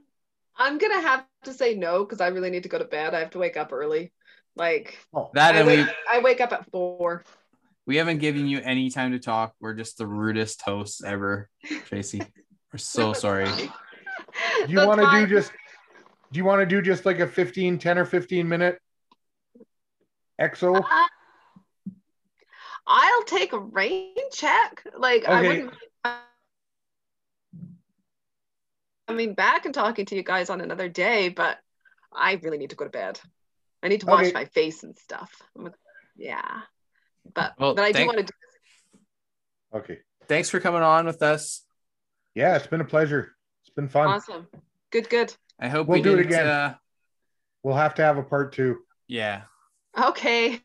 I'm 0.57 0.77
gonna 0.77 1.01
have 1.01 1.25
to 1.45 1.53
say 1.53 1.75
no 1.75 2.03
because 2.03 2.21
I 2.21 2.27
really 2.27 2.49
need 2.49 2.63
to 2.63 2.69
go 2.69 2.77
to 2.77 2.85
bed. 2.85 3.13
I 3.13 3.19
have 3.19 3.31
to 3.31 3.39
wake 3.39 3.57
up 3.57 3.71
early. 3.71 4.11
Like 4.55 4.99
oh, 5.13 5.31
That 5.33 5.55
I 5.55 5.59
and 5.59 5.67
we 5.67 5.77
wake, 5.77 5.87
I 6.11 6.19
wake 6.19 6.41
up 6.41 6.53
at 6.53 6.69
four. 6.69 7.23
we 7.87 7.95
haven't 7.95 8.19
given 8.19 8.47
you 8.47 8.59
any 8.59 8.89
time 8.89 9.13
to 9.13 9.19
talk. 9.19 9.53
We're 9.59 9.73
just 9.73 9.97
the 9.97 10.05
rudest 10.05 10.61
hosts 10.61 11.03
ever, 11.03 11.49
Tracey. 11.85 12.21
We're 12.71 12.77
so 12.77 13.13
sorry. 13.13 13.45
do 13.45 13.69
you 14.67 14.85
want 14.85 15.01
to 15.01 15.09
do 15.11 15.27
just? 15.27 15.51
Do 16.31 16.37
you 16.37 16.45
want 16.45 16.61
to 16.61 16.65
do 16.65 16.81
just 16.81 17.05
like 17.05 17.19
a 17.19 17.27
15, 17.27 17.77
10 17.77 17.97
or 17.99 18.05
15 18.05 18.49
minute 18.49 18.79
EXO? 20.39 20.75
Uh, 20.83 21.05
I'll 22.85 23.23
take 23.23 23.53
a 23.53 23.59
rain 23.59 24.13
check. 24.31 24.83
Like 24.97 25.25
I 25.25 25.41
wouldn't. 25.41 25.73
I 29.07 29.13
mean, 29.13 29.33
back 29.33 29.65
and 29.65 29.73
talking 29.73 30.05
to 30.07 30.15
you 30.15 30.23
guys 30.23 30.49
on 30.49 30.61
another 30.61 30.89
day, 30.89 31.29
but 31.29 31.57
I 32.11 32.39
really 32.41 32.57
need 32.57 32.69
to 32.71 32.75
go 32.75 32.85
to 32.85 32.89
bed. 32.89 33.19
I 33.81 33.89
need 33.89 33.99
to 34.01 34.05
wash 34.05 34.25
Okay. 34.27 34.33
my 34.33 34.45
face 34.45 34.83
and 34.83 34.97
stuff. 34.97 35.31
Yeah, 36.15 36.61
but 37.33 37.53
Well, 37.59 37.75
but 37.75 37.83
I 37.83 37.91
do 37.91 38.05
want 38.05 38.17
to 38.19 38.23
do. 38.23 38.31
This. 38.31 39.81
Okay. 39.81 39.99
Thanks 40.27 40.49
for 40.49 40.59
coming 40.59 40.81
on 40.83 41.05
with 41.05 41.21
us. 41.21 41.63
Yeah, 42.33 42.55
it's 42.55 42.67
been 42.67 42.81
a 42.81 42.85
pleasure. 42.85 43.33
It's 43.65 43.73
been 43.75 43.89
fun. 43.89 44.07
Awesome. 44.07 44.47
Good. 44.89 45.09
Good. 45.09 45.35
I 45.59 45.67
hope 45.69 45.87
We'll 45.87 45.99
we 45.99 46.03
do 46.03 46.17
it 46.17 46.25
again. 46.25 46.47
Uh, 46.47 46.75
We'll 47.61 47.75
have 47.75 47.95
to 47.95 48.01
have 48.03 48.17
a 48.17 48.23
part 48.23 48.53
two. 48.53 48.79
yeah. 49.07 49.43
Okay. 49.97 50.59